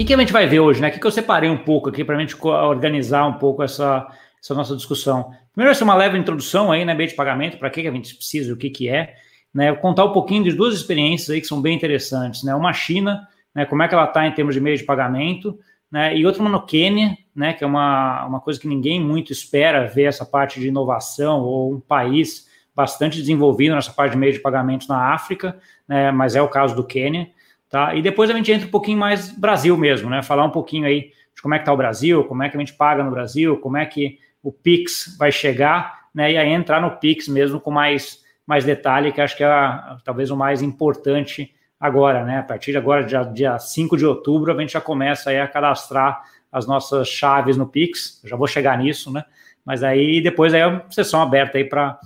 que, 0.00 0.06
que 0.06 0.14
a 0.14 0.18
gente 0.18 0.32
vai 0.32 0.46
ver 0.46 0.60
hoje, 0.60 0.80
né? 0.80 0.88
O 0.88 0.92
que, 0.92 0.98
que 0.98 1.06
eu 1.06 1.10
separei 1.10 1.50
um 1.50 1.58
pouco 1.58 1.88
aqui 1.88 2.04
para 2.04 2.16
a 2.16 2.20
gente 2.20 2.36
organizar 2.42 3.26
um 3.26 3.34
pouco 3.34 3.62
essa, 3.62 4.06
essa 4.42 4.54
nossa 4.54 4.74
discussão. 4.74 5.30
Primeiro, 5.52 5.68
vai 5.70 5.74
ser 5.74 5.84
uma 5.84 5.94
leve 5.94 6.16
introdução 6.18 6.72
aí, 6.72 6.84
né, 6.84 6.94
meio 6.94 7.08
de 7.08 7.14
pagamento, 7.14 7.58
para 7.58 7.68
que, 7.70 7.82
que 7.82 7.88
a 7.88 7.92
gente 7.92 8.14
precisa, 8.14 8.52
o 8.52 8.56
que, 8.56 8.70
que 8.70 8.88
é, 8.88 9.14
né? 9.52 9.74
Contar 9.74 10.04
um 10.04 10.12
pouquinho 10.12 10.44
de 10.44 10.52
duas 10.52 10.74
experiências 10.74 11.30
aí 11.30 11.40
que 11.40 11.46
são 11.46 11.60
bem 11.60 11.76
interessantes, 11.76 12.42
né? 12.42 12.54
Uma 12.54 12.72
China, 12.72 13.28
né? 13.54 13.64
Como 13.66 13.82
é 13.82 13.88
que 13.88 13.94
ela 13.94 14.04
está 14.04 14.26
em 14.26 14.32
termos 14.32 14.54
de 14.54 14.60
meio 14.60 14.76
de 14.76 14.84
pagamento, 14.84 15.58
né? 15.90 16.16
E 16.16 16.24
outra 16.24 16.40
uma 16.40 16.50
no 16.50 16.64
Quênia, 16.64 17.16
né? 17.34 17.52
Que 17.52 17.64
é 17.64 17.66
uma, 17.66 18.24
uma 18.24 18.40
coisa 18.40 18.58
que 18.58 18.68
ninguém 18.68 19.00
muito 19.00 19.32
espera 19.32 19.86
ver 19.86 20.04
essa 20.04 20.24
parte 20.24 20.60
de 20.60 20.68
inovação 20.68 21.42
ou 21.42 21.74
um 21.74 21.80
país 21.80 22.48
bastante 22.74 23.18
desenvolvido 23.18 23.74
nessa 23.74 23.92
parte 23.92 24.12
de 24.12 24.18
meio 24.18 24.32
de 24.32 24.38
pagamentos 24.38 24.88
na 24.88 25.12
África, 25.12 25.58
né? 25.86 26.10
Mas 26.10 26.36
é 26.36 26.40
o 26.40 26.48
caso 26.48 26.74
do 26.74 26.84
Quênia. 26.84 27.28
Tá? 27.70 27.94
E 27.94 28.02
depois 28.02 28.28
a 28.28 28.34
gente 28.34 28.50
entra 28.50 28.66
um 28.66 28.70
pouquinho 28.70 28.98
mais 28.98 29.30
Brasil 29.30 29.76
mesmo, 29.76 30.10
né? 30.10 30.22
Falar 30.24 30.44
um 30.44 30.50
pouquinho 30.50 30.86
aí 30.86 31.12
de 31.34 31.40
como 31.40 31.54
é 31.54 31.58
que 31.58 31.62
está 31.62 31.72
o 31.72 31.76
Brasil, 31.76 32.24
como 32.24 32.42
é 32.42 32.48
que 32.48 32.56
a 32.56 32.60
gente 32.60 32.74
paga 32.74 33.04
no 33.04 33.12
Brasil, 33.12 33.56
como 33.58 33.76
é 33.76 33.86
que 33.86 34.18
o 34.42 34.50
Pix 34.50 35.16
vai 35.16 35.30
chegar, 35.30 36.00
né? 36.12 36.32
E 36.32 36.36
aí 36.36 36.48
entrar 36.48 36.82
no 36.82 36.96
Pix 36.96 37.28
mesmo 37.28 37.60
com 37.60 37.70
mais, 37.70 38.24
mais 38.44 38.64
detalhe, 38.64 39.12
que 39.12 39.20
acho 39.20 39.36
que 39.36 39.44
é 39.44 39.80
talvez 40.04 40.32
o 40.32 40.36
mais 40.36 40.62
importante 40.62 41.54
agora, 41.78 42.24
né? 42.24 42.38
A 42.38 42.42
partir 42.42 42.72
de 42.72 42.78
agora, 42.78 43.04
dia, 43.04 43.22
dia 43.22 43.56
5 43.56 43.96
de 43.96 44.04
outubro, 44.04 44.52
a 44.52 44.60
gente 44.60 44.72
já 44.72 44.80
começa 44.80 45.30
aí 45.30 45.38
a 45.38 45.46
cadastrar 45.46 46.24
as 46.50 46.66
nossas 46.66 47.08
chaves 47.08 47.56
no 47.56 47.68
Pix. 47.68 48.20
Já 48.24 48.34
vou 48.34 48.48
chegar 48.48 48.76
nisso, 48.76 49.12
né? 49.12 49.24
Mas 49.64 49.84
aí 49.84 50.20
depois 50.20 50.52
aí 50.52 50.60
é 50.60 50.66
uma 50.66 50.84
sessão 50.90 51.22
aberta 51.22 51.56
aí 51.56 51.64
para 51.64 52.00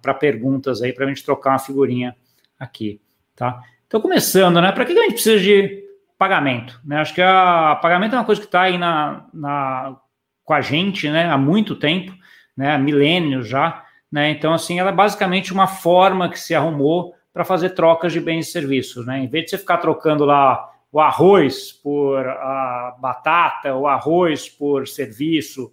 para 0.00 0.14
perguntas 0.14 0.82
aí, 0.82 0.92
para 0.92 1.04
a 1.04 1.08
gente 1.08 1.24
trocar 1.24 1.50
uma 1.50 1.58
figurinha 1.58 2.14
aqui, 2.60 3.00
tá? 3.34 3.60
Então, 3.92 4.00
começando, 4.00 4.58
né? 4.58 4.72
Para 4.72 4.86
que 4.86 4.92
a 4.92 5.02
gente 5.02 5.12
precisa 5.12 5.38
de 5.38 5.84
pagamento? 6.16 6.80
Né? 6.82 6.96
Acho 6.96 7.14
que 7.14 7.20
a 7.20 7.78
pagamento 7.82 8.14
é 8.14 8.18
uma 8.18 8.24
coisa 8.24 8.40
que 8.40 8.46
está 8.46 8.62
aí 8.62 8.78
na, 8.78 9.26
na, 9.34 9.98
com 10.42 10.54
a 10.54 10.62
gente 10.62 11.10
né, 11.10 11.28
há 11.28 11.36
muito 11.36 11.76
tempo, 11.76 12.10
né, 12.56 12.74
há 12.74 12.78
milênios 12.78 13.46
já. 13.46 13.84
Né? 14.10 14.30
Então, 14.30 14.54
assim, 14.54 14.80
ela 14.80 14.88
é 14.88 14.94
basicamente 14.94 15.52
uma 15.52 15.66
forma 15.66 16.30
que 16.30 16.40
se 16.40 16.54
arrumou 16.54 17.14
para 17.34 17.44
fazer 17.44 17.74
trocas 17.74 18.14
de 18.14 18.20
bens 18.20 18.48
e 18.48 18.52
serviços. 18.52 19.04
Né? 19.04 19.18
Em 19.18 19.28
vez 19.28 19.44
de 19.44 19.50
você 19.50 19.58
ficar 19.58 19.76
trocando 19.76 20.24
lá 20.24 20.70
o 20.90 20.98
arroz 20.98 21.70
por 21.70 22.26
a 22.26 22.96
batata, 22.98 23.74
o 23.74 23.86
arroz 23.86 24.48
por 24.48 24.88
serviço, 24.88 25.70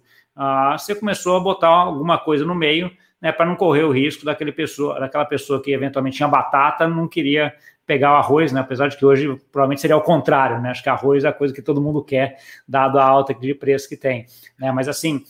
você 0.72 0.94
começou 0.94 1.38
a 1.38 1.40
botar 1.40 1.68
alguma 1.68 2.18
coisa 2.18 2.44
no 2.44 2.54
meio 2.54 2.90
né, 3.20 3.32
para 3.32 3.46
não 3.46 3.56
correr 3.56 3.84
o 3.84 3.92
risco 3.92 4.26
daquele 4.26 4.52
pessoa, 4.52 5.00
daquela 5.00 5.24
pessoa 5.24 5.62
que 5.62 5.72
eventualmente 5.72 6.18
tinha 6.18 6.28
batata, 6.28 6.86
não 6.86 7.08
queria 7.08 7.54
pegar 7.90 8.12
o 8.12 8.16
arroz, 8.18 8.52
né? 8.52 8.60
Apesar 8.60 8.86
de 8.86 8.96
que 8.96 9.04
hoje 9.04 9.26
provavelmente 9.50 9.80
seria 9.80 9.96
o 9.96 10.00
contrário, 10.00 10.60
né? 10.60 10.70
Acho 10.70 10.80
que 10.80 10.88
arroz 10.88 11.24
é 11.24 11.28
a 11.28 11.32
coisa 11.32 11.52
que 11.52 11.60
todo 11.60 11.80
mundo 11.80 12.04
quer, 12.04 12.36
dado 12.68 13.00
a 13.00 13.04
alta 13.04 13.34
de 13.34 13.52
preço 13.52 13.88
que 13.88 13.96
tem, 13.96 14.26
né? 14.56 14.70
Mas 14.70 14.86
assim, 14.86 15.24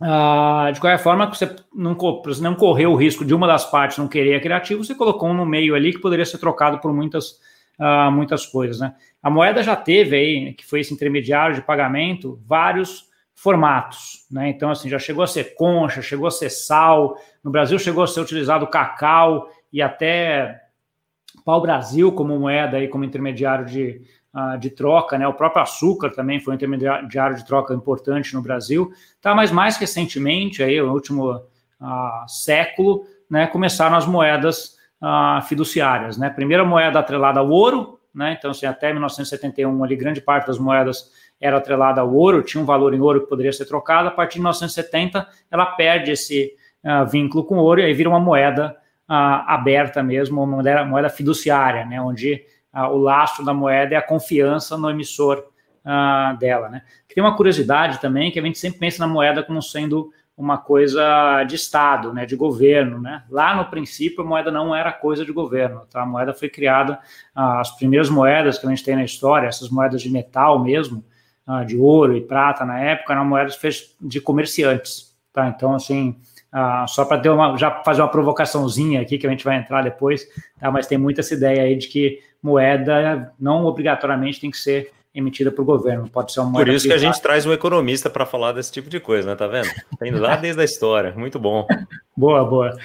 uh, 0.00 0.72
de 0.72 0.78
qualquer 0.78 0.98
forma, 0.98 1.26
você 1.26 1.56
não, 1.74 1.96
você 1.96 2.40
não 2.40 2.54
correu 2.54 2.92
o 2.92 2.94
risco 2.94 3.24
de 3.24 3.34
uma 3.34 3.48
das 3.48 3.68
partes 3.68 3.98
não 3.98 4.06
querer 4.06 4.36
aquele 4.36 4.54
ativo, 4.54 4.84
você 4.84 4.94
colocou 4.94 5.28
um 5.28 5.34
no 5.34 5.44
meio 5.44 5.74
ali 5.74 5.92
que 5.92 5.98
poderia 5.98 6.24
ser 6.24 6.38
trocado 6.38 6.78
por 6.78 6.92
muitas, 6.92 7.32
uh, 7.80 8.12
muitas 8.12 8.46
coisas, 8.46 8.78
né? 8.78 8.94
A 9.20 9.28
moeda 9.28 9.60
já 9.60 9.74
teve 9.74 10.14
aí, 10.14 10.54
que 10.54 10.64
foi 10.64 10.82
esse 10.82 10.94
intermediário 10.94 11.56
de 11.56 11.62
pagamento, 11.62 12.40
vários 12.46 13.10
formatos, 13.34 14.24
né? 14.30 14.50
Então, 14.50 14.70
assim, 14.70 14.88
já 14.88 15.00
chegou 15.00 15.24
a 15.24 15.26
ser 15.26 15.56
concha, 15.56 16.00
chegou 16.00 16.28
a 16.28 16.30
ser 16.30 16.48
sal, 16.48 17.16
no 17.42 17.50
Brasil 17.50 17.76
chegou 17.76 18.04
a 18.04 18.06
ser 18.06 18.20
utilizado 18.20 18.68
cacau 18.68 19.50
e 19.72 19.82
até 19.82 20.61
pau-brasil 21.44 22.12
como 22.12 22.38
moeda 22.38 22.78
e 22.80 22.88
como 22.88 23.04
intermediário 23.04 23.66
de, 23.66 24.02
uh, 24.34 24.58
de 24.58 24.70
troca, 24.70 25.18
né? 25.18 25.26
O 25.26 25.34
próprio 25.34 25.62
açúcar 25.62 26.10
também 26.10 26.40
foi 26.40 26.52
um 26.52 26.56
intermediário 26.56 27.36
de 27.36 27.44
troca 27.44 27.74
importante 27.74 28.34
no 28.34 28.42
Brasil, 28.42 28.92
tá? 29.20 29.34
Mas 29.34 29.50
mais 29.50 29.76
recentemente, 29.76 30.62
aí, 30.62 30.80
no 30.80 30.92
último 30.92 31.32
uh, 31.32 32.28
século, 32.28 33.04
né, 33.28 33.46
começaram 33.46 33.96
as 33.96 34.06
moedas 34.06 34.76
uh, 35.00 35.42
fiduciárias, 35.42 36.16
né? 36.16 36.30
Primeira 36.30 36.64
moeda 36.64 36.98
atrelada 36.98 37.40
ao 37.40 37.48
ouro, 37.48 37.98
né? 38.14 38.36
Então, 38.38 38.50
assim, 38.50 38.66
até 38.66 38.92
1971, 38.92 39.84
ali, 39.84 39.96
grande 39.96 40.20
parte 40.20 40.46
das 40.46 40.58
moedas 40.58 41.10
era 41.40 41.56
atrelada 41.56 42.00
ao 42.00 42.14
ouro, 42.14 42.42
tinha 42.42 42.62
um 42.62 42.66
valor 42.66 42.94
em 42.94 43.00
ouro 43.00 43.22
que 43.22 43.28
poderia 43.28 43.52
ser 43.52 43.64
trocado. 43.66 44.08
A 44.08 44.12
partir 44.12 44.34
de 44.34 44.40
1970, 44.40 45.26
ela 45.50 45.66
perde 45.66 46.12
esse 46.12 46.54
vínculo 47.10 47.44
com 47.44 47.56
ouro 47.58 47.80
e 47.80 47.84
aí 47.84 47.94
vira 47.94 48.08
uma 48.08 48.18
moeda 48.18 48.76
uh, 49.12 49.44
aberta 49.46 50.02
mesmo, 50.02 50.42
uma 50.42 50.56
moeda, 50.56 50.84
moeda 50.86 51.10
fiduciária, 51.10 51.84
né, 51.84 52.00
onde 52.00 52.42
uh, 52.74 52.86
o 52.86 52.96
lastro 52.96 53.44
da 53.44 53.52
moeda 53.52 53.94
é 53.94 53.98
a 53.98 54.02
confiança 54.02 54.78
no 54.78 54.88
emissor 54.88 55.44
uh, 55.84 56.36
dela. 56.38 56.70
Né. 56.70 56.82
Tem 57.14 57.22
uma 57.22 57.36
curiosidade 57.36 58.00
também 58.00 58.30
que 58.30 58.40
a 58.40 58.42
gente 58.42 58.58
sempre 58.58 58.80
pensa 58.80 59.06
na 59.06 59.12
moeda 59.12 59.42
como 59.42 59.60
sendo 59.60 60.10
uma 60.34 60.56
coisa 60.56 61.44
de 61.44 61.56
Estado, 61.56 62.10
né, 62.14 62.24
de 62.24 62.34
governo. 62.34 62.98
Né. 62.98 63.22
Lá 63.30 63.54
no 63.54 63.66
princípio, 63.66 64.24
a 64.24 64.26
moeda 64.26 64.50
não 64.50 64.74
era 64.74 64.90
coisa 64.90 65.26
de 65.26 65.32
governo. 65.32 65.82
Tá? 65.90 66.02
A 66.02 66.06
moeda 66.06 66.32
foi 66.32 66.48
criada, 66.48 66.98
as 67.34 67.70
primeiras 67.76 68.08
moedas 68.08 68.58
que 68.58 68.66
a 68.66 68.70
gente 68.70 68.82
tem 68.82 68.96
na 68.96 69.04
história, 69.04 69.46
essas 69.46 69.68
moedas 69.68 70.00
de 70.00 70.08
metal 70.10 70.58
mesmo, 70.58 71.04
de 71.66 71.76
ouro 71.76 72.16
e 72.16 72.20
prata 72.22 72.64
na 72.64 72.80
época, 72.80 73.12
eram 73.12 73.26
moedas 73.26 73.60
de 74.00 74.20
comerciantes. 74.22 75.14
Tá? 75.34 75.48
Então, 75.48 75.74
assim, 75.74 76.16
ah, 76.52 76.84
só 76.86 77.04
para 77.04 77.20
já 77.56 77.82
fazer 77.82 78.02
uma 78.02 78.08
provocaçãozinha 78.08 79.00
aqui 79.00 79.16
que 79.16 79.26
a 79.26 79.30
gente 79.30 79.44
vai 79.44 79.56
entrar 79.56 79.82
depois, 79.82 80.28
tá? 80.60 80.70
Mas 80.70 80.86
tem 80.86 80.98
muita 80.98 81.22
essa 81.22 81.32
ideia 81.32 81.62
aí 81.62 81.76
de 81.76 81.88
que 81.88 82.20
moeda 82.42 83.32
não 83.40 83.64
obrigatoriamente 83.64 84.40
tem 84.40 84.50
que 84.50 84.58
ser 84.58 84.92
emitida 85.14 85.50
por 85.50 85.64
governo, 85.64 86.08
pode 86.08 86.32
ser 86.32 86.40
uma 86.40 86.50
moeda. 86.50 86.66
Por 86.66 86.74
isso 86.74 86.86
privada. 86.86 87.00
que 87.00 87.06
a 87.06 87.12
gente 87.12 87.22
traz 87.22 87.46
um 87.46 87.52
economista 87.52 88.10
para 88.10 88.26
falar 88.26 88.52
desse 88.52 88.70
tipo 88.70 88.90
de 88.90 89.00
coisa, 89.00 89.30
né? 89.30 89.36
Tá 89.36 89.46
vendo? 89.46 89.68
Tem 89.98 90.10
lá 90.10 90.36
desde 90.36 90.60
a 90.60 90.64
história, 90.64 91.14
muito 91.16 91.38
bom. 91.38 91.66
boa, 92.16 92.44
boa. 92.44 92.76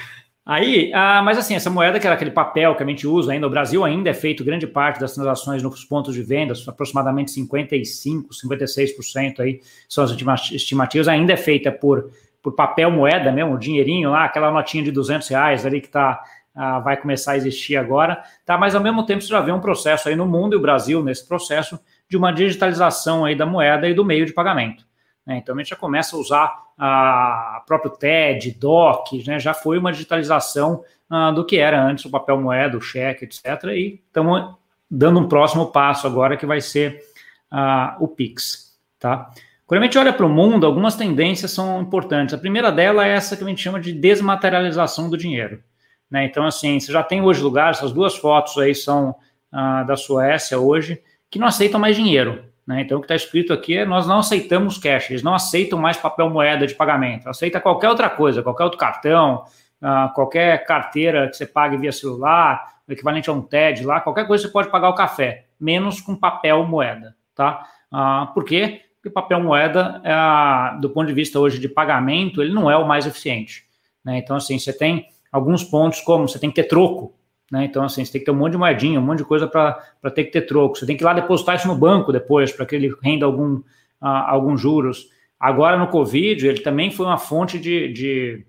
Aí, 0.45 0.93
ah, 0.93 1.21
mas 1.21 1.37
assim, 1.37 1.55
essa 1.55 1.69
moeda 1.69 1.99
que 1.99 2.07
era 2.07 2.15
aquele 2.15 2.31
papel 2.31 2.73
que 2.73 2.81
a 2.81 2.85
gente 2.85 3.05
usa 3.05 3.33
ainda, 3.33 3.45
o 3.45 3.49
Brasil 3.49 3.83
ainda 3.83 4.09
é 4.09 4.13
feito 4.13 4.45
grande 4.45 4.65
parte 4.65 4.97
das 4.97 5.13
transações 5.13 5.61
nos 5.61 5.83
pontos 5.83 6.13
de 6.13 6.23
vendas, 6.23 6.65
aproximadamente 6.65 7.31
55, 7.31 8.29
56% 8.33 9.41
aí 9.41 9.59
são 9.89 10.05
as 10.05 10.11
estimativas, 10.53 11.09
ainda 11.09 11.33
é 11.33 11.37
feita 11.37 11.69
por 11.69 12.09
por 12.47 12.53
papel 12.53 12.89
moeda 12.89 13.29
mesmo, 13.29 13.55
o 13.55 13.59
dinheirinho 13.59 14.09
lá, 14.09 14.23
aquela 14.23 14.49
notinha 14.49 14.81
de 14.81 14.89
200 14.89 15.27
reais 15.27 15.65
ali 15.65 15.81
que 15.81 15.89
tá, 15.89 16.23
ah, 16.55 16.79
vai 16.79 16.95
começar 16.95 17.33
a 17.33 17.35
existir 17.35 17.75
agora, 17.75 18.23
tá? 18.45 18.57
Mas 18.57 18.73
ao 18.73 18.81
mesmo 18.81 19.05
tempo 19.05 19.21
você 19.21 19.27
já 19.27 19.41
vê 19.41 19.51
um 19.51 19.59
processo 19.59 20.07
aí 20.07 20.15
no 20.15 20.25
mundo 20.25 20.53
e 20.53 20.55
o 20.55 20.61
Brasil 20.61 21.03
nesse 21.03 21.27
processo 21.27 21.77
de 22.09 22.15
uma 22.15 22.31
digitalização 22.31 23.25
aí 23.25 23.35
da 23.35 23.45
moeda 23.45 23.89
e 23.89 23.93
do 23.93 24.05
meio 24.05 24.25
de 24.25 24.31
pagamento. 24.31 24.85
Né? 25.25 25.39
Então 25.39 25.55
a 25.55 25.57
gente 25.57 25.71
já 25.71 25.75
começa 25.75 26.15
a 26.15 26.19
usar 26.19 26.55
a 26.77 27.61
próprio 27.67 27.91
TED, 27.91 28.51
DOC, 28.51 29.27
né? 29.27 29.39
Já 29.39 29.53
foi 29.53 29.77
uma 29.77 29.91
digitalização 29.91 30.85
ah, 31.09 31.31
do 31.31 31.45
que 31.45 31.57
era 31.57 31.83
antes 31.83 32.05
o 32.05 32.09
papel 32.09 32.39
moeda, 32.39 32.77
o 32.77 32.81
cheque, 32.81 33.25
etc. 33.25 33.61
E 33.73 34.01
estamos 34.07 34.55
dando 34.89 35.19
um 35.19 35.27
próximo 35.27 35.65
passo 35.69 36.07
agora 36.07 36.37
que 36.37 36.45
vai 36.45 36.61
ser 36.61 37.03
ah, 37.51 37.97
o 37.99 38.07
Pix, 38.07 38.79
tá? 38.97 39.29
Quando 39.67 39.81
a 39.81 39.83
gente 39.83 39.97
olha 39.97 40.13
para 40.13 40.25
o 40.25 40.29
mundo, 40.29 40.65
algumas 40.65 40.95
tendências 40.95 41.51
são 41.51 41.81
importantes. 41.81 42.33
A 42.33 42.37
primeira 42.37 42.71
dela 42.71 43.05
é 43.05 43.11
essa 43.11 43.35
que 43.35 43.43
a 43.43 43.47
gente 43.47 43.61
chama 43.61 43.81
de 43.81 43.91
desmaterialização 43.91 45.09
do 45.09 45.17
dinheiro. 45.17 45.61
Né? 46.09 46.23
Então, 46.23 46.45
assim, 46.45 46.79
você 46.79 46.89
já 46.89 47.03
tem 47.03 47.21
hoje 47.21 47.41
lugares, 47.41 47.79
essas 47.79 47.91
duas 47.91 48.15
fotos 48.15 48.57
aí 48.57 48.73
são 48.73 49.13
ah, 49.51 49.83
da 49.83 49.97
Suécia 49.97 50.57
hoje, 50.57 51.03
que 51.29 51.37
não 51.37 51.47
aceitam 51.47 51.81
mais 51.81 51.97
dinheiro. 51.97 52.45
Né? 52.65 52.79
Então, 52.81 52.97
o 52.97 53.01
que 53.01 53.05
está 53.05 53.15
escrito 53.15 53.51
aqui 53.51 53.77
é: 53.77 53.85
nós 53.85 54.07
não 54.07 54.19
aceitamos 54.19 54.77
cash, 54.77 55.09
eles 55.09 55.21
não 55.21 55.35
aceitam 55.35 55.77
mais 55.77 55.97
papel 55.97 56.29
moeda 56.29 56.65
de 56.65 56.73
pagamento, 56.73 57.27
aceita 57.27 57.59
qualquer 57.59 57.89
outra 57.89 58.09
coisa, 58.09 58.41
qualquer 58.41 58.63
outro 58.63 58.79
cartão, 58.79 59.43
ah, 59.81 60.09
qualquer 60.15 60.65
carteira 60.65 61.27
que 61.27 61.35
você 61.35 61.45
pague 61.45 61.75
via 61.75 61.91
celular, 61.91 62.77
equivalente 62.87 63.29
a 63.29 63.33
um 63.33 63.41
TED 63.41 63.85
lá, 63.85 63.99
qualquer 63.99 64.25
coisa 64.25 64.47
você 64.47 64.53
pode 64.53 64.71
pagar 64.71 64.87
o 64.87 64.95
café, 64.95 65.45
menos 65.59 65.99
com 65.99 66.15
papel 66.15 66.65
moeda. 66.65 67.13
Tá? 67.35 67.67
Ah, 67.91 68.31
por 68.33 68.45
quê? 68.45 68.86
Que 69.07 69.11
o 69.11 69.13
papel 69.13 69.41
moeda, 69.41 70.01
é, 70.03 70.79
do 70.79 70.89
ponto 70.89 71.07
de 71.07 71.13
vista 71.13 71.39
hoje 71.39 71.59
de 71.59 71.69
pagamento, 71.69 72.41
ele 72.41 72.53
não 72.53 72.69
é 72.69 72.77
o 72.77 72.87
mais 72.87 73.05
eficiente. 73.05 73.65
Né? 74.03 74.17
Então, 74.17 74.35
assim, 74.35 74.57
você 74.57 74.71
tem 74.71 75.07
alguns 75.31 75.63
pontos 75.63 76.01
como 76.01 76.27
você 76.27 76.39
tem 76.39 76.49
que 76.49 76.61
ter 76.61 76.67
troco. 76.67 77.13
Né? 77.51 77.65
Então, 77.65 77.83
assim, 77.83 78.03
você 78.03 78.11
tem 78.11 78.19
que 78.19 78.25
ter 78.25 78.31
um 78.31 78.35
monte 78.35 78.53
de 78.53 78.57
moedinha, 78.57 78.99
um 78.99 79.03
monte 79.03 79.19
de 79.19 79.25
coisa 79.25 79.47
para 79.47 80.11
ter 80.13 80.25
que 80.25 80.31
ter 80.31 80.41
troco. 80.41 80.77
Você 80.77 80.85
tem 80.85 80.95
que 80.95 81.03
ir 81.03 81.05
lá 81.05 81.13
depositar 81.13 81.55
isso 81.55 81.67
no 81.67 81.75
banco 81.75 82.11
depois, 82.11 82.51
para 82.51 82.65
que 82.65 82.75
ele 82.75 82.93
renda 83.01 83.25
algum, 83.25 83.61
alguns 83.99 84.61
juros. 84.61 85.09
Agora, 85.39 85.77
no 85.77 85.87
Covid, 85.87 86.47
ele 86.47 86.61
também 86.61 86.91
foi 86.91 87.05
uma 87.05 87.17
fonte 87.17 87.59
de, 87.59 87.91
de, 87.93 88.45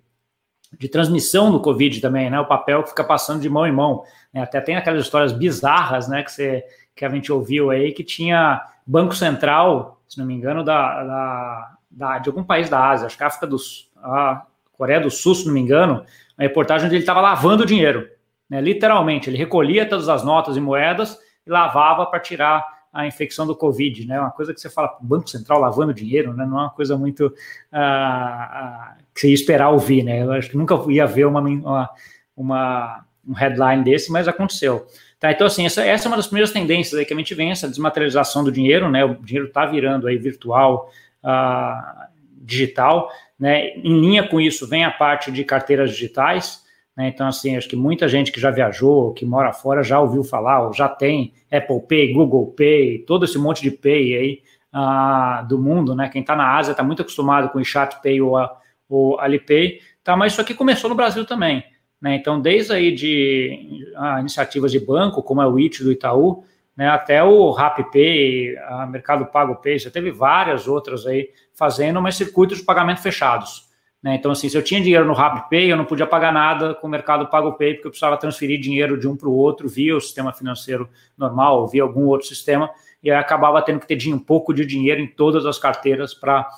de, 0.79 0.89
transmissão 0.89 1.53
do 1.53 1.61
Covid 1.61 2.01
também, 2.01 2.31
né? 2.31 2.41
O 2.41 2.47
papel 2.47 2.83
que 2.83 2.89
fica 2.89 3.05
passando 3.05 3.43
de 3.43 3.49
mão 3.49 3.67
em 3.67 3.73
mão. 3.73 4.03
Né? 4.33 4.43
Até 4.43 4.61
tem 4.61 4.77
aquelas 4.77 5.05
histórias 5.05 5.33
bizarras, 5.33 6.09
né, 6.09 6.23
que, 6.23 6.33
você, 6.33 6.65
que 6.97 7.05
a 7.05 7.09
gente 7.11 7.31
ouviu 7.31 7.71
aí, 7.71 7.93
que 7.93 8.03
tinha 8.03 8.63
Banco 8.87 9.15
Central 9.15 9.98
se 10.09 10.19
não 10.19 10.27
me 10.27 10.35
engano, 10.35 10.65
da, 10.65 11.05
da, 11.05 11.77
da, 11.91 12.19
de 12.19 12.29
algum 12.29 12.43
país 12.43 12.69
da 12.69 12.89
Ásia, 12.89 13.07
acho 13.07 13.17
que 13.17 13.23
a 13.23 13.27
África 13.27 13.47
do 13.47 13.57
a 13.97 14.43
Coreia 14.73 15.01
do 15.01 15.11
Sul, 15.11 15.35
se 15.35 15.47
não 15.47 15.53
me 15.53 15.61
engano, 15.61 16.05
uma 16.37 16.47
reportagem 16.47 16.87
onde 16.87 16.97
ele 16.97 17.03
estava 17.03 17.21
lavando 17.21 17.67
dinheiro, 17.67 18.09
né, 18.49 18.61
literalmente, 18.61 19.29
ele 19.29 19.37
recolhia 19.37 19.89
todas 19.89 20.09
as 20.09 20.25
notas 20.25 20.57
e 20.57 20.61
moedas 20.61 21.19
e 21.47 21.51
lavava 21.51 22.07
para 22.07 22.21
tirar 22.21 22.65
a 22.93 23.07
infecção 23.07 23.47
do 23.47 23.55
Covid, 23.55 24.07
né? 24.07 24.19
Uma 24.19 24.31
coisa 24.31 24.55
que 24.55 24.61
você 24.61 24.71
fala, 24.71 24.97
Banco 25.01 25.29
Central 25.29 25.61
lavando 25.61 25.93
dinheiro, 25.93 26.33
né? 26.33 26.47
Não 26.47 26.59
é 26.59 26.63
uma 26.63 26.71
coisa 26.71 26.97
muito 26.97 27.27
uh, 27.27 27.31
uh, 27.31 29.05
que 29.15 29.21
você 29.21 29.29
ia 29.29 29.35
esperar 29.35 29.69
ouvir, 29.69 30.03
né? 30.03 30.23
Eu 30.23 30.33
acho 30.33 30.51
que 30.51 30.57
nunca 30.57 30.75
ia 30.91 31.07
ver 31.07 31.27
uma, 31.27 31.41
uma, 31.41 31.91
uma 32.35 33.05
um 33.29 33.35
headline 33.35 33.85
desse, 33.85 34.11
mas 34.11 34.27
aconteceu. 34.27 34.87
Tá, 35.21 35.33
então, 35.33 35.47
assim, 35.47 35.67
essa, 35.67 35.85
essa 35.85 36.07
é 36.07 36.09
uma 36.09 36.17
das 36.17 36.29
primeiras 36.29 36.53
tendências 36.53 36.99
aí 36.99 37.05
que 37.05 37.13
a 37.13 37.17
gente 37.17 37.35
vem, 37.35 37.51
essa 37.51 37.69
desmaterialização 37.69 38.45
do 38.45 38.53
dinheiro, 38.53 38.89
né? 38.89 39.05
O 39.05 39.15
dinheiro 39.17 39.49
está 39.49 39.67
virando 39.67 40.07
aí 40.07 40.17
virtual, 40.17 40.93
uh, 41.25 42.07
digital, 42.41 43.11
né? 43.39 43.71
Em 43.71 44.01
linha 44.01 44.27
com 44.29 44.41
isso 44.41 44.67
vem 44.67 44.85
a 44.85 44.91
parte 44.91 45.33
de 45.33 45.43
carteiras 45.45 45.91
digitais, 45.91 46.65
né? 46.97 47.09
Então, 47.09 47.27
assim, 47.27 47.57
acho 47.57 47.69
que 47.69 47.75
muita 47.75 48.09
gente 48.09 48.31
que 48.31 48.41
já 48.41 48.51
viajou, 48.51 49.13
que 49.13 49.27
mora 49.27 49.53
fora, 49.53 49.83
já 49.83 50.01
ouviu 50.01 50.23
falar, 50.23 50.67
ou 50.67 50.73
já 50.73 50.89
tem 50.89 51.33
Apple 51.51 51.81
Pay, 51.89 52.13
Google 52.13 52.55
Pay, 52.57 53.05
todo 53.07 53.25
esse 53.25 53.39
monte 53.39 53.61
de 53.61 53.73
Pay 53.73 54.17
aí 54.17 54.43
uh, 54.73 55.47
do 55.49 55.59
mundo, 55.59 55.95
né? 55.95 56.09
Quem 56.09 56.21
está 56.21 56.37
na 56.37 56.57
Ásia 56.57 56.73
está 56.73 56.83
muito 56.83 57.03
acostumado 57.03 57.49
com 57.51 57.59
o 57.59 57.65
Chat 57.65 58.01
Pay 58.03 58.21
ou, 58.21 58.37
a, 58.37 58.57
ou 58.89 59.19
Alipay, 59.19 59.81
tá? 60.05 60.17
Mas 60.17 60.33
isso 60.33 60.41
aqui 60.41 60.55
começou 60.55 60.89
no 60.89 60.97
Brasil 60.97 61.25
também, 61.25 61.65
né? 62.01 62.15
Então, 62.15 62.41
desde 62.41 62.73
aí 62.73 62.95
de 62.95 63.87
iniciativas 64.21 64.71
de 64.71 64.81
banco, 64.81 65.23
como 65.23 65.43
é 65.43 65.47
o 65.47 65.59
IT 65.59 65.83
do 65.83 65.93
Itaú, 65.93 66.45
né, 66.77 66.89
até 66.89 67.25
o 67.25 67.51
RapPay, 67.51 68.57
a 68.59 68.87
Mercado 68.87 69.27
Pago 69.27 69.57
Pay, 69.57 69.81
já 69.81 69.91
teve 69.91 70.13
várias 70.13 70.69
outras 70.69 71.05
aí 71.07 71.29
fazendo, 71.53 72.01
mas 72.01 72.15
circuitos 72.15 72.59
de 72.59 72.65
pagamento 72.65 73.03
fechados. 73.03 73.69
Né? 74.01 74.15
Então, 74.15 74.31
assim, 74.31 74.49
se 74.49 74.57
eu 74.57 74.63
tinha 74.63 74.81
dinheiro 74.81 75.05
no 75.05 75.13
RapPay, 75.13 75.73
eu 75.73 75.77
não 75.77 75.85
podia 75.85 76.07
pagar 76.07 76.33
nada 76.33 76.77
com 76.77 76.87
o 76.87 76.91
Mercado 76.91 77.27
Pago 77.27 77.55
Pay, 77.55 77.75
porque 77.75 77.89
eu 77.89 77.91
precisava 77.91 78.17
transferir 78.17 78.61
dinheiro 78.61 78.97
de 78.97 79.09
um 79.09 79.17
para 79.17 79.29
o 79.29 79.35
outro 79.35 79.69
via 79.69 79.97
o 79.97 80.01
sistema 80.01 80.33
financeiro 80.33 80.89
normal, 81.17 81.67
via 81.67 81.83
algum 81.83 82.07
outro 82.07 82.29
sistema, 82.29 82.71
e 83.03 83.11
aí 83.11 83.17
acabava 83.17 83.61
tendo 83.61 83.81
que 83.81 83.87
ter 83.87 84.15
um 84.15 84.19
pouco 84.19 84.55
de 84.55 84.65
dinheiro 84.65 85.01
em 85.01 85.07
todas 85.09 85.45
as 85.47 85.59
carteiras 85.59 86.15
para 86.15 86.49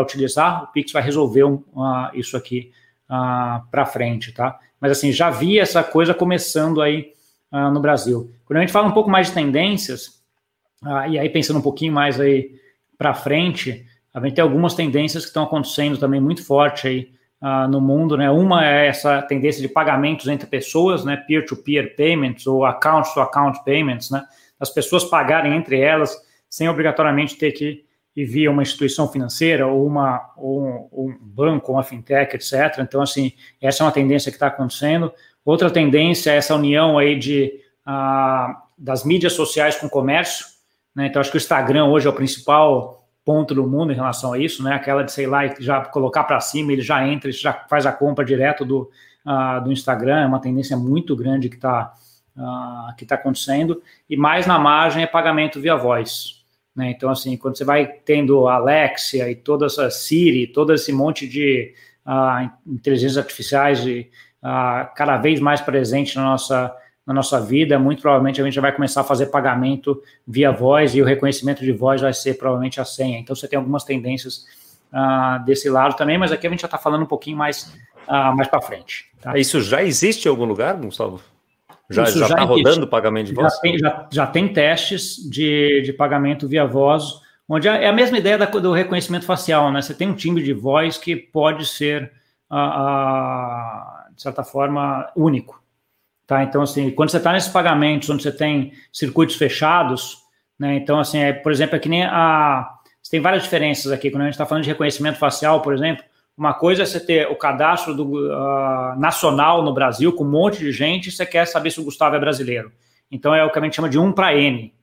utilizar. 0.00 0.64
O 0.64 0.66
Pix 0.68 0.90
vai 0.90 1.02
resolver 1.02 1.44
uh, 1.44 1.60
isso 2.14 2.34
aqui 2.34 2.72
uh, 3.10 3.64
para 3.70 3.86
frente, 3.86 4.32
tá? 4.32 4.58
Mas, 4.80 4.92
assim, 4.92 5.12
já 5.12 5.30
vi 5.30 5.58
essa 5.58 5.82
coisa 5.82 6.12
começando 6.12 6.80
aí 6.82 7.12
uh, 7.52 7.70
no 7.70 7.80
Brasil. 7.80 8.30
Quando 8.44 8.58
a 8.58 8.60
gente 8.60 8.72
fala 8.72 8.88
um 8.88 8.92
pouco 8.92 9.10
mais 9.10 9.28
de 9.28 9.34
tendências, 9.34 10.22
uh, 10.82 11.08
e 11.08 11.18
aí 11.18 11.28
pensando 11.28 11.58
um 11.58 11.62
pouquinho 11.62 11.92
mais 11.92 12.20
aí 12.20 12.50
para 12.98 13.14
frente, 13.14 13.86
a 14.12 14.20
gente 14.20 14.34
tem 14.34 14.42
algumas 14.42 14.74
tendências 14.74 15.24
que 15.24 15.30
estão 15.30 15.44
acontecendo 15.44 15.98
também 15.98 16.20
muito 16.20 16.44
forte 16.44 16.88
aí 16.88 17.16
no 17.68 17.82
mundo, 17.82 18.16
né? 18.16 18.30
Uma 18.30 18.66
é 18.66 18.86
essa 18.86 19.20
tendência 19.22 19.60
de 19.60 19.68
pagamentos 19.68 20.26
entre 20.26 20.48
pessoas, 20.48 21.04
né? 21.04 21.16
Peer-to-peer 21.16 21.84
-peer 21.84 21.96
payments 21.96 22.46
ou 22.46 22.64
account-to-account 22.64 23.58
-account 23.58 23.64
payments, 23.64 24.10
né? 24.10 24.24
As 24.58 24.70
pessoas 24.70 25.04
pagarem 25.04 25.54
entre 25.54 25.78
elas 25.78 26.16
sem 26.48 26.66
obrigatoriamente 26.66 27.36
ter 27.36 27.52
que 27.52 27.85
ir 28.16 28.24
via 28.24 28.50
uma 28.50 28.62
instituição 28.62 29.06
financeira 29.06 29.66
ou, 29.66 29.86
uma, 29.86 30.32
ou 30.36 30.64
um, 30.64 30.88
um 30.92 31.18
banco, 31.20 31.72
uma 31.72 31.82
fintech, 31.82 32.34
etc. 32.34 32.78
Então, 32.80 33.02
assim, 33.02 33.32
essa 33.60 33.82
é 33.82 33.86
uma 33.86 33.92
tendência 33.92 34.32
que 34.32 34.36
está 34.36 34.46
acontecendo. 34.46 35.12
Outra 35.44 35.70
tendência 35.70 36.30
é 36.30 36.36
essa 36.36 36.54
união 36.54 36.98
aí 36.98 37.18
de, 37.18 37.60
uh, 37.86 38.56
das 38.76 39.04
mídias 39.04 39.34
sociais 39.34 39.76
com 39.76 39.86
o 39.86 39.90
comércio. 39.90 40.46
Né? 40.94 41.06
Então, 41.06 41.20
acho 41.20 41.30
que 41.30 41.36
o 41.36 41.38
Instagram 41.38 41.84
hoje 41.86 42.06
é 42.06 42.10
o 42.10 42.14
principal 42.14 43.06
ponto 43.24 43.54
do 43.54 43.66
mundo 43.66 43.92
em 43.92 43.96
relação 43.96 44.32
a 44.32 44.38
isso, 44.38 44.62
né? 44.62 44.72
Aquela 44.72 45.02
de, 45.02 45.10
sei 45.10 45.26
lá, 45.26 45.46
já 45.58 45.84
colocar 45.84 46.22
para 46.22 46.38
cima, 46.38 46.72
ele 46.72 46.80
já 46.80 47.06
entra, 47.06 47.28
ele 47.28 47.36
já 47.36 47.52
faz 47.68 47.84
a 47.84 47.90
compra 47.90 48.24
direto 48.24 48.64
do, 48.64 48.88
uh, 49.26 49.62
do 49.64 49.72
Instagram, 49.72 50.20
é 50.20 50.26
uma 50.26 50.40
tendência 50.40 50.76
muito 50.76 51.16
grande 51.16 51.48
que 51.48 51.56
está 51.56 51.92
uh, 52.36 52.94
que 52.96 53.04
tá 53.04 53.16
acontecendo. 53.16 53.82
E 54.08 54.16
mais 54.16 54.46
na 54.46 54.58
margem 54.58 55.02
é 55.02 55.06
pagamento 55.06 55.60
via 55.60 55.74
voz. 55.74 56.35
Né? 56.76 56.90
Então, 56.90 57.10
assim, 57.10 57.36
quando 57.36 57.56
você 57.56 57.64
vai 57.64 57.86
tendo 57.86 58.46
Alexia 58.46 59.30
e 59.30 59.34
toda 59.34 59.66
essa 59.66 59.90
Siri, 59.90 60.46
todo 60.46 60.74
esse 60.74 60.92
monte 60.92 61.26
de 61.26 61.72
uh, 62.06 62.50
inteligências 62.66 63.16
artificiais 63.16 63.80
e 63.86 64.10
uh, 64.42 64.94
cada 64.94 65.16
vez 65.16 65.40
mais 65.40 65.62
presente 65.62 66.14
na 66.16 66.24
nossa, 66.24 66.76
na 67.06 67.14
nossa 67.14 67.40
vida, 67.40 67.78
muito 67.78 68.02
provavelmente 68.02 68.42
a 68.42 68.44
gente 68.44 68.54
já 68.54 68.60
vai 68.60 68.72
começar 68.72 69.00
a 69.00 69.04
fazer 69.04 69.26
pagamento 69.26 70.02
via 70.28 70.52
voz 70.52 70.94
e 70.94 71.00
o 71.00 71.04
reconhecimento 71.04 71.64
de 71.64 71.72
voz 71.72 72.02
vai 72.02 72.12
ser 72.12 72.34
provavelmente 72.34 72.78
a 72.78 72.84
senha. 72.84 73.18
Então 73.18 73.34
você 73.34 73.48
tem 73.48 73.56
algumas 73.56 73.82
tendências 73.82 74.44
uh, 74.92 75.42
desse 75.46 75.70
lado 75.70 75.96
também, 75.96 76.18
mas 76.18 76.30
aqui 76.30 76.46
a 76.46 76.50
gente 76.50 76.60
já 76.60 76.66
está 76.66 76.78
falando 76.78 77.04
um 77.04 77.06
pouquinho 77.06 77.38
mais, 77.38 77.74
mais 78.06 78.48
para 78.48 78.60
frente. 78.60 79.06
Tá? 79.20 79.36
Isso 79.38 79.62
já 79.62 79.82
existe 79.82 80.26
em 80.26 80.28
algum 80.28 80.44
lugar, 80.44 80.74
Gustavo? 80.76 81.20
Já 81.90 82.04
está 82.04 82.42
rodando 82.42 82.84
o 82.84 82.88
pagamento 82.88 83.28
de 83.28 83.34
voz? 83.34 83.52
Já 83.54 83.60
tem, 83.60 83.78
já, 83.78 84.08
já 84.10 84.26
tem 84.26 84.52
testes 84.52 85.16
de, 85.30 85.82
de 85.82 85.92
pagamento 85.92 86.48
via 86.48 86.66
voz, 86.66 87.20
onde 87.48 87.68
é 87.68 87.86
a 87.86 87.92
mesma 87.92 88.18
ideia 88.18 88.36
da, 88.36 88.46
do 88.46 88.72
reconhecimento 88.72 89.24
facial, 89.24 89.70
né? 89.70 89.80
Você 89.80 89.94
tem 89.94 90.08
um 90.08 90.14
timbre 90.14 90.42
de 90.42 90.52
voz 90.52 90.98
que 90.98 91.14
pode 91.14 91.64
ser 91.66 92.10
uh, 92.50 93.96
de 94.16 94.22
certa 94.22 94.42
forma, 94.42 95.08
único. 95.14 95.62
Tá? 96.26 96.42
Então, 96.42 96.62
assim, 96.62 96.90
quando 96.90 97.10
você 97.10 97.18
está 97.18 97.32
nesses 97.32 97.50
pagamentos 97.50 98.10
onde 98.10 98.22
você 98.22 98.32
tem 98.32 98.72
circuitos 98.92 99.36
fechados, 99.36 100.18
né? 100.58 100.74
Então, 100.76 100.98
assim, 100.98 101.18
é, 101.18 101.32
por 101.32 101.52
exemplo, 101.52 101.76
é 101.76 101.78
que 101.78 101.88
nem 101.88 102.04
a. 102.04 102.68
Você 103.00 103.10
tem 103.10 103.20
várias 103.20 103.44
diferenças 103.44 103.92
aqui. 103.92 104.10
Quando 104.10 104.22
a 104.22 104.24
gente 104.24 104.34
está 104.34 104.46
falando 104.46 104.64
de 104.64 104.70
reconhecimento 104.70 105.18
facial, 105.18 105.60
por 105.60 105.72
exemplo, 105.72 106.02
uma 106.36 106.52
coisa 106.52 106.82
é 106.82 106.86
você 106.86 107.00
ter 107.00 107.28
o 107.28 107.36
cadastro 107.36 107.94
do, 107.94 108.04
uh, 108.04 108.98
nacional 108.98 109.62
no 109.62 109.72
Brasil 109.72 110.12
com 110.12 110.22
um 110.22 110.30
monte 110.30 110.58
de 110.58 110.70
gente 110.70 111.08
e 111.08 111.12
você 111.12 111.24
quer 111.24 111.46
saber 111.46 111.70
se 111.70 111.80
o 111.80 111.84
Gustavo 111.84 112.14
é 112.14 112.20
brasileiro. 112.20 112.70
Então, 113.10 113.34
é 113.34 113.42
o 113.42 113.50
que 113.50 113.58
a 113.58 113.62
gente 113.62 113.76
chama 113.76 113.88
de 113.88 113.98
um 113.98 114.12
para 114.12 114.34
N. 114.34 114.74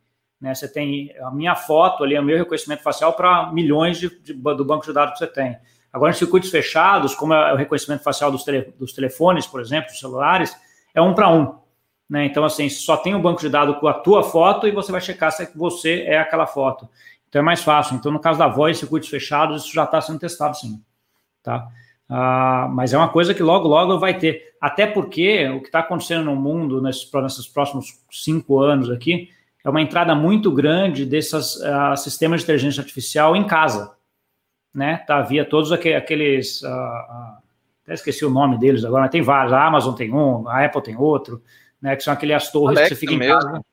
Né? 0.41 0.55
Você 0.55 0.67
tem 0.67 1.13
a 1.21 1.29
minha 1.29 1.55
foto 1.55 2.03
ali, 2.03 2.17
o 2.17 2.23
meu 2.23 2.37
reconhecimento 2.37 2.81
facial 2.81 3.13
para 3.13 3.51
milhões 3.53 3.99
de, 3.99 4.09
de, 4.21 4.33
do 4.33 4.65
banco 4.65 4.85
de 4.85 4.93
dados 4.93 5.13
que 5.13 5.19
você 5.19 5.27
tem. 5.27 5.57
Agora, 5.91 6.11
em 6.11 6.15
circuitos 6.15 6.49
fechados, 6.49 7.13
como 7.13 7.35
é 7.35 7.53
o 7.53 7.55
reconhecimento 7.55 8.01
facial 8.01 8.31
dos, 8.31 8.43
tele, 8.43 8.73
dos 8.79 8.91
telefones, 8.93 9.45
por 9.45 9.61
exemplo, 9.61 9.91
dos 9.91 9.99
celulares, 9.99 10.55
é 10.95 11.01
um 11.01 11.13
para 11.13 11.29
um. 11.29 11.55
Né? 12.09 12.25
Então, 12.25 12.43
assim, 12.43 12.67
só 12.67 12.97
tem 12.97 13.13
um 13.13 13.21
banco 13.21 13.41
de 13.41 13.49
dados 13.49 13.77
com 13.79 13.87
a 13.87 13.93
tua 13.93 14.23
foto 14.23 14.67
e 14.67 14.71
você 14.71 14.91
vai 14.91 15.01
checar 15.01 15.31
se 15.31 15.47
você 15.55 16.01
é 16.01 16.17
aquela 16.17 16.47
foto. 16.47 16.89
Então, 17.29 17.41
é 17.41 17.45
mais 17.45 17.61
fácil. 17.61 17.95
Então, 17.95 18.11
no 18.11 18.19
caso 18.19 18.39
da 18.39 18.47
voz, 18.47 18.79
circuitos 18.79 19.07
fechados, 19.07 19.65
isso 19.65 19.73
já 19.73 19.83
está 19.83 20.01
sendo 20.01 20.17
testado, 20.17 20.57
sim. 20.57 20.81
Tá? 21.43 21.67
Ah, 22.09 22.69
mas 22.71 22.93
é 22.93 22.97
uma 22.97 23.09
coisa 23.09 23.33
que 23.33 23.43
logo, 23.43 23.67
logo 23.67 23.99
vai 23.99 24.17
ter. 24.17 24.53
Até 24.59 24.87
porque 24.87 25.47
o 25.49 25.59
que 25.59 25.67
está 25.67 25.79
acontecendo 25.79 26.25
no 26.25 26.35
mundo 26.35 26.81
nesses, 26.81 27.11
nesses, 27.11 27.47
próximos 27.47 27.99
cinco 28.09 28.59
anos 28.59 28.89
aqui 28.89 29.29
é 29.63 29.69
uma 29.69 29.81
entrada 29.81 30.15
muito 30.15 30.51
grande 30.51 31.05
desses 31.05 31.57
uh, 31.57 31.95
sistemas 31.97 32.39
de 32.39 32.45
inteligência 32.45 32.81
artificial 32.81 33.35
em 33.35 33.45
casa 33.45 33.93
né? 34.73 34.97
Tá, 35.05 35.17
havia 35.17 35.45
todos 35.45 35.71
aqueles. 35.71 36.61
Uh, 36.61 36.67
uh, 36.67 37.43
até 37.83 37.93
esqueci 37.93 38.25
o 38.25 38.29
nome 38.29 38.57
deles 38.57 38.83
agora, 38.83 39.03
mas 39.03 39.11
tem 39.11 39.21
vários. 39.21 39.53
A 39.53 39.65
Amazon 39.65 39.93
tem 39.93 40.11
um, 40.11 40.47
a 40.47 40.65
Apple 40.65 40.81
tem 40.81 40.97
outro, 40.97 41.43
né? 41.81 41.95
Que 41.95 42.03
são 42.03 42.13
aquelas 42.13 42.51
torres 42.51 42.77
Alexa 42.77 42.95
que 42.95 42.99
você 43.01 43.07
fica 43.07 43.17
mesmo. 43.17 43.33
em 43.33 43.39
casa. 43.39 43.65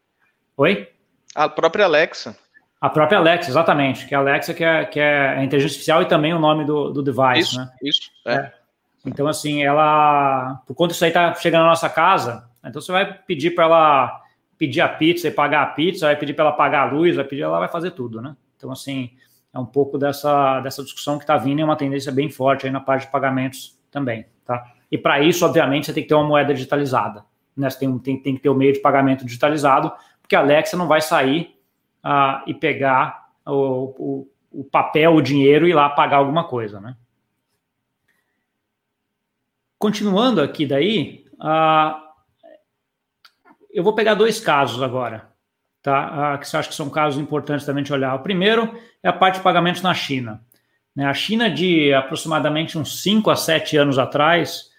Oi? 0.57 0.89
A 1.35 1.49
própria 1.49 1.87
Alexa. 1.87 2.37
A 2.81 2.89
própria 2.89 3.19
Alexa, 3.19 3.51
exatamente. 3.51 4.07
Que 4.07 4.15
é 4.15 4.17
a 4.17 4.21
Alexa 4.21 4.55
que 4.55 4.65
é, 4.65 4.85
que 4.85 4.99
é 4.99 5.29
a 5.37 5.45
inteligência 5.45 5.75
artificial 5.75 6.03
e 6.03 6.07
também 6.07 6.33
o 6.33 6.39
nome 6.39 6.65
do, 6.65 6.91
do 6.91 7.03
device, 7.03 7.41
isso, 7.41 7.59
né? 7.59 7.71
Isso, 7.83 8.11
é. 8.27 8.35
é. 8.35 8.53
Então, 9.05 9.27
assim, 9.27 9.63
ela. 9.63 10.63
Por 10.67 10.75
conta 10.75 10.93
disso 10.93 11.05
aí 11.05 11.11
tá 11.11 11.35
chegando 11.35 11.63
na 11.63 11.69
nossa 11.69 11.89
casa, 11.89 12.49
então 12.65 12.81
você 12.81 12.93
vai 12.93 13.13
pedir 13.13 13.55
para 13.55 13.65
ela 13.65 14.23
pedir 14.59 14.83
a 14.83 14.89
pizza 14.89 15.27
e 15.27 15.31
pagar 15.31 15.63
a 15.63 15.67
pizza, 15.67 16.07
vai 16.07 16.17
pedir 16.17 16.35
para 16.35 16.45
ela 16.45 16.53
pagar 16.53 16.83
a 16.83 16.93
luz, 16.93 17.17
vai 17.17 17.25
pedir, 17.25 17.43
ela 17.43 17.59
vai 17.59 17.69
fazer 17.69 17.93
tudo, 17.93 18.21
né? 18.21 18.37
Então, 18.57 18.71
assim, 18.71 19.11
é 19.55 19.59
um 19.59 19.65
pouco 19.65 19.97
dessa, 19.97 20.61
dessa 20.61 20.83
discussão 20.83 21.17
que 21.17 21.25
está 21.25 21.39
vindo 21.39 21.61
e 21.61 21.63
é 21.63 21.65
uma 21.65 21.77
tendência 21.77 22.13
bem 22.13 22.29
forte 22.29 22.67
aí 22.67 22.73
na 22.73 22.81
parte 22.81 23.07
de 23.07 23.13
pagamentos 23.13 23.79
também, 23.91 24.27
tá? 24.45 24.63
E 24.93 24.99
para 24.99 25.21
isso, 25.21 25.47
obviamente, 25.47 25.87
você 25.87 25.95
tem 25.95 26.03
que 26.03 26.11
ter 26.11 26.15
uma 26.15 26.29
moeda 26.29 26.53
digitalizada, 26.53 27.25
né? 27.57 27.71
Você 27.71 27.79
tem, 27.79 27.99
tem, 27.99 28.23
tem 28.23 28.35
que 28.37 28.43
ter 28.43 28.51
o 28.51 28.53
um 28.53 28.57
meio 28.57 28.75
de 28.75 28.81
pagamento 28.81 29.25
digitalizado, 29.25 29.91
porque 30.21 30.37
a 30.37 30.41
Alexa 30.41 30.77
não 30.77 30.87
vai 30.87 31.01
sair 31.01 31.59
uh, 32.05 32.43
e 32.47 32.55
pegar 32.55 33.31
o, 33.47 33.53
o, 33.53 34.61
o, 34.61 34.65
papel, 34.65 35.15
o 35.15 35.23
dinheiro 35.23 35.67
e 35.67 35.71
ir 35.71 35.75
lá 35.75 35.89
pagar 35.89 36.19
alguma 36.19 36.45
coisa, 36.45 36.81
né? 36.81 36.97
Continuando 39.79 40.43
aqui 40.43 40.67
daí, 40.67 41.25
uh, 41.35 42.01
eu 43.73 43.83
vou 43.83 43.95
pegar 43.95 44.15
dois 44.15 44.41
casos 44.41 44.83
agora, 44.83 45.31
tá? 45.83 46.35
Ah, 46.35 46.39
que 46.39 46.55
eu 46.55 46.61
acho 46.61 46.69
que 46.69 46.75
são 46.75 46.91
casos 46.91 47.21
importantes 47.21 47.65
também 47.65 47.83
de 47.83 47.93
olhar. 47.93 48.15
O 48.15 48.23
primeiro 48.23 48.79
é 49.03 49.09
a 49.09 49.13
parte 49.13 49.37
de 49.37 49.43
pagamentos 49.43 49.81
na 49.81 49.95
China. 49.95 50.43
Né? 50.95 51.07
A 51.07 51.15
China, 51.15 51.49
de 51.49 51.95
aproximadamente 51.95 52.77
uns 52.77 53.03
5 53.03 53.31
a 53.31 53.37
7 53.37 53.77
anos 53.77 53.99
atrás, 53.99 54.71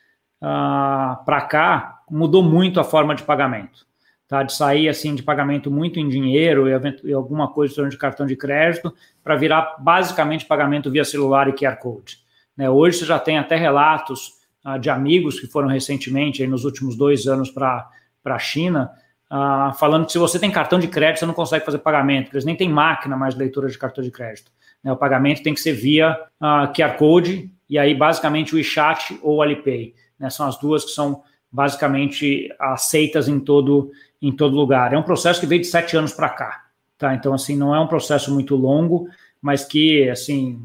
ah, 0.41 1.21
para 1.25 1.41
cá, 1.41 2.01
mudou 2.09 2.43
muito 2.43 2.79
a 2.79 2.83
forma 2.83 3.15
de 3.15 3.23
pagamento. 3.23 3.87
Tá? 4.31 4.43
De 4.43 4.53
sair 4.53 4.87
assim 4.87 5.13
de 5.13 5.21
pagamento 5.21 5.69
muito 5.69 5.99
em 5.99 6.07
dinheiro 6.07 6.65
e, 7.03 7.11
alguma 7.11 7.51
coisa 7.51 7.89
de 7.89 7.97
cartão 7.97 8.25
de 8.25 8.37
crédito, 8.37 8.93
para 9.21 9.35
virar 9.35 9.75
basicamente 9.77 10.45
pagamento 10.45 10.89
via 10.89 11.03
celular 11.03 11.49
e 11.49 11.51
QR 11.51 11.75
Code. 11.75 12.17
Né? 12.55 12.69
Hoje 12.69 12.99
você 12.99 13.05
já 13.05 13.19
tem 13.19 13.37
até 13.37 13.57
relatos 13.57 14.35
ah, 14.63 14.77
de 14.77 14.89
amigos 14.89 15.37
que 15.37 15.47
foram 15.47 15.67
recentemente, 15.67 16.41
aí, 16.41 16.47
nos 16.47 16.63
últimos 16.63 16.95
dois 16.95 17.27
anos, 17.27 17.49
para 17.51 17.89
a 18.23 18.39
China, 18.39 18.89
uh, 19.29 19.73
falando 19.77 20.05
que 20.05 20.13
se 20.13 20.17
você 20.17 20.39
tem 20.39 20.49
cartão 20.49 20.79
de 20.79 20.87
crédito, 20.87 21.19
você 21.19 21.25
não 21.25 21.33
consegue 21.33 21.65
fazer 21.65 21.79
pagamento, 21.79 22.27
porque 22.27 22.37
eles 22.37 22.45
nem 22.45 22.55
têm 22.55 22.69
máquina 22.69 23.17
mais 23.17 23.33
de 23.33 23.39
leitura 23.41 23.67
de 23.67 23.77
cartão 23.77 24.01
de 24.01 24.11
crédito. 24.11 24.49
Né? 24.81 24.93
O 24.93 24.95
pagamento 24.95 25.43
tem 25.43 25.53
que 25.53 25.59
ser 25.59 25.73
via 25.73 26.17
uh, 26.39 26.71
QR 26.73 26.95
Code, 26.97 27.51
e 27.69 27.77
aí 27.77 27.93
basicamente 27.93 28.53
o 28.53 28.55
WeChat 28.55 29.19
ou 29.21 29.39
o 29.39 29.41
Alipay. 29.41 29.93
Né? 30.17 30.29
São 30.29 30.47
as 30.47 30.57
duas 30.57 30.85
que 30.85 30.91
são 30.91 31.21
basicamente 31.51 32.47
aceitas 32.57 33.27
em 33.27 33.37
todo, 33.37 33.91
em 34.21 34.31
todo 34.31 34.55
lugar. 34.55 34.93
É 34.93 34.97
um 34.97 35.03
processo 35.03 35.39
que 35.39 35.47
veio 35.47 35.61
de 35.61 35.67
sete 35.67 35.97
anos 35.97 36.13
para 36.13 36.29
cá. 36.29 36.65
Tá? 36.97 37.15
Então, 37.15 37.33
assim, 37.33 37.57
não 37.57 37.73
é 37.75 37.79
um 37.79 37.87
processo 37.87 38.31
muito 38.31 38.55
longo, 38.55 39.09
mas 39.41 39.65
que, 39.65 40.07
assim, 40.09 40.63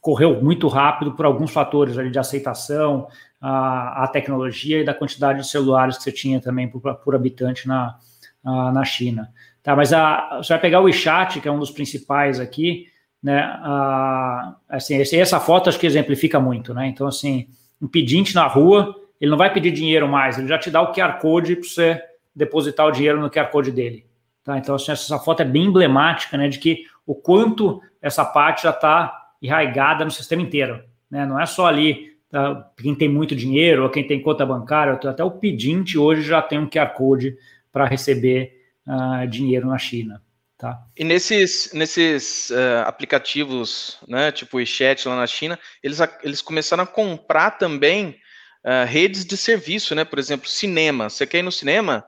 correu 0.00 0.42
muito 0.42 0.66
rápido 0.68 1.12
por 1.12 1.26
alguns 1.26 1.50
fatores 1.50 1.98
ali 1.98 2.10
de 2.10 2.18
aceitação, 2.18 3.06
a, 3.40 4.04
a 4.04 4.08
tecnologia 4.08 4.80
e 4.80 4.84
da 4.84 4.94
quantidade 4.94 5.40
de 5.40 5.48
celulares 5.48 5.98
que 5.98 6.04
você 6.04 6.12
tinha 6.12 6.40
também 6.40 6.66
por, 6.66 6.80
por 6.96 7.14
habitante 7.14 7.68
na, 7.68 7.98
a, 8.42 8.72
na 8.72 8.84
China. 8.84 9.30
Tá, 9.62 9.76
mas 9.76 9.92
a, 9.92 10.38
você 10.42 10.54
vai 10.54 10.60
pegar 10.60 10.80
o 10.80 10.84
WeChat, 10.84 11.40
que 11.40 11.48
é 11.48 11.52
um 11.52 11.58
dos 11.58 11.70
principais 11.70 12.40
aqui, 12.40 12.86
né? 13.22 13.40
A, 13.42 14.56
assim, 14.68 14.96
esse, 14.96 15.18
essa 15.18 15.40
foto 15.40 15.68
acho 15.68 15.78
que 15.78 15.86
exemplifica 15.86 16.40
muito, 16.40 16.72
né? 16.72 16.86
Então, 16.86 17.06
assim, 17.06 17.48
um 17.80 17.88
pedinte 17.88 18.34
na 18.34 18.46
rua, 18.46 18.94
ele 19.20 19.30
não 19.30 19.38
vai 19.38 19.52
pedir 19.52 19.72
dinheiro 19.72 20.08
mais, 20.08 20.38
ele 20.38 20.48
já 20.48 20.58
te 20.58 20.70
dá 20.70 20.80
o 20.80 20.92
QR 20.92 21.18
Code 21.18 21.56
para 21.56 21.68
você 21.68 22.02
depositar 22.34 22.86
o 22.86 22.90
dinheiro 22.90 23.20
no 23.20 23.30
QR 23.30 23.50
Code 23.50 23.70
dele. 23.70 24.06
Tá? 24.42 24.58
Então, 24.58 24.74
assim, 24.74 24.92
essa 24.92 25.18
foto 25.18 25.42
é 25.42 25.44
bem 25.44 25.64
emblemática, 25.64 26.36
né? 26.36 26.48
De 26.48 26.58
que 26.58 26.84
o 27.06 27.14
quanto 27.14 27.80
essa 28.00 28.24
parte 28.24 28.64
já 28.64 28.70
está 28.70 29.30
enraigada 29.40 30.04
no 30.04 30.10
sistema 30.10 30.42
inteiro. 30.42 30.82
Né? 31.10 31.24
Não 31.26 31.40
é 31.40 31.46
só 31.46 31.66
ali 31.66 32.12
tá, 32.30 32.70
quem 32.76 32.94
tem 32.94 33.08
muito 33.08 33.34
dinheiro 33.34 33.82
ou 33.82 33.90
quem 33.90 34.06
tem 34.06 34.20
conta 34.20 34.44
bancária, 34.44 34.94
até 34.94 35.22
o 35.22 35.30
pedinte 35.30 35.96
hoje 35.96 36.22
já 36.22 36.42
tem 36.42 36.58
um 36.58 36.68
QR 36.68 36.92
Code 36.94 37.36
para 37.72 37.86
receber 37.86 38.60
uh, 38.86 39.26
dinheiro 39.28 39.68
na 39.68 39.78
China. 39.78 40.22
Tá? 40.56 40.80
E 40.96 41.04
nesses, 41.04 41.72
nesses 41.72 42.50
uh, 42.50 42.86
aplicativos, 42.86 43.98
né, 44.08 44.30
tipo 44.30 44.56
o 44.56 44.58
WeChat 44.58 45.06
lá 45.08 45.16
na 45.16 45.26
China, 45.26 45.58
eles, 45.82 45.98
eles 46.22 46.40
começaram 46.40 46.84
a 46.84 46.86
comprar 46.86 47.52
também 47.52 48.16
uh, 48.64 48.86
redes 48.86 49.24
de 49.24 49.36
serviço, 49.36 49.94
né? 49.94 50.04
Por 50.04 50.18
exemplo, 50.18 50.48
cinema. 50.48 51.10
Você 51.10 51.26
quer 51.26 51.38
ir 51.38 51.42
no 51.42 51.52
cinema? 51.52 52.04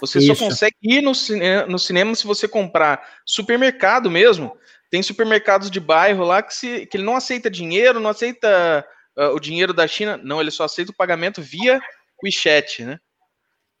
Você 0.00 0.18
Isso. 0.18 0.34
só 0.34 0.44
consegue 0.44 0.76
ir 0.82 1.00
no, 1.00 1.14
cine 1.14 1.64
no 1.66 1.78
cinema 1.78 2.14
se 2.14 2.26
você 2.26 2.46
comprar 2.46 3.02
supermercado 3.24 4.10
mesmo. 4.10 4.56
Tem 4.90 5.02
supermercados 5.02 5.70
de 5.70 5.80
bairro 5.80 6.24
lá 6.24 6.42
que, 6.42 6.54
se, 6.54 6.86
que 6.86 6.96
ele 6.96 7.04
não 7.04 7.16
aceita 7.16 7.50
dinheiro, 7.50 7.98
não 7.98 8.10
aceita 8.10 8.84
uh, 9.16 9.34
o 9.34 9.40
dinheiro 9.40 9.72
da 9.72 9.86
China. 9.86 10.16
Não, 10.22 10.40
ele 10.40 10.50
só 10.50 10.64
aceita 10.64 10.92
o 10.92 10.96
pagamento 10.96 11.40
via 11.40 11.80
WeChat, 12.22 12.84
né? 12.84 12.98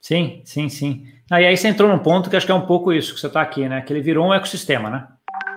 Sim, 0.00 0.42
sim, 0.44 0.68
sim. 0.68 1.06
Ah, 1.30 1.40
e 1.40 1.46
aí 1.46 1.56
você 1.56 1.68
entrou 1.68 1.90
num 1.90 1.98
ponto 1.98 2.30
que 2.30 2.36
acho 2.36 2.46
que 2.46 2.52
é 2.52 2.54
um 2.54 2.66
pouco 2.66 2.92
isso 2.92 3.14
que 3.14 3.20
você 3.20 3.26
está 3.26 3.40
aqui, 3.40 3.68
né? 3.68 3.82
Que 3.82 3.92
ele 3.92 4.00
virou 4.00 4.28
um 4.28 4.34
ecossistema, 4.34 4.88
né? 4.88 5.08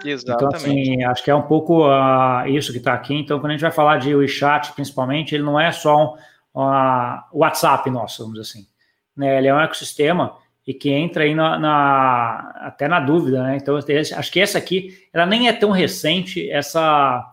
Exatamente. 0.03 0.45
Então, 0.45 0.49
assim, 0.55 1.03
acho 1.03 1.23
que 1.23 1.31
é 1.31 1.35
um 1.35 1.43
pouco 1.43 1.87
uh, 1.87 2.47
isso 2.47 2.71
que 2.71 2.77
está 2.77 2.93
aqui. 2.93 3.13
Então, 3.13 3.39
quando 3.39 3.51
a 3.51 3.53
gente 3.53 3.61
vai 3.61 3.71
falar 3.71 3.97
de 3.97 4.13
WeChat, 4.13 4.73
principalmente, 4.73 5.35
ele 5.35 5.43
não 5.43 5.59
é 5.59 5.71
só 5.71 6.15
um 6.55 6.61
uh, 6.61 7.21
WhatsApp 7.33 7.89
nosso, 7.89 8.23
vamos 8.23 8.39
dizer 8.39 8.49
assim. 8.49 8.67
Né? 9.15 9.37
Ele 9.37 9.47
é 9.47 9.53
um 9.53 9.59
ecossistema 9.59 10.37
e 10.69 10.73
que 10.75 10.91
entra 10.91 11.23
aí 11.23 11.33
na, 11.33 11.57
na, 11.57 12.51
até 12.61 12.88
na 12.88 12.99
dúvida, 12.99 13.41
né? 13.41 13.57
Então, 13.57 13.75
acho 13.75 14.31
que 14.31 14.39
essa 14.39 14.59
aqui, 14.59 14.95
ela 15.11 15.25
nem 15.25 15.47
é 15.47 15.51
tão 15.51 15.71
recente, 15.71 16.47
essa, 16.47 17.27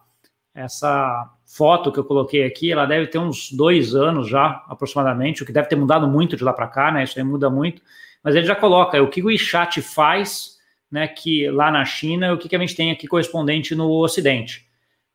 essa 0.54 1.30
foto 1.44 1.92
que 1.92 1.98
eu 1.98 2.04
coloquei 2.04 2.46
aqui, 2.46 2.72
ela 2.72 2.86
deve 2.86 3.08
ter 3.08 3.18
uns 3.18 3.52
dois 3.52 3.94
anos 3.94 4.26
já, 4.26 4.64
aproximadamente, 4.66 5.42
o 5.42 5.46
que 5.46 5.52
deve 5.52 5.68
ter 5.68 5.76
mudado 5.76 6.08
muito 6.08 6.34
de 6.34 6.42
lá 6.42 6.50
para 6.54 6.66
cá, 6.66 6.90
né? 6.90 7.04
Isso 7.04 7.18
aí 7.18 7.24
muda 7.26 7.50
muito, 7.50 7.82
mas 8.24 8.34
ele 8.34 8.46
já 8.46 8.56
coloca 8.56 9.02
o 9.02 9.10
que 9.10 9.20
o 9.20 9.26
WeChat 9.26 9.82
faz, 9.82 10.56
né, 10.90 11.06
que 11.06 11.46
lá 11.50 11.70
na 11.70 11.84
China, 11.84 12.32
o 12.32 12.38
que, 12.38 12.48
que 12.48 12.56
a 12.56 12.58
gente 12.58 12.74
tem 12.74 12.90
aqui 12.90 13.06
correspondente 13.06 13.74
no 13.74 13.90
Ocidente, 14.02 14.66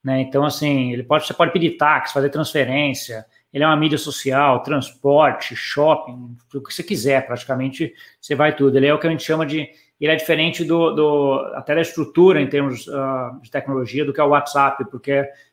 né? 0.04 0.22
Então, 0.22 0.46
assim, 0.46 0.94
ele 0.94 1.02
pode, 1.02 1.26
você 1.26 1.34
pode 1.34 1.52
pedir 1.52 1.72
táxi, 1.72 2.14
fazer 2.14 2.30
transferência, 2.30 3.26
ele 3.54 3.64
é 3.64 3.68
uma 3.68 3.76
mídia 3.76 3.98
social, 3.98 4.64
transporte, 4.64 5.56
shopping, 5.56 6.38
o 6.54 6.62
que 6.62 6.74
você 6.74 6.84
quiser, 6.84 7.26
praticamente 7.26 7.94
você 8.20 8.34
vai 8.34 8.56
tudo. 8.56 8.78
Ele 8.78 8.88
é 8.88 8.94
o 8.94 9.00
que 9.00 9.08
a 9.08 9.10
gente 9.10 9.24
chama 9.24 9.46
de. 9.46 9.70
Ele 10.00 10.12
é 10.12 10.16
diferente 10.16 10.64
do, 10.64 10.92
do 10.92 11.52
até 11.54 11.76
da 11.76 11.82
estrutura 11.82 12.42
em 12.42 12.48
termos 12.48 12.88
uh, 12.88 13.40
de 13.42 13.52
tecnologia 13.52 14.04
do 14.04 14.14
que 14.14 14.20
é 14.20 14.24
o 14.24 14.30
WhatsApp, 14.30 14.86
porque 14.90 15.12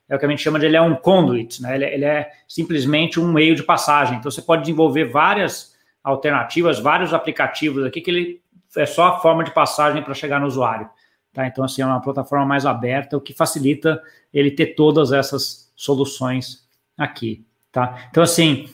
é 0.09 0.17
o 0.17 0.19
que 0.19 0.25
a 0.25 0.29
gente 0.29 0.43
chama 0.43 0.59
de 0.59 0.67
ele 0.67 0.77
é 0.77 0.81
um 0.81 0.95
conduit, 0.95 1.61
né? 1.61 1.75
Ele, 1.75 1.85
ele 1.85 2.05
é 2.05 2.31
simplesmente 2.47 3.21
um 3.21 3.31
meio 3.31 3.55
de 3.55 3.63
passagem. 3.63 4.17
Então 4.17 4.31
você 4.31 4.41
pode 4.41 4.63
desenvolver 4.63 5.05
várias 5.05 5.77
alternativas, 6.03 6.79
vários 6.79 7.13
aplicativos 7.13 7.85
aqui 7.85 8.01
que 8.01 8.11
ele 8.11 8.43
é 8.77 8.87
só 8.87 9.09
a 9.09 9.19
forma 9.19 9.45
de 9.45 9.53
passagem 9.53 10.03
para 10.03 10.15
chegar 10.15 10.41
no 10.41 10.47
usuário. 10.47 10.89
Tá? 11.33 11.47
Então, 11.47 11.65
assim, 11.65 11.83
é 11.83 11.87
uma 11.87 12.01
plataforma 12.01 12.47
mais 12.47 12.65
aberta, 12.65 13.17
o 13.17 13.21
que 13.21 13.35
facilita 13.35 14.03
ele 14.33 14.51
ter 14.51 14.75
todas 14.75 15.13
essas 15.13 15.73
soluções 15.77 16.67
aqui. 16.97 17.45
Tá? 17.73 18.07
Então, 18.11 18.23
assim, 18.23 18.69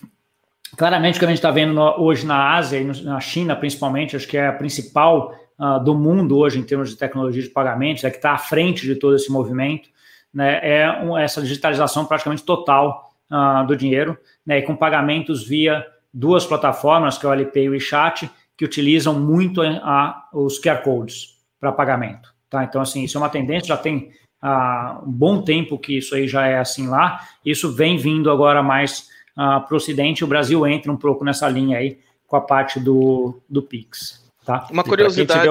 claramente 0.76 1.16
o 1.16 1.18
que 1.18 1.24
a 1.24 1.28
gente 1.28 1.38
está 1.38 1.50
vendo 1.50 1.72
no, 1.72 2.00
hoje 2.00 2.26
na 2.26 2.54
Ásia 2.54 2.78
e 2.78 2.84
no, 2.84 3.02
na 3.02 3.20
China, 3.20 3.56
principalmente, 3.56 4.16
acho 4.16 4.28
que 4.28 4.36
é 4.36 4.48
a 4.48 4.52
principal 4.52 5.34
uh, 5.58 5.82
do 5.82 5.94
mundo 5.94 6.38
hoje 6.38 6.58
em 6.58 6.62
termos 6.62 6.90
de 6.90 6.96
tecnologia 6.96 7.42
de 7.42 7.48
pagamentos, 7.48 8.04
é 8.04 8.10
que 8.10 8.16
está 8.16 8.32
à 8.32 8.38
frente 8.38 8.86
de 8.86 8.94
todo 8.94 9.16
esse 9.16 9.30
movimento, 9.30 9.88
né, 10.32 10.60
é 10.62 10.90
um, 11.02 11.16
essa 11.16 11.40
digitalização 11.40 12.04
praticamente 12.04 12.42
total 12.44 13.10
uh, 13.30 13.66
do 13.66 13.76
dinheiro, 13.76 14.18
né, 14.44 14.58
e 14.58 14.62
com 14.62 14.74
pagamentos 14.74 15.46
via 15.46 15.86
duas 16.12 16.46
plataformas, 16.46 17.18
que 17.18 17.26
é 17.26 17.28
o 17.28 17.32
Alipay 17.32 17.64
e 17.64 17.68
o 17.68 17.72
WeChat, 17.72 18.30
que 18.56 18.64
utilizam 18.64 19.18
muito 19.18 19.60
a, 19.62 19.66
a, 19.66 20.28
os 20.32 20.60
QR 20.60 20.82
Codes 20.82 21.36
para 21.58 21.72
pagamento. 21.72 22.32
Tá? 22.48 22.62
Então, 22.62 22.80
assim, 22.80 23.02
isso 23.02 23.18
é 23.18 23.20
uma 23.20 23.28
tendência, 23.28 23.68
já 23.68 23.76
tem 23.76 24.12
há 24.44 25.00
um 25.02 25.10
bom 25.10 25.40
tempo 25.40 25.78
que 25.78 25.96
isso 25.96 26.14
aí 26.14 26.28
já 26.28 26.46
é 26.46 26.58
assim 26.58 26.86
lá. 26.86 27.26
Isso 27.44 27.72
vem 27.72 27.96
vindo 27.96 28.30
agora 28.30 28.62
mais 28.62 29.08
uh, 29.32 29.64
para 29.64 29.72
o 29.72 29.76
Ocidente. 29.76 30.22
O 30.22 30.26
Brasil 30.26 30.66
entra 30.66 30.92
um 30.92 30.96
pouco 30.96 31.24
nessa 31.24 31.48
linha 31.48 31.78
aí 31.78 31.98
com 32.26 32.36
a 32.36 32.40
parte 32.42 32.78
do, 32.78 33.40
do 33.48 33.62
Pix. 33.62 34.22
Tá? 34.44 34.68
Uma 34.70 34.84
curiosidade. 34.84 35.48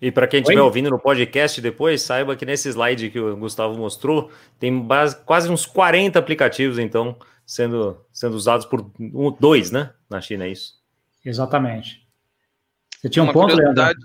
E 0.00 0.10
para 0.10 0.26
quem 0.26 0.40
estiver 0.40 0.60
ouvindo 0.60 0.90
no 0.90 0.98
podcast 0.98 1.60
depois, 1.60 2.02
saiba 2.02 2.34
que 2.34 2.44
nesse 2.44 2.68
slide 2.68 3.08
que 3.08 3.20
o 3.20 3.36
Gustavo 3.36 3.78
mostrou, 3.78 4.32
tem 4.58 4.76
base, 4.76 5.16
quase 5.24 5.48
uns 5.48 5.64
40 5.64 6.18
aplicativos, 6.18 6.76
então, 6.76 7.14
sendo, 7.46 7.96
sendo 8.12 8.34
usados 8.34 8.66
por 8.66 8.90
um, 8.98 9.30
dois, 9.30 9.70
né? 9.70 9.90
Na 10.10 10.20
China, 10.20 10.44
é 10.44 10.48
isso? 10.48 10.72
Exatamente. 11.24 12.01
Você 13.02 13.08
tinha 13.08 13.22
um 13.24 13.26
uma 13.26 13.32
ponto, 13.32 13.52
curiosidade, 13.52 13.98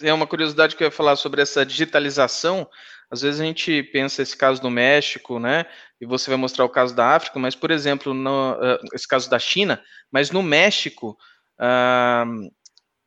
É 0.00 0.12
uma 0.12 0.26
curiosidade 0.26 0.76
que 0.76 0.84
eu 0.84 0.86
ia 0.86 0.92
falar 0.92 1.16
sobre 1.16 1.42
essa 1.42 1.66
digitalização. 1.66 2.68
Às 3.10 3.22
vezes 3.22 3.40
a 3.40 3.44
gente 3.44 3.82
pensa 3.82 4.22
esse 4.22 4.36
caso 4.36 4.62
do 4.62 4.70
México, 4.70 5.40
né? 5.40 5.66
E 6.00 6.06
você 6.06 6.30
vai 6.30 6.38
mostrar 6.38 6.64
o 6.64 6.68
caso 6.68 6.94
da 6.94 7.16
África, 7.16 7.40
mas, 7.40 7.56
por 7.56 7.72
exemplo, 7.72 8.14
no, 8.14 8.52
uh, 8.52 8.78
esse 8.94 9.08
caso 9.08 9.28
da 9.28 9.38
China, 9.38 9.82
mas 10.12 10.30
no 10.30 10.44
México, 10.44 11.18
uh, 11.58 12.50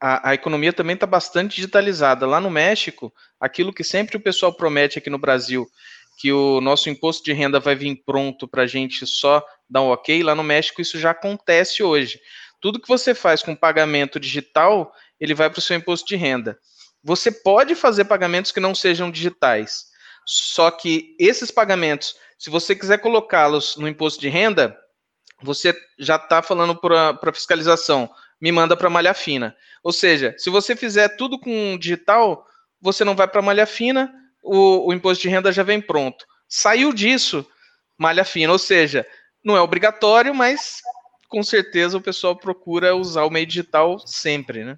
a, 0.01 0.29
a, 0.29 0.33
economia 0.33 0.73
também 0.73 0.95
está 0.95 1.05
bastante 1.05 1.55
digitalizada. 1.55 2.25
Lá 2.25 2.41
no 2.41 2.49
México, 2.49 3.13
aquilo 3.39 3.73
que 3.73 3.83
sempre 3.83 4.17
o 4.17 4.21
pessoal 4.21 4.53
promete 4.53 4.99
aqui 4.99 5.09
no 5.09 5.17
Brasil, 5.17 5.65
que 6.17 6.33
o 6.33 6.59
nosso 6.59 6.89
imposto 6.89 7.23
de 7.23 7.31
renda 7.31 7.61
vai 7.61 7.75
vir 7.75 8.03
pronto 8.05 8.45
para 8.45 8.63
a 8.63 8.67
gente 8.67 9.07
só 9.07 9.41
dar 9.69 9.81
um 9.83 9.89
ok, 9.89 10.21
lá 10.21 10.35
no 10.35 10.43
México 10.43 10.81
isso 10.81 10.99
já 10.99 11.11
acontece 11.11 11.81
hoje. 11.81 12.19
Tudo 12.61 12.79
que 12.79 12.87
você 12.87 13.13
faz 13.13 13.41
com 13.41 13.55
pagamento 13.55 14.19
digital, 14.19 14.93
ele 15.19 15.33
vai 15.33 15.49
para 15.49 15.59
o 15.59 15.61
seu 15.61 15.75
imposto 15.75 16.07
de 16.07 16.15
renda. 16.15 16.57
Você 17.03 17.31
pode 17.31 17.75
fazer 17.75 18.05
pagamentos 18.05 18.51
que 18.51 18.59
não 18.59 18.75
sejam 18.75 19.09
digitais, 19.09 19.85
só 20.25 20.69
que 20.69 21.15
esses 21.19 21.49
pagamentos, 21.49 22.15
se 22.37 22.49
você 22.49 22.75
quiser 22.75 22.97
colocá-los 22.99 23.77
no 23.77 23.87
imposto 23.87 24.19
de 24.19 24.29
renda, 24.29 24.77
você 25.41 25.73
já 25.97 26.17
está 26.17 26.41
falando 26.41 26.75
para 26.75 27.17
a 27.21 27.33
fiscalização, 27.33 28.09
me 28.39 28.51
manda 28.51 28.75
para 28.75 28.89
malha 28.89 29.13
fina. 29.13 29.55
Ou 29.83 29.91
seja, 29.91 30.35
se 30.37 30.49
você 30.49 30.75
fizer 30.75 31.09
tudo 31.15 31.39
com 31.39 31.77
digital, 31.77 32.45
você 32.81 33.03
não 33.03 33.15
vai 33.15 33.27
para 33.27 33.41
malha 33.41 33.65
fina, 33.65 34.13
o, 34.43 34.89
o 34.89 34.93
imposto 34.93 35.21
de 35.21 35.29
renda 35.29 35.51
já 35.51 35.63
vem 35.63 35.81
pronto. 35.81 36.25
Saiu 36.47 36.93
disso, 36.93 37.45
malha 37.97 38.23
fina. 38.25 38.51
Ou 38.51 38.59
seja, 38.59 39.05
não 39.43 39.55
é 39.55 39.61
obrigatório, 39.61 40.33
mas 40.33 40.81
com 41.29 41.43
certeza 41.43 41.97
o 41.97 42.01
pessoal 42.01 42.35
procura 42.35 42.95
usar 42.95 43.23
o 43.23 43.29
meio 43.29 43.45
digital 43.45 43.99
sempre, 43.99 44.65
né? 44.65 44.77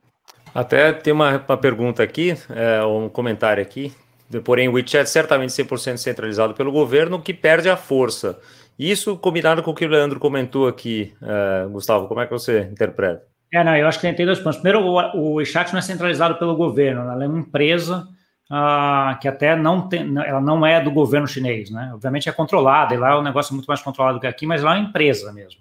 Até 0.54 0.92
tem 0.92 1.14
uma, 1.14 1.44
uma 1.48 1.58
pergunta 1.58 2.04
aqui, 2.04 2.36
é, 2.50 2.84
um 2.84 3.08
comentário 3.08 3.64
aqui, 3.64 3.92
Porém, 4.40 4.70
o 4.70 4.74
WeChat 4.74 5.10
certamente 5.10 5.52
100% 5.52 5.98
centralizado 5.98 6.54
pelo 6.54 6.72
governo, 6.72 7.22
que 7.22 7.34
perde 7.34 7.70
a 7.70 7.76
força. 7.76 8.40
Isso 8.80 9.18
combinado 9.18 9.62
com 9.62 9.72
o 9.72 9.76
que 9.76 9.86
o 9.86 9.90
Leandro 9.90 10.20
comentou 10.20 10.68
aqui, 10.68 11.14
uh, 11.22 11.70
Gustavo, 11.70 12.08
como 12.08 12.22
é 12.22 12.26
que 12.26 12.32
você 12.32 12.62
interpreta? 12.72 13.24
É, 13.54 13.64
não, 13.64 13.76
eu 13.76 13.86
acho 13.88 14.00
que 14.00 14.14
tem 14.14 14.26
dois 14.26 14.40
pontos. 14.40 14.60
Primeiro, 14.60 14.86
o, 14.86 14.98
o 15.18 15.34
WeChat 15.36 15.74
não 15.74 15.80
é 15.80 15.82
centralizado 15.82 16.36
pelo 16.36 16.56
governo, 16.56 17.02
ela 17.02 17.24
é 17.24 17.28
uma 17.28 17.40
empresa 17.40 18.08
uh, 18.50 19.20
que 19.20 19.28
até 19.28 19.56
não 19.56 19.90
tem, 19.90 20.16
ela 20.26 20.40
não 20.40 20.66
é 20.66 20.80
do 20.80 20.90
governo 20.90 21.28
chinês, 21.28 21.70
né? 21.70 21.92
Obviamente 21.94 22.30
é 22.30 22.32
controlada, 22.32 22.94
e 22.94 22.98
lá 22.98 23.12
é 23.12 23.16
um 23.18 23.24
negócio 23.24 23.54
muito 23.54 23.68
mais 23.68 23.82
controlado 23.82 24.20
que 24.20 24.28
aqui, 24.28 24.46
mas 24.46 24.64
lá 24.64 24.76
é 24.76 24.80
uma 24.80 24.88
empresa 24.88 25.34
mesmo, 25.34 25.60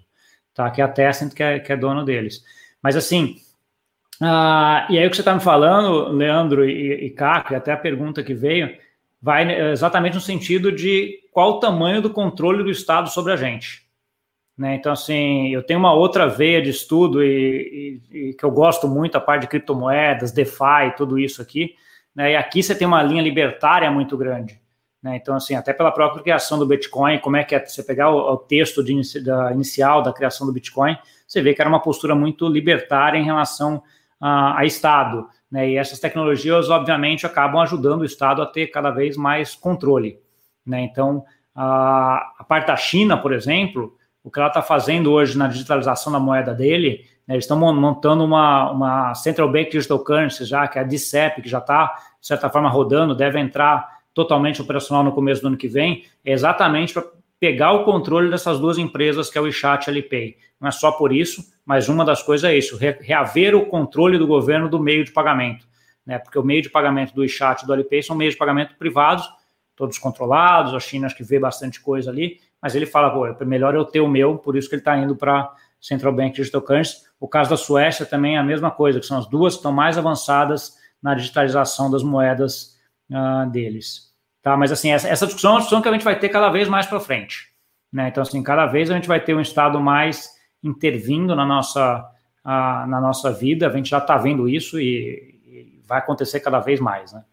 tá? 0.53 0.69
Que 0.71 0.81
é 0.81 0.83
a 0.83 0.87
Tencent 0.87 1.33
que 1.33 1.43
é, 1.43 1.59
que 1.59 1.71
é 1.71 1.77
dono 1.77 2.03
deles. 2.05 2.43
Mas 2.81 2.95
assim, 2.95 3.37
Ah, 4.21 4.85
e 4.89 4.99
aí 4.99 5.07
o 5.07 5.09
que 5.09 5.15
você 5.15 5.21
está 5.23 5.33
me 5.33 5.41
falando, 5.41 6.09
Leandro 6.09 6.63
e, 6.63 7.05
e 7.07 7.09
Caco, 7.09 7.55
até 7.55 7.71
a 7.71 7.77
pergunta 7.77 8.23
que 8.23 8.35
veio, 8.35 8.77
vai 9.19 9.71
exatamente 9.71 10.13
no 10.13 10.21
sentido 10.21 10.71
de 10.71 11.19
qual 11.31 11.53
o 11.53 11.59
tamanho 11.59 12.01
do 12.03 12.09
controle 12.11 12.63
do 12.63 12.69
Estado 12.69 13.09
sobre 13.09 13.33
a 13.33 13.35
gente. 13.35 13.83
Né? 14.55 14.75
Então, 14.75 14.91
assim, 14.91 15.49
eu 15.49 15.63
tenho 15.63 15.79
uma 15.79 15.93
outra 15.93 16.27
veia 16.27 16.61
de 16.61 16.69
estudo 16.69 17.23
e, 17.23 17.99
e, 18.11 18.29
e, 18.29 18.33
que 18.35 18.43
eu 18.43 18.51
gosto 18.51 18.87
muito, 18.87 19.17
a 19.17 19.21
parte 19.21 19.41
de 19.41 19.47
criptomoedas, 19.47 20.31
DeFi, 20.31 20.95
tudo 20.95 21.17
isso 21.17 21.41
aqui. 21.41 21.73
Né? 22.15 22.33
E 22.33 22.35
aqui 22.35 22.61
você 22.61 22.75
tem 22.75 22.87
uma 22.87 23.01
linha 23.01 23.23
libertária 23.23 23.89
muito 23.89 24.15
grande. 24.15 24.60
Né? 25.01 25.15
Então, 25.15 25.35
assim, 25.35 25.55
até 25.55 25.73
pela 25.73 25.91
própria 25.91 26.21
criação 26.21 26.59
do 26.59 26.65
Bitcoin, 26.65 27.19
como 27.19 27.37
é 27.37 27.43
que 27.43 27.55
é 27.55 27.65
você 27.65 27.83
pegar 27.83 28.11
o, 28.11 28.33
o 28.33 28.37
texto 28.37 28.83
de, 28.83 29.23
da, 29.23 29.51
inicial 29.51 30.03
da 30.03 30.13
criação 30.13 30.45
do 30.45 30.53
Bitcoin, 30.53 30.97
você 31.27 31.41
vê 31.41 31.53
que 31.53 31.61
era 31.61 31.69
uma 31.69 31.81
postura 31.81 32.13
muito 32.13 32.47
libertária 32.47 33.17
em 33.17 33.23
relação 33.23 33.81
a, 34.19 34.59
a 34.59 34.65
Estado. 34.65 35.27
Né? 35.49 35.71
E 35.71 35.77
essas 35.77 35.99
tecnologias, 35.99 36.69
obviamente, 36.69 37.25
acabam 37.25 37.61
ajudando 37.61 38.01
o 38.01 38.05
Estado 38.05 38.41
a 38.41 38.45
ter 38.45 38.67
cada 38.67 38.91
vez 38.91 39.17
mais 39.17 39.55
controle. 39.55 40.19
Né? 40.65 40.81
Então, 40.81 41.25
a, 41.55 42.33
a 42.39 42.43
parte 42.43 42.67
da 42.67 42.77
China, 42.77 43.17
por 43.17 43.33
exemplo, 43.33 43.97
o 44.23 44.29
que 44.29 44.39
ela 44.39 44.49
está 44.49 44.61
fazendo 44.61 45.11
hoje 45.11 45.37
na 45.37 45.47
digitalização 45.47 46.13
da 46.13 46.19
moeda 46.19 46.53
dele, 46.53 47.05
né, 47.27 47.35
eles 47.35 47.45
estão 47.45 47.57
montando 47.57 48.23
uma, 48.23 48.71
uma 48.71 49.15
Central 49.15 49.51
Bank 49.51 49.71
Digital 49.71 49.99
Currency 49.99 50.45
já, 50.45 50.67
que 50.67 50.77
é 50.77 50.81
a 50.81 50.85
DCEP, 50.85 51.41
que 51.41 51.49
já 51.49 51.57
está, 51.57 51.95
de 52.19 52.27
certa 52.27 52.49
forma, 52.49 52.69
rodando, 52.69 53.15
deve 53.15 53.39
entrar 53.39 54.00
totalmente 54.13 54.61
operacional 54.61 55.03
no 55.03 55.11
começo 55.11 55.41
do 55.41 55.47
ano 55.47 55.57
que 55.57 55.67
vem, 55.67 56.05
é 56.23 56.31
exatamente 56.31 56.93
para 56.93 57.05
pegar 57.39 57.71
o 57.73 57.83
controle 57.83 58.29
dessas 58.29 58.59
duas 58.59 58.77
empresas, 58.77 59.29
que 59.29 59.37
é 59.37 59.41
o 59.41 59.45
WeChat 59.45 59.87
e 59.87 59.89
a 59.89 59.93
Alipay. 59.93 60.37
Não 60.59 60.67
é 60.67 60.71
só 60.71 60.91
por 60.91 61.11
isso, 61.11 61.43
mas 61.65 61.89
uma 61.89 62.05
das 62.05 62.21
coisas 62.21 62.49
é 62.49 62.55
isso, 62.55 62.77
reaver 62.77 63.55
o 63.55 63.65
controle 63.65 64.17
do 64.17 64.27
governo 64.27 64.69
do 64.69 64.79
meio 64.79 65.03
de 65.03 65.11
pagamento. 65.11 65.65
Né, 66.05 66.17
porque 66.17 66.37
o 66.37 66.43
meio 66.43 66.61
de 66.61 66.69
pagamento 66.69 67.13
do 67.13 67.21
WeChat 67.21 67.63
e 67.63 67.67
do 67.67 67.73
Alipay 67.73 68.01
são 68.01 68.15
meios 68.15 68.33
de 68.33 68.37
pagamento 68.39 68.75
privados, 68.75 69.27
todos 69.75 69.97
controlados, 69.97 70.73
a 70.73 70.79
China 70.79 71.07
acho 71.07 71.15
que 71.15 71.23
vê 71.23 71.39
bastante 71.39 71.79
coisa 71.79 72.11
ali, 72.11 72.39
mas 72.61 72.75
ele 72.75 72.85
fala, 72.85 73.09
pô, 73.09 73.25
é 73.25 73.45
melhor 73.45 73.73
eu 73.73 73.85
ter 73.85 73.99
o 73.99 74.07
meu, 74.07 74.37
por 74.37 74.55
isso 74.55 74.69
que 74.69 74.75
ele 74.75 74.81
está 74.81 74.97
indo 74.97 75.15
para 75.15 75.51
Central 75.79 76.13
Bank 76.13 76.35
Digital 76.35 76.61
Currency. 76.61 76.97
O 77.19 77.27
caso 77.27 77.49
da 77.49 77.57
Suécia 77.57 78.05
também 78.05 78.35
é 78.35 78.39
a 78.39 78.43
mesma 78.43 78.69
coisa, 78.69 78.99
que 78.99 79.05
são 79.05 79.17
as 79.17 79.27
duas 79.27 79.53
que 79.53 79.59
estão 79.59 79.71
mais 79.71 79.97
avançadas 79.97 80.77
na 81.01 81.15
digitalização 81.15 81.89
das 81.89 82.03
moedas 82.03 82.79
uh, 83.11 83.49
deles. 83.49 84.11
Tá? 84.41 84.57
Mas, 84.57 84.71
assim, 84.71 84.91
essa, 84.91 85.07
essa, 85.07 85.25
discussão 85.25 85.51
é 85.51 85.53
uma 85.53 85.59
discussão 85.59 85.81
que 85.81 85.89
a 85.89 85.91
gente 85.91 86.03
vai 86.03 86.17
ter 86.17 86.29
cada 86.29 86.49
vez 86.49 86.67
mais 86.67 86.85
para 86.85 86.99
frente. 86.99 87.49
Né? 87.91 88.07
Então, 88.07 88.23
assim, 88.23 88.41
cada 88.41 88.65
vez 88.65 88.89
a 88.89 88.95
gente 88.95 89.07
vai 89.07 89.19
ter 89.19 89.35
um 89.35 89.41
Estado 89.41 89.79
mais 89.79 90.29
intervindo 90.63 91.35
na 91.35 91.45
nossa, 91.45 91.99
uh, 92.45 92.87
na 92.87 93.01
nossa 93.01 93.31
vida, 93.31 93.67
a 93.67 93.71
gente 93.71 93.89
já 93.89 93.97
está 93.97 94.17
vendo 94.17 94.47
isso 94.47 94.79
e, 94.79 95.39
e 95.45 95.81
vai 95.85 95.99
acontecer 95.99 96.39
cada 96.39 96.59
vez 96.59 96.79
mais, 96.79 97.13
né? 97.13 97.23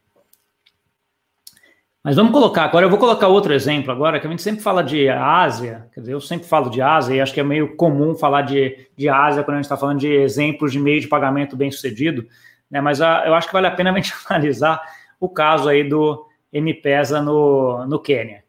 Mas 2.03 2.17
vamos 2.17 2.33
colocar, 2.33 2.65
agora 2.65 2.87
eu 2.87 2.91
vou 2.91 2.99
colocar 2.99 3.27
outro 3.29 3.53
exemplo 3.53 3.93
agora, 3.93 4.19
que 4.19 4.27
a 4.27 4.31
gente 4.31 4.41
sempre 4.41 4.63
fala 4.63 4.83
de 4.83 5.09
Ásia, 5.11 5.89
quer 5.93 6.01
dizer, 6.01 6.13
eu 6.15 6.21
sempre 6.21 6.49
falo 6.49 6.71
de 6.71 6.81
Ásia 6.81 7.15
e 7.15 7.21
acho 7.21 7.35
que 7.35 7.41
é 7.41 7.43
meio 7.43 7.77
comum 7.77 8.15
falar 8.15 8.43
de, 8.43 8.89
de 8.97 9.09
Ásia 9.09 9.43
quando 9.43 9.57
a 9.57 9.59
gente 9.59 9.67
está 9.67 9.77
falando 9.77 9.99
de 9.99 10.09
exemplos 10.09 10.73
de 10.73 10.79
meio 10.79 11.01
de 11.01 11.09
pagamento 11.09 11.57
bem 11.57 11.71
sucedido, 11.71 12.27
né? 12.71 12.81
mas 12.81 13.03
a, 13.03 13.27
eu 13.27 13.35
acho 13.35 13.49
que 13.49 13.53
vale 13.53 13.67
a 13.67 13.73
pena 13.73 13.91
a 13.91 13.95
gente 13.95 14.15
analisar 14.31 14.81
o 15.21 15.29
caso 15.29 15.69
aí 15.69 15.83
do 15.83 16.27
M-Pesa 16.53 17.21
no, 17.21 17.87
no 17.87 17.99
Quênia. 17.99 18.45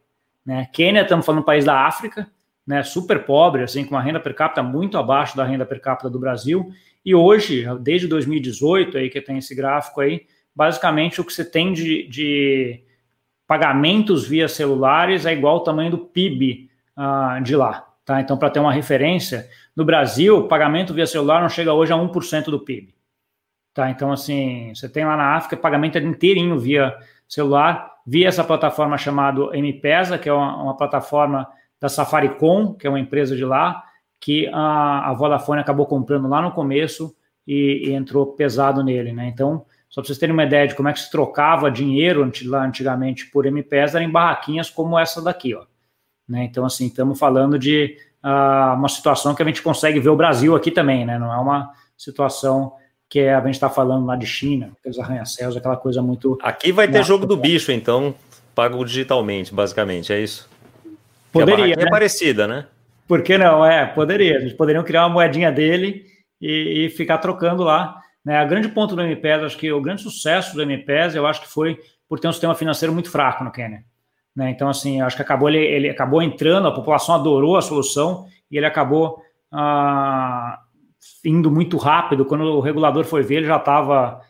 Né? 0.46 0.68
Quênia, 0.72 1.02
estamos 1.02 1.26
falando 1.26 1.42
um 1.42 1.46
país 1.46 1.66
da 1.66 1.86
África, 1.86 2.30
né, 2.66 2.84
super 2.84 3.26
pobre, 3.26 3.64
assim, 3.64 3.84
com 3.84 3.96
uma 3.96 4.02
renda 4.02 4.20
per 4.20 4.36
capita 4.36 4.62
muito 4.62 4.98
abaixo 4.98 5.36
da 5.36 5.44
renda 5.44 5.66
per 5.66 5.82
capita 5.82 6.10
do 6.10 6.20
Brasil, 6.20 6.72
e 7.04 7.16
hoje, 7.16 7.66
desde 7.82 8.08
2018, 8.08 8.98
aí 8.98 9.10
que 9.10 9.22
tem 9.22 9.38
esse 9.38 9.56
gráfico 9.56 10.02
aí, 10.02 10.28
basicamente 10.56 11.20
o 11.20 11.24
que 11.24 11.34
você 11.34 11.44
tem 11.44 11.74
de, 11.74 12.08
de 12.08 12.84
pagamentos 13.48 14.28
via 14.28 14.48
celulares 14.48 15.26
é 15.26 15.34
igual 15.34 15.56
ao 15.56 15.64
tamanho 15.64 15.92
do 15.92 15.98
PIB 15.98 16.70
uh, 16.96 17.02
ah, 17.02 17.40
de 17.44 17.56
lá. 17.56 17.88
Tá? 18.06 18.22
Então, 18.22 18.38
para 18.38 18.50
ter 18.50 18.60
uma 18.60 18.72
referência, 18.72 19.50
no 19.76 19.86
Brasil, 19.86 20.48
pagamento 20.48 20.94
via 20.94 21.08
celular 21.08 21.42
não 21.42 21.50
chega 21.50 21.74
hoje 21.74 21.94
a 21.94 21.96
1% 21.96 22.46
do 22.46 22.60
PIB. 22.60 22.94
Tá? 23.80 23.90
Então, 23.90 24.12
assim, 24.12 24.74
você 24.76 24.90
tem 24.90 25.06
lá 25.06 25.16
na 25.16 25.38
África 25.38 25.56
pagamento 25.56 25.98
inteirinho 25.98 26.60
via 26.60 26.94
celular, 27.26 27.90
via 28.06 28.28
essa 28.28 28.44
plataforma 28.44 28.98
chamada 28.98 29.56
M-Pesa, 29.56 30.18
que 30.18 30.28
é 30.28 30.34
uma, 30.34 30.62
uma, 30.62 30.76
plataforma 30.76 31.48
da 31.80 31.88
Safaricom, 31.88 32.74
que 32.74 32.86
é 32.86 32.90
uma 32.90 33.00
empresa 33.00 33.38
de 33.38 33.46
lá, 33.46 33.82
que 34.20 34.50
a, 34.52 35.10
a 35.10 35.14
Vodafone 35.14 35.62
acabou 35.62 35.86
comprando 35.86 36.28
lá 36.28 36.42
no 36.42 36.52
começo 36.52 37.16
e, 37.48 37.88
e 37.88 37.94
entrou 37.94 38.34
pesado 38.34 38.84
nele. 38.84 39.14
Né? 39.14 39.30
Então, 39.30 39.66
só 39.90 40.02
para 40.02 40.08
vocês 40.08 40.18
terem 40.18 40.34
uma 40.34 40.44
ideia 40.44 40.68
de 40.68 40.76
como 40.76 40.90
é 40.90 40.92
que 40.92 41.00
se 41.00 41.10
trocava 41.10 41.72
dinheiro 41.72 42.30
lá 42.48 42.66
antigamente 42.66 43.28
por 43.28 43.46
MPES, 43.46 43.96
era 43.96 44.04
em 44.04 44.12
barraquinhas 44.12 44.70
como 44.70 45.00
essa 45.00 45.22
daqui, 45.22 45.56
ó. 45.56 45.64
Né? 46.28 46.44
Então, 46.44 46.66
assim, 46.66 46.88
estamos 46.88 47.18
falando 47.18 47.58
de 47.58 47.96
uh, 48.22 48.76
uma 48.76 48.90
situação 48.90 49.34
que 49.34 49.42
a 49.42 49.46
gente 49.46 49.62
consegue 49.62 50.02
ver 50.02 50.10
o 50.10 50.18
Brasil 50.18 50.54
aqui 50.54 50.70
também, 50.70 51.06
né? 51.06 51.18
Não 51.18 51.34
é 51.34 51.38
uma 51.38 51.72
situação 51.96 52.74
que 53.10 53.22
a 53.22 53.42
gente 53.42 53.56
está 53.56 53.70
falando 53.70 54.06
lá 54.06 54.16
de 54.16 54.28
China, 54.28 54.72
aqueles 54.80 55.00
arranha-céus, 55.00 55.58
aquela 55.58 55.76
coisa 55.76 56.02
muito. 56.02 56.38
Aqui 56.44 56.72
vai 56.72 56.88
ter 56.88 57.04
jogo 57.04 57.26
do 57.26 57.36
bicho, 57.36 57.72
então, 57.72 58.14
pago 58.54 58.86
digitalmente, 58.86 59.54
basicamente, 59.54 60.14
é 60.14 60.22
isso? 60.22 60.48
Poderia. 61.32 61.76
Né? 61.76 61.84
É 61.84 61.90
parecida, 61.90 62.48
né? 62.48 62.68
Por 63.08 63.24
que 63.24 63.38
não? 63.38 63.66
É, 63.66 63.88
poderia. 63.88 64.36
Eles 64.36 64.54
poderiam 64.54 64.84
criar 64.84 65.08
uma 65.08 65.14
moedinha 65.14 65.52
dele 65.52 66.06
e, 66.40 66.86
e 66.86 66.90
ficar 66.90 67.18
trocando 67.18 67.64
lá. 67.64 68.00
Né? 68.24 68.38
A 68.38 68.46
grande 68.46 68.70
ponto 68.70 68.96
do 68.96 69.02
MPES, 69.02 69.44
acho 69.44 69.58
que 69.58 69.72
o 69.72 69.82
grande 69.82 70.04
sucesso 70.04 70.56
do 70.56 70.62
MPES, 70.62 71.16
eu 71.16 71.26
acho 71.26 71.42
que 71.42 71.48
foi 71.48 71.80
por 72.08 72.20
ter 72.20 72.28
um 72.28 72.32
sistema 72.32 72.54
financeiro 72.54 72.94
muito 72.94 73.10
fraco 73.10 73.44
no 73.44 73.52
Quênia. 73.52 73.84
Né? 74.36 74.52
Então, 74.52 74.70
assim, 74.70 75.02
acho 75.02 75.16
que 75.16 75.22
acabou 75.22 75.50
ele, 75.50 75.60
ele, 75.60 75.90
acabou 75.90 76.22
entrando, 76.22 76.68
a 76.68 76.72
população 76.72 77.16
adorou 77.16 77.58
a 77.58 77.62
solução 77.62 78.28
e 78.52 78.58
ele 78.58 78.66
acabou 78.66 79.22
ah, 79.52 80.60
indo 81.24 81.52
muito 81.52 81.78
rápido. 81.78 82.26
Quando 82.26 82.44
o 82.44 82.60
regulador 82.60 83.06
foi 83.06 83.24
ver, 83.24 83.38
ele 83.38 83.48
já 83.48 83.58
estava 83.58 84.22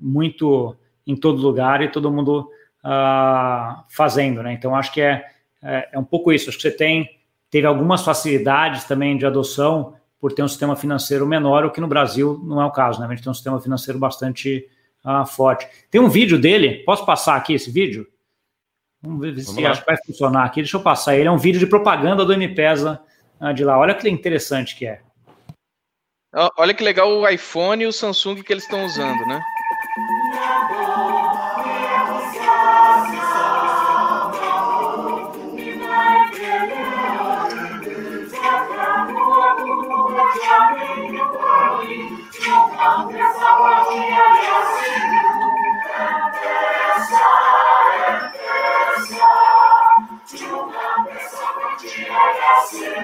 muito 0.00 0.76
em 1.06 1.16
todo 1.16 1.42
lugar 1.42 1.82
e 1.82 1.88
todo 1.88 2.10
mundo 2.10 2.48
ah, 2.82 3.84
fazendo, 3.88 4.42
né? 4.42 4.52
Então, 4.52 4.74
acho 4.74 4.92
que 4.92 5.00
é, 5.00 5.24
é, 5.62 5.90
é 5.92 5.98
um 5.98 6.04
pouco 6.04 6.32
isso. 6.32 6.48
Acho 6.48 6.58
que 6.58 6.62
você 6.62 6.70
tem 6.70 7.08
teve 7.50 7.66
algumas 7.66 8.02
facilidades 8.02 8.84
também 8.84 9.16
de 9.16 9.26
adoção 9.26 9.94
por 10.20 10.32
ter 10.32 10.42
um 10.42 10.48
sistema 10.48 10.76
financeiro 10.76 11.26
menor, 11.26 11.64
o 11.64 11.70
que 11.70 11.80
no 11.80 11.88
Brasil 11.88 12.40
não 12.44 12.60
é 12.62 12.64
o 12.64 12.70
caso, 12.70 13.00
né? 13.00 13.06
A 13.06 13.10
gente 13.10 13.22
tem 13.22 13.30
um 13.30 13.34
sistema 13.34 13.60
financeiro 13.60 13.98
bastante 13.98 14.68
uh, 15.04 15.26
forte. 15.26 15.66
Tem 15.90 16.00
um 16.00 16.08
vídeo 16.08 16.38
dele, 16.38 16.84
posso 16.84 17.04
passar 17.04 17.36
aqui 17.36 17.54
esse 17.54 17.70
vídeo? 17.70 18.06
Vamos 19.02 19.20
ver 19.20 19.40
se 19.40 19.66
acho 19.66 19.80
que 19.80 19.86
vai 19.86 19.96
funcionar 19.96 20.44
aqui. 20.44 20.60
Deixa 20.60 20.76
eu 20.76 20.82
passar 20.82 21.16
ele. 21.16 21.26
É 21.26 21.30
um 21.30 21.38
vídeo 21.38 21.58
de 21.58 21.66
propaganda 21.66 22.24
do 22.24 22.32
M-Pesa 22.34 23.00
uh, 23.40 23.52
de 23.52 23.64
lá. 23.64 23.78
Olha 23.78 23.94
que 23.94 24.08
interessante 24.08 24.76
que 24.76 24.86
é. 24.86 25.00
Olha 26.32 26.72
que 26.72 26.84
legal 26.84 27.10
o 27.10 27.28
iPhone 27.28 27.82
e 27.82 27.86
o 27.88 27.92
Samsung 27.92 28.42
que 28.42 28.52
eles 28.52 28.62
estão 28.62 28.84
usando, 28.84 29.26
né? 29.26 29.42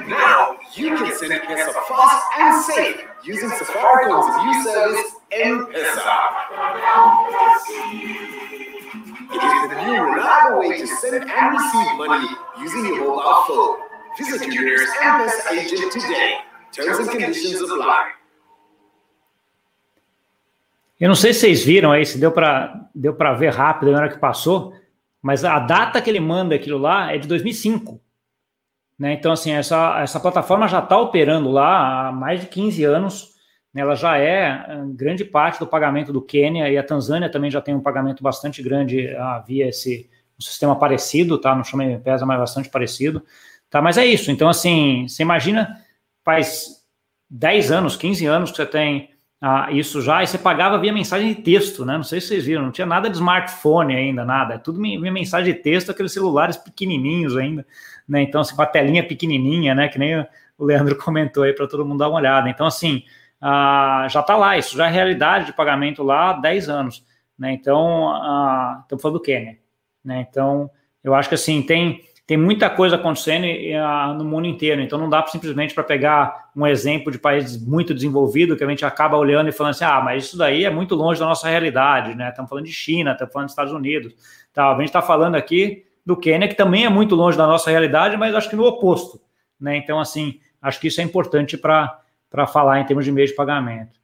Now 0.07 0.59
you 0.75 0.97
can 0.97 1.17
send 1.17 1.33
Pesa 1.33 1.73
fast 1.89 2.27
and 2.39 2.63
safe 2.63 3.05
using 3.25 3.49
Safaricom's 3.49 4.29
new 4.45 4.65
service, 4.65 5.13
M-Pesa. 5.33 6.17
It 9.33 9.43
is 9.43 9.71
the 9.71 9.77
new 9.87 10.03
reliable 10.05 10.59
way 10.61 10.81
to 10.81 10.87
send 10.87 11.25
and 11.25 11.53
receive 11.57 11.97
money 11.97 12.29
using 12.61 12.85
your 12.85 12.99
mobile 12.99 13.45
phone. 13.49 13.79
Visit 14.19 14.53
your 14.53 14.65
nearest 14.65 14.93
M-Pesa 15.03 15.53
agent 15.53 15.93
today. 15.93 16.37
Terms 16.73 16.99
and 16.99 17.11
conditions 17.11 17.63
apply. 17.63 18.13
Eu 21.01 21.09
não 21.09 21.15
sei 21.15 21.33
se 21.33 21.41
vocês 21.41 21.65
viram 21.65 21.93
aí, 21.93 22.05
se 22.05 22.19
deu 22.19 22.33
para 22.33 22.89
deu 22.95 23.17
ver 23.39 23.53
rápido 23.53 23.93
na 23.93 23.99
hora 23.99 24.09
que 24.09 24.19
passou, 24.19 24.75
mas 25.23 25.45
a 25.45 25.59
data 25.59 26.01
que 26.01 26.11
ele 26.11 26.21
manda 26.21 26.55
aquilo 26.55 26.79
lá 26.79 27.13
é 27.13 27.19
de 27.19 27.29
2005. 27.29 28.01
Né? 28.99 29.13
Então, 29.13 29.33
assim, 29.33 29.53
essa, 29.53 30.01
essa 30.01 30.19
plataforma 30.19 30.67
já 30.69 30.79
está 30.79 30.99
operando 30.99 31.51
lá 31.51 32.09
há 32.09 32.13
mais 32.13 32.41
de 32.41 32.47
15 32.47 32.85
anos. 32.85 33.35
Né? 33.73 33.83
Ela 33.83 33.95
já 33.95 34.19
é 34.19 34.67
eh, 34.69 34.85
grande 34.95 35.25
parte 35.25 35.59
do 35.59 35.67
pagamento 35.67 36.13
do 36.13 36.23
Quênia 36.23 36.71
e 36.71 36.79
a 36.79 36.83
Tanzânia 36.83 37.31
também 37.31 37.51
já 37.51 37.61
tem 37.61 37.75
um 37.75 37.81
pagamento 37.81 38.23
bastante 38.23 38.63
grande 38.63 39.15
ah, 39.17 39.45
via 39.47 39.69
esse 39.69 40.09
um 40.39 40.43
sistema 40.43 40.77
parecido, 40.77 41.39
tá? 41.39 41.55
Não 41.55 41.65
chama 41.65 41.85
MPESA, 41.85 42.27
mas 42.27 42.39
bastante 42.39 42.69
parecido. 42.69 43.23
Tá? 43.71 43.81
Mas 43.81 43.97
é 43.97 44.05
isso. 44.05 44.31
Então, 44.31 44.49
assim, 44.49 45.07
você 45.09 45.23
imagina, 45.23 45.83
faz 46.23 46.85
10 47.31 47.73
anos, 47.73 47.97
15 47.97 48.27
anos 48.27 48.51
que 48.51 48.57
você 48.59 48.67
tem 48.67 49.11
ah, 49.41 49.69
isso 49.71 50.01
já, 50.01 50.23
e 50.23 50.27
você 50.27 50.39
pagava 50.39 50.79
via 50.79 50.93
mensagem 50.93 51.35
de 51.35 51.43
texto, 51.43 51.85
né? 51.85 51.97
Não 51.97 52.03
sei 52.03 52.21
se 52.21 52.29
vocês 52.29 52.45
viram, 52.47 52.63
não 52.63 52.73
tinha 52.73 52.87
nada 52.87 53.09
de 53.09 53.17
smartphone 53.17 53.95
ainda, 53.95 54.25
nada. 54.25 54.55
É 54.55 54.59
tudo 54.59 54.81
via 54.81 55.13
mensagem 55.13 55.53
de 55.53 55.61
texto, 55.61 55.91
aqueles 55.91 56.13
celulares 56.13 56.57
pequenininhos 56.57 57.37
ainda, 57.37 57.67
né? 58.09 58.23
Então, 58.23 58.41
assim, 58.41 58.55
com 58.55 58.63
a 58.63 58.67
telinha 58.67 59.07
pequenininha, 59.07 59.75
né? 59.75 59.89
Que 59.89 59.99
nem 59.99 60.21
o 60.59 60.65
Leandro 60.65 60.97
comentou 60.99 61.43
aí 61.43 61.53
para 61.53 61.67
todo 61.67 61.85
mundo 61.85 61.99
dar 61.99 62.09
uma 62.09 62.19
olhada. 62.19 62.49
Então, 62.49 62.67
assim, 62.67 63.03
ah, 63.41 64.07
já 64.11 64.21
está 64.21 64.37
lá, 64.37 64.57
isso 64.57 64.77
já 64.77 64.87
é 64.89 64.91
realidade 64.91 65.47
de 65.47 65.53
pagamento 65.53 66.03
lá 66.03 66.31
há 66.31 66.33
10 66.35 66.69
anos, 66.69 67.05
né? 67.39 67.53
Então, 67.53 68.09
ah, 68.11 68.81
estamos 68.83 69.03
falando 69.03 69.19
do 69.19 69.23
Quênia, 69.23 69.59
né? 70.05 70.27
Então, 70.29 70.71
eu 71.03 71.15
acho 71.15 71.29
que, 71.29 71.35
assim, 71.35 71.63
tem 71.63 72.03
tem 72.27 72.37
muita 72.37 72.69
coisa 72.69 72.97
acontecendo 72.97 73.45
uh, 73.45 74.15
no 74.15 74.25
mundo 74.25 74.49
inteiro, 74.49 74.81
então 74.83 74.99
não 74.99 75.09
dá 75.09 75.25
simplesmente 75.29 75.73
para 75.73 75.85
pegar 75.85 76.51
um 76.57 76.67
exemplo 76.67 77.13
de 77.13 77.19
país 77.19 77.57
muito 77.57 77.95
desenvolvido 77.95 78.57
que 78.57 78.65
a 78.65 78.69
gente 78.69 78.85
acaba 78.85 79.17
olhando 79.17 79.49
e 79.49 79.53
falando 79.53 79.71
assim, 79.71 79.85
ah, 79.85 80.01
mas 80.01 80.25
isso 80.25 80.37
daí 80.37 80.65
é 80.65 80.71
muito 80.71 80.97
longe 80.97 81.21
da 81.21 81.27
nossa 81.27 81.49
realidade, 81.49 82.17
né? 82.17 82.31
Estamos 82.31 82.49
falando 82.49 82.65
de 82.65 82.73
China, 82.73 83.13
estamos 83.13 83.33
falando 83.33 83.47
dos 83.47 83.53
Estados 83.53 83.73
Unidos, 83.73 84.13
tá? 84.53 84.73
A 84.73 84.75
gente 84.75 84.87
está 84.87 85.01
falando 85.01 85.37
aqui 85.37 85.85
do 86.07 86.17
Quênia, 86.17 86.47
que 86.47 86.55
também 86.55 86.85
é 86.85 86.89
muito 86.89 87.17
longe 87.17 87.37
da 87.37 87.49
nossa 87.49 87.69
realidade, 87.69 88.17
mas 88.17 88.33
acho 88.33 88.49
que 88.49 88.55
no 88.55 88.65
oposto, 88.65 89.21
né? 89.61 89.77
Então, 89.77 89.99
assim, 89.99 90.39
acho 90.63 90.81
que 90.81 90.87
isso 90.87 91.01
é 91.01 91.05
importante 91.05 91.59
para 91.59 92.01
falar 92.47 92.81
em 92.81 92.87
termos 92.87 93.05
de 93.05 93.11
meio 93.11 93.27
de 93.27 93.35
pagamento. 93.35 93.99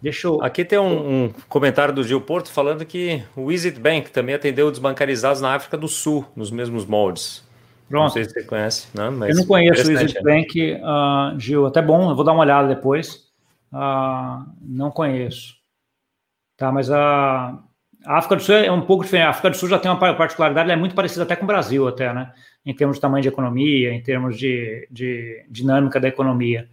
Deixa 0.00 0.28
eu... 0.28 0.40
Aqui 0.40 0.64
tem 0.64 0.78
um, 0.78 1.24
um, 1.24 1.34
comentário 1.48 1.92
do 1.92 2.04
Gil 2.04 2.20
Porto 2.20 2.52
falando 2.52 2.86
que 2.86 3.20
o 3.34 3.48
Visit 3.48 3.80
Bank 3.80 4.12
também 4.12 4.36
atendeu 4.36 4.70
desbancarizados 4.70 5.40
na 5.40 5.56
África 5.56 5.76
do 5.76 5.88
Sul, 5.88 6.24
nos 6.36 6.52
mesmos 6.52 6.86
moldes. 6.86 7.44
Pronto. 7.88 8.04
Não 8.04 8.10
sei 8.10 8.24
se 8.24 8.30
você 8.30 8.44
conhece, 8.44 8.88
né? 8.94 9.10
Mas 9.10 9.30
eu 9.30 9.36
não 9.36 9.46
conheço 9.46 9.82
o 9.82 9.86
Visit 9.86 10.22
Bank, 10.22 10.74
uh, 10.74 11.40
Gil. 11.40 11.66
Até 11.66 11.82
bom, 11.82 12.10
eu 12.10 12.14
vou 12.14 12.24
dar 12.24 12.32
uma 12.32 12.42
olhada 12.42 12.68
depois. 12.68 13.26
Uh, 13.72 14.46
não 14.60 14.92
conheço. 14.92 15.56
Tá, 16.56 16.70
mas 16.70 16.90
a, 16.92 17.58
a, 18.08 18.18
África 18.18 18.36
do 18.36 18.42
Sul 18.42 18.54
é 18.54 18.72
um 18.72 18.80
pouco 18.80 19.04
diferente. 19.04 19.26
A 19.26 19.30
África 19.30 19.50
do 19.50 19.56
Sul 19.56 19.68
já 19.68 19.78
tem 19.78 19.90
uma 19.90 19.98
particularidade, 19.98 20.70
ela 20.70 20.72
é 20.72 20.80
muito 20.80 20.94
parecida 20.94 21.24
até 21.24 21.36
com 21.36 21.44
o 21.44 21.46
Brasil, 21.46 21.86
até, 21.86 22.12
né? 22.12 22.32
Em 22.64 22.74
termos 22.74 22.96
de 22.96 23.00
tamanho 23.02 23.22
de 23.22 23.28
economia, 23.28 23.92
em 23.92 24.02
termos 24.02 24.38
de, 24.38 24.88
de 24.90 25.44
dinâmica 25.50 26.00
da 26.00 26.08
economia. 26.08 26.68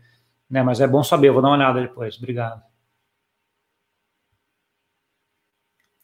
Né? 0.49 0.63
Mas 0.63 0.79
é 0.79 0.87
bom 0.87 1.03
saber, 1.03 1.31
vou 1.31 1.41
dar 1.41 1.49
uma 1.49 1.57
olhada 1.57 1.81
depois. 1.81 2.17
Obrigado. 2.17 2.61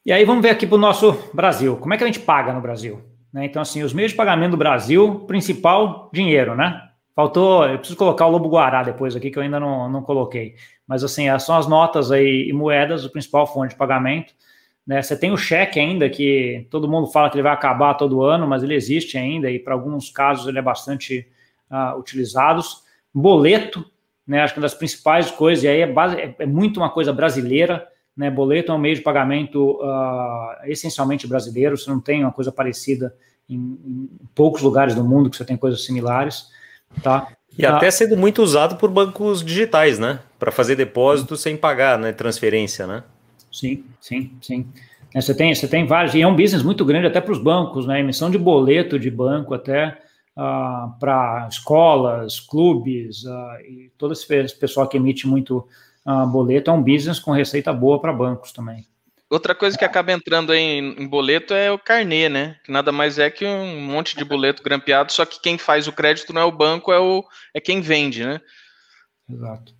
E 0.05 0.11
aí 0.11 0.25
vamos 0.25 0.41
ver 0.41 0.49
aqui 0.49 0.65
para 0.65 0.75
o 0.75 0.79
nosso 0.79 1.13
Brasil. 1.33 1.77
Como 1.77 1.93
é 1.93 1.97
que 1.97 2.03
a 2.03 2.07
gente 2.07 2.19
paga 2.19 2.51
no 2.51 2.61
Brasil? 2.61 3.01
Né? 3.31 3.45
Então, 3.45 3.61
assim, 3.61 3.83
os 3.83 3.93
meios 3.93 4.11
de 4.11 4.17
pagamento 4.17 4.51
do 4.51 4.57
Brasil, 4.57 5.21
principal, 5.27 6.09
dinheiro, 6.11 6.55
né? 6.55 6.89
Faltou, 7.15 7.65
eu 7.65 7.77
preciso 7.77 7.97
colocar 7.97 8.25
o 8.25 8.31
Lobo 8.31 8.49
Guará 8.49 8.83
depois 8.83 9.15
aqui, 9.15 9.29
que 9.29 9.37
eu 9.37 9.43
ainda 9.43 9.59
não, 9.59 9.89
não 9.89 10.01
coloquei. 10.01 10.55
Mas, 10.87 11.03
assim, 11.03 11.27
são 11.39 11.55
as 11.55 11.67
notas 11.67 12.11
aí 12.11 12.49
e 12.49 12.53
moedas, 12.53 13.05
o 13.05 13.11
principal 13.11 13.45
fonte 13.45 13.71
de 13.71 13.77
pagamento. 13.77 14.33
Né? 14.85 15.01
Você 15.01 15.15
tem 15.15 15.31
o 15.31 15.37
cheque 15.37 15.79
ainda, 15.79 16.09
que 16.09 16.67
todo 16.69 16.87
mundo 16.87 17.07
fala 17.07 17.29
que 17.29 17.35
ele 17.35 17.43
vai 17.43 17.53
acabar 17.53 17.93
todo 17.93 18.23
ano, 18.23 18.47
mas 18.47 18.63
ele 18.63 18.75
existe 18.75 19.17
ainda, 19.17 19.49
e 19.49 19.59
para 19.59 19.73
alguns 19.73 20.09
casos 20.09 20.47
ele 20.47 20.59
é 20.59 20.61
bastante 20.61 21.27
uh, 21.69 21.97
utilizado. 21.97 22.61
Boleto, 23.13 23.85
né? 24.25 24.41
Acho 24.41 24.53
que 24.53 24.59
uma 24.59 24.65
das 24.65 24.73
principais 24.73 25.29
coisas, 25.29 25.63
e 25.63 25.67
aí 25.67 25.81
é, 25.81 25.87
base, 25.87 26.15
é, 26.15 26.35
é 26.39 26.45
muito 26.45 26.79
uma 26.79 26.89
coisa 26.89 27.11
brasileira, 27.11 27.87
né? 28.15 28.29
Boleto 28.29 28.71
é 28.71 28.75
um 28.75 28.79
meio 28.79 28.95
de 28.95 29.01
pagamento 29.01 29.79
uh, 29.81 30.65
essencialmente 30.65 31.27
brasileiro, 31.27 31.77
você 31.77 31.89
não 31.89 31.99
tem 31.99 32.23
uma 32.23 32.31
coisa 32.31 32.51
parecida 32.51 33.15
em, 33.49 33.55
em, 33.55 34.09
poucos 34.33 34.61
lugares 34.61 34.95
do 34.95 35.03
mundo 35.03 35.29
que 35.29 35.37
você 35.37 35.45
tem 35.45 35.57
coisas 35.57 35.83
similares. 35.85 36.47
Tá? 37.03 37.27
E 37.57 37.65
até 37.65 37.87
ah, 37.87 37.91
sendo 37.91 38.17
muito 38.17 38.41
usado 38.41 38.77
por 38.77 38.89
bancos 38.89 39.43
digitais, 39.43 39.99
né? 39.99 40.19
Para 40.39 40.51
fazer 40.51 40.75
depósito 40.75 41.35
sem 41.35 41.57
pagar, 41.57 41.97
né? 41.97 42.11
Transferência, 42.13 42.87
né? 42.87 43.03
Sim, 43.51 43.83
sim, 43.99 44.37
sim. 44.41 44.67
É, 45.13 45.19
você 45.19 45.35
tem, 45.35 45.53
você 45.53 45.67
tem 45.67 45.85
vários, 45.85 46.15
e 46.15 46.21
é 46.21 46.27
um 46.27 46.35
business 46.35 46.63
muito 46.63 46.85
grande 46.85 47.07
até 47.07 47.19
para 47.19 47.33
os 47.33 47.39
bancos, 47.39 47.85
né? 47.85 47.99
Emissão 47.99 48.31
de 48.31 48.37
boleto 48.37 48.97
de 48.97 49.11
banco 49.11 49.53
até 49.53 49.97
uh, 50.37 50.97
para 50.99 51.47
escolas, 51.51 52.39
clubes, 52.39 53.23
uh, 53.25 53.59
e 53.67 53.91
todo 53.97 54.13
esse 54.13 54.25
pessoal 54.55 54.87
que 54.87 54.97
emite 54.97 55.27
muito 55.27 55.67
uh, 56.05 56.25
boleto 56.27 56.71
é 56.71 56.73
um 56.73 56.81
business 56.81 57.19
com 57.19 57.31
receita 57.31 57.73
boa 57.73 57.99
para 57.99 58.13
bancos 58.13 58.53
também. 58.53 58.87
Outra 59.29 59.55
coisa 59.55 59.77
que 59.77 59.85
acaba 59.85 60.11
entrando 60.11 60.53
em, 60.53 61.01
em, 61.01 61.07
boleto 61.07 61.53
é 61.53 61.71
o 61.71 61.79
carnê, 61.79 62.27
né? 62.27 62.57
Que 62.65 62.71
nada 62.71 62.91
mais 62.91 63.17
é 63.17 63.29
que 63.29 63.45
um 63.45 63.79
monte 63.79 64.17
de 64.17 64.25
boleto 64.25 64.61
grampeado, 64.61 65.11
só 65.13 65.25
que 65.25 65.41
quem 65.41 65.57
faz 65.57 65.87
o 65.87 65.93
crédito 65.93 66.33
não 66.33 66.41
é 66.41 66.45
o 66.45 66.51
banco, 66.51 66.91
é, 66.91 66.99
o, 66.99 67.23
é 67.53 67.61
quem 67.61 67.79
vende, 67.79 68.25
né? 68.25 68.41
Exato. 69.29 69.73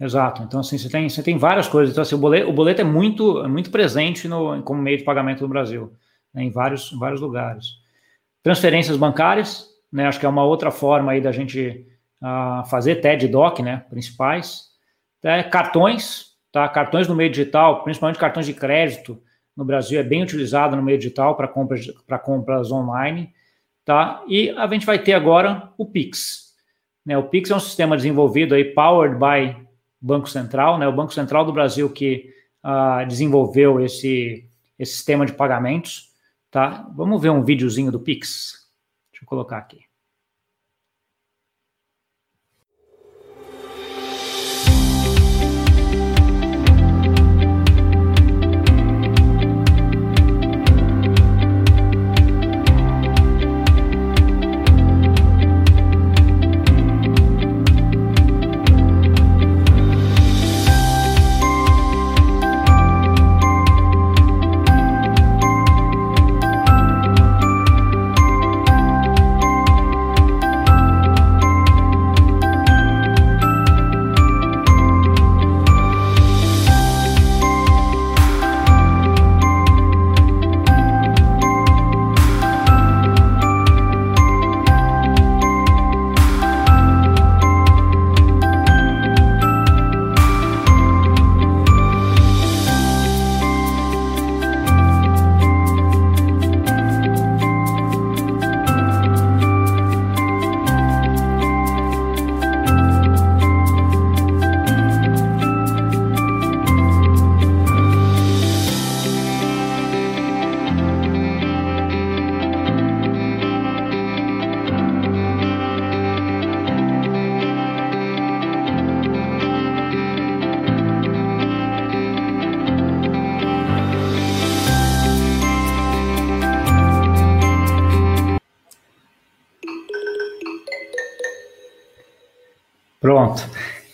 Exato. 0.00 0.42
Então, 0.42 0.60
assim, 0.60 0.78
você 0.78 0.88
tem, 0.88 1.08
você 1.08 1.22
tem 1.22 1.36
várias 1.36 1.66
coisas. 1.66 1.92
Então, 1.92 2.02
assim, 2.02 2.14
o 2.14 2.18
boleto, 2.18 2.48
o 2.48 2.52
boleto 2.52 2.80
é 2.80 2.84
muito, 2.84 3.44
é 3.44 3.48
muito 3.48 3.70
presente 3.70 4.28
no, 4.28 4.62
como 4.62 4.80
meio 4.80 4.96
de 4.96 5.04
pagamento 5.04 5.42
no 5.42 5.48
Brasil, 5.48 5.92
né? 6.32 6.44
em 6.44 6.50
vários, 6.50 6.92
vários 6.92 7.20
lugares. 7.20 7.66
Transferências 8.42 8.96
bancárias, 8.96 9.66
né? 9.92 10.06
Acho 10.06 10.20
que 10.20 10.26
é 10.26 10.28
uma 10.28 10.44
outra 10.44 10.70
forma 10.70 11.12
aí 11.12 11.20
da 11.20 11.32
gente 11.32 11.84
uh, 12.22 12.64
fazer 12.68 12.96
TED 12.96 13.26
DOC, 13.26 13.60
né? 13.60 13.84
Principais. 13.90 14.68
É, 15.22 15.42
cartões, 15.42 16.36
tá? 16.52 16.68
Cartões 16.68 17.08
no 17.08 17.16
meio 17.16 17.30
digital, 17.30 17.82
principalmente 17.82 18.20
cartões 18.20 18.46
de 18.46 18.54
crédito 18.54 19.20
no 19.56 19.64
Brasil, 19.64 19.98
é 19.98 20.04
bem 20.04 20.22
utilizado 20.22 20.76
no 20.76 20.82
meio 20.82 20.96
digital 20.96 21.36
para 21.36 21.48
compras, 21.48 21.86
compras 22.22 22.70
online, 22.70 23.32
tá? 23.84 24.22
E 24.28 24.50
a 24.50 24.68
gente 24.68 24.86
vai 24.86 25.00
ter 25.00 25.14
agora 25.14 25.72
o 25.76 25.84
Pix. 25.84 26.54
Né? 27.04 27.18
O 27.18 27.24
Pix 27.24 27.50
é 27.50 27.56
um 27.56 27.60
sistema 27.60 27.96
desenvolvido 27.96 28.54
aí, 28.54 28.64
powered 28.64 29.16
by 29.16 29.67
Banco 30.00 30.28
Central, 30.28 30.78
né? 30.78 30.86
O 30.86 30.92
Banco 30.92 31.12
Central 31.12 31.44
do 31.44 31.52
Brasil 31.52 31.90
que 31.90 32.32
uh, 32.64 33.06
desenvolveu 33.06 33.80
esse, 33.80 34.48
esse 34.78 34.92
sistema 34.92 35.26
de 35.26 35.32
pagamentos, 35.32 36.12
tá? 36.50 36.88
Vamos 36.94 37.20
ver 37.20 37.30
um 37.30 37.44
videozinho 37.44 37.90
do 37.90 38.00
Pix. 38.00 38.68
Deixa 39.10 39.24
eu 39.24 39.28
colocar 39.28 39.58
aqui. 39.58 39.87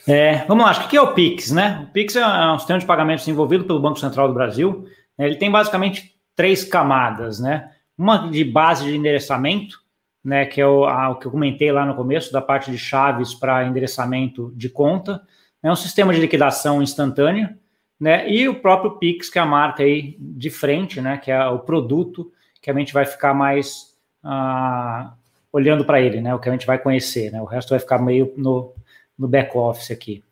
É, 0.06 0.44
vamos 0.44 0.64
lá, 0.64 0.72
o 0.72 0.88
que 0.88 0.96
é 0.96 1.00
o 1.00 1.14
Pix, 1.14 1.50
né? 1.50 1.86
O 1.88 1.92
Pix 1.92 2.14
é 2.14 2.52
um 2.52 2.58
sistema 2.58 2.78
de 2.78 2.84
pagamento 2.84 3.20
desenvolvido 3.20 3.64
pelo 3.64 3.80
Banco 3.80 3.98
Central 3.98 4.28
do 4.28 4.34
Brasil. 4.34 4.86
Né? 5.16 5.26
Ele 5.26 5.36
tem 5.36 5.50
basicamente 5.50 6.14
três 6.36 6.62
camadas, 6.62 7.40
né? 7.40 7.70
Uma 7.96 8.28
de 8.28 8.44
base 8.44 8.84
de 8.84 8.94
endereçamento, 8.94 9.78
né? 10.22 10.44
Que 10.44 10.60
é 10.60 10.66
o, 10.66 10.84
a, 10.84 11.10
o 11.10 11.18
que 11.18 11.26
eu 11.26 11.30
comentei 11.30 11.72
lá 11.72 11.86
no 11.86 11.94
começo, 11.94 12.32
da 12.32 12.42
parte 12.42 12.70
de 12.70 12.76
chaves 12.76 13.34
para 13.34 13.64
endereçamento 13.64 14.52
de 14.54 14.68
conta. 14.68 15.22
é 15.62 15.72
um 15.72 15.76
sistema 15.76 16.12
de 16.12 16.20
liquidação 16.20 16.82
instantânea, 16.82 17.56
né? 17.98 18.30
E 18.30 18.46
o 18.46 18.60
próprio 18.60 18.98
Pix, 18.98 19.30
que 19.30 19.38
é 19.38 19.42
a 19.42 19.46
marca 19.46 19.84
aí 19.84 20.16
de 20.18 20.50
frente, 20.50 21.00
né? 21.00 21.16
Que 21.16 21.30
é 21.30 21.46
o 21.46 21.60
produto 21.60 22.30
que 22.60 22.70
a 22.70 22.74
gente 22.74 22.92
vai 22.92 23.06
ficar 23.06 23.32
mais 23.32 23.94
ah, 24.22 25.14
olhando 25.50 25.82
para 25.82 25.98
ele, 25.98 26.20
né? 26.20 26.34
O 26.34 26.38
que 26.38 26.48
a 26.50 26.52
gente 26.52 26.66
vai 26.66 26.78
conhecer, 26.78 27.32
né? 27.32 27.40
O 27.40 27.46
resto 27.46 27.70
vai 27.70 27.78
ficar 27.78 27.98
meio 27.98 28.34
no, 28.36 28.73
no 29.18 29.28
back 29.28 29.56
office 29.56 29.90
aqui. 29.90 30.22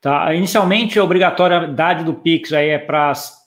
Tá? 0.00 0.34
Inicialmente, 0.34 0.98
a 0.98 1.04
obrigatoriedade 1.04 2.04
do 2.04 2.14
Pix 2.14 2.52
aí 2.52 2.70
é 2.70 2.78
para 2.78 3.10
as 3.10 3.44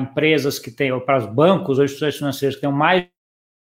empresas 0.00 0.58
que 0.58 0.70
têm, 0.70 0.98
para 1.00 1.18
os 1.18 1.26
bancos 1.26 1.78
ou 1.78 1.84
instituições 1.84 2.16
financeiras 2.16 2.54
que 2.56 2.60
tenham 2.62 2.76
mais 2.76 3.02
de 3.02 3.08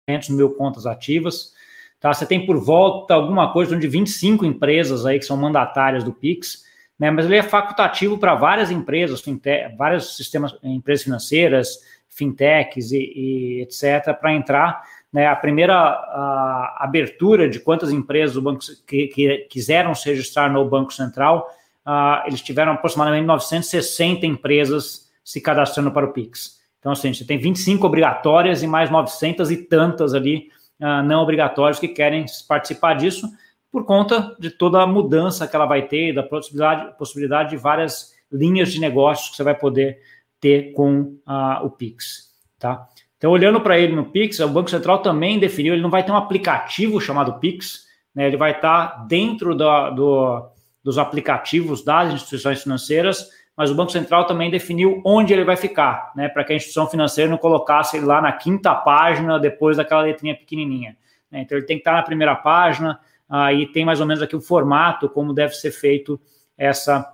500 0.09 0.29
mil 0.31 0.51
contas 0.55 0.87
ativas. 0.87 1.53
Tá? 2.01 2.13
Você 2.13 2.25
tem 2.25 2.47
por 2.47 2.59
volta 2.59 3.15
alguma 3.15 3.53
coisa 3.53 3.77
de 3.77 3.87
25 3.87 4.47
empresas 4.47 5.05
aí 5.05 5.19
que 5.19 5.25
são 5.25 5.37
mandatárias 5.37 6.03
do 6.03 6.13
Pix 6.13 6.67
né? 6.99 7.11
Mas 7.11 7.27
ele 7.27 7.37
é 7.37 7.43
facultativo 7.43 8.19
para 8.19 8.35
várias 8.35 8.71
empresas, 8.71 9.21
fintech, 9.21 9.77
vários 9.77 10.17
sistemas, 10.17 10.57
empresas 10.63 11.05
financeiras, 11.05 11.79
fintechs 12.09 12.93
e, 12.93 12.99
e 12.99 13.63
etc., 13.63 14.19
para 14.19 14.35
entrar. 14.35 14.83
Né? 15.17 15.27
A 15.27 15.35
primeira 15.35 15.75
a 15.75 16.85
abertura 16.85 17.49
de 17.49 17.59
quantas 17.59 17.91
empresas 17.91 18.37
o 18.37 18.43
banco 18.43 18.61
que, 18.87 19.07
que 19.07 19.39
quiseram 19.49 19.95
se 19.95 20.11
registrar 20.11 20.53
no 20.53 20.63
Banco 20.69 20.93
Central, 20.93 21.49
uh, 21.87 22.27
eles 22.27 22.43
tiveram 22.43 22.73
aproximadamente 22.73 23.25
960 23.25 24.27
empresas 24.27 25.11
se 25.25 25.41
cadastrando 25.41 25.91
para 25.91 26.05
o 26.05 26.13
Pix. 26.13 26.61
Então, 26.79 26.93
assim, 26.93 27.15
você 27.15 27.25
tem 27.25 27.39
25 27.39 27.87
obrigatórias 27.87 28.63
e 28.63 28.67
mais 28.67 28.91
900 28.91 29.51
e 29.51 29.57
tantas 29.57 30.13
ali 30.13 30.51
uh, 30.83 31.03
não 31.03 31.23
obrigatórias 31.23 31.79
que 31.79 31.89
querem 31.89 32.27
participar 32.47 32.93
disso 32.93 33.27
por 33.73 33.87
conta 33.87 34.37
de 34.39 34.51
toda 34.51 34.83
a 34.83 34.87
mudança 34.87 35.49
que 35.49 35.57
ela 35.57 35.65
vai 35.65 35.89
ter, 35.89 36.13
da 36.13 36.23
possibilidade, 36.23 36.95
possibilidade 36.99 37.51
de 37.51 37.57
várias 37.57 38.15
linhas 38.31 38.71
de 38.71 38.79
negócios 38.79 39.31
que 39.31 39.37
você 39.37 39.43
vai 39.43 39.55
poder 39.55 39.99
ter 40.39 40.75
com 40.75 41.17
uh, 41.27 41.65
o 41.65 41.71
Pix, 41.71 42.35
tá? 42.59 42.87
Então, 43.17 43.31
olhando 43.31 43.61
para 43.61 43.79
ele 43.79 43.97
no 43.97 44.05
Pix, 44.07 44.41
o 44.41 44.49
Banco 44.49 44.71
Central 44.71 44.99
também 44.99 45.39
definiu, 45.39 45.73
ele 45.73 45.83
não 45.83 45.91
vai 45.91 46.05
ter 46.05 46.13
um 46.13 46.17
aplicativo 46.17 47.01
chamado 47.01 47.39
Pix, 47.39 47.87
né? 48.15 48.27
Ele 48.27 48.37
vai 48.37 48.53
estar 48.53 49.07
dentro 49.07 49.55
da, 49.55 49.91
do, 49.91 50.49
dos 50.83 50.99
aplicativos 50.99 51.85
das 51.85 52.13
instituições 52.13 52.63
financeiras, 52.63 53.29
mas 53.57 53.71
o 53.71 53.75
Banco 53.75 53.91
Central 53.91 54.27
também 54.27 54.51
definiu 54.51 55.01
onde 55.05 55.33
ele 55.33 55.45
vai 55.45 55.57
ficar, 55.57 56.13
né? 56.15 56.29
Para 56.29 56.45
que 56.45 56.53
a 56.53 56.57
instituição 56.57 56.87
financeira 56.87 57.31
não 57.31 57.39
colocasse 57.39 57.97
ele 57.97 58.07
lá 58.07 58.21
na 58.21 58.33
quinta 58.33 58.75
página, 58.75 59.39
depois 59.39 59.77
daquela 59.77 60.03
letrinha 60.03 60.35
pequenininha. 60.35 60.97
Né? 61.31 61.41
Então, 61.41 61.57
ele 61.57 61.67
tem 61.67 61.77
que 61.77 61.81
estar 61.81 61.93
na 61.93 62.03
primeira 62.03 62.35
página, 62.35 62.99
aí 63.29 63.67
tem 63.67 63.85
mais 63.85 64.01
ou 64.01 64.07
menos 64.07 64.23
aqui 64.23 64.37
o 64.37 64.41
formato, 64.41 65.09
como 65.09 65.33
deve 65.33 65.55
ser 65.55 65.71
feito 65.71 66.21
essa, 66.57 67.13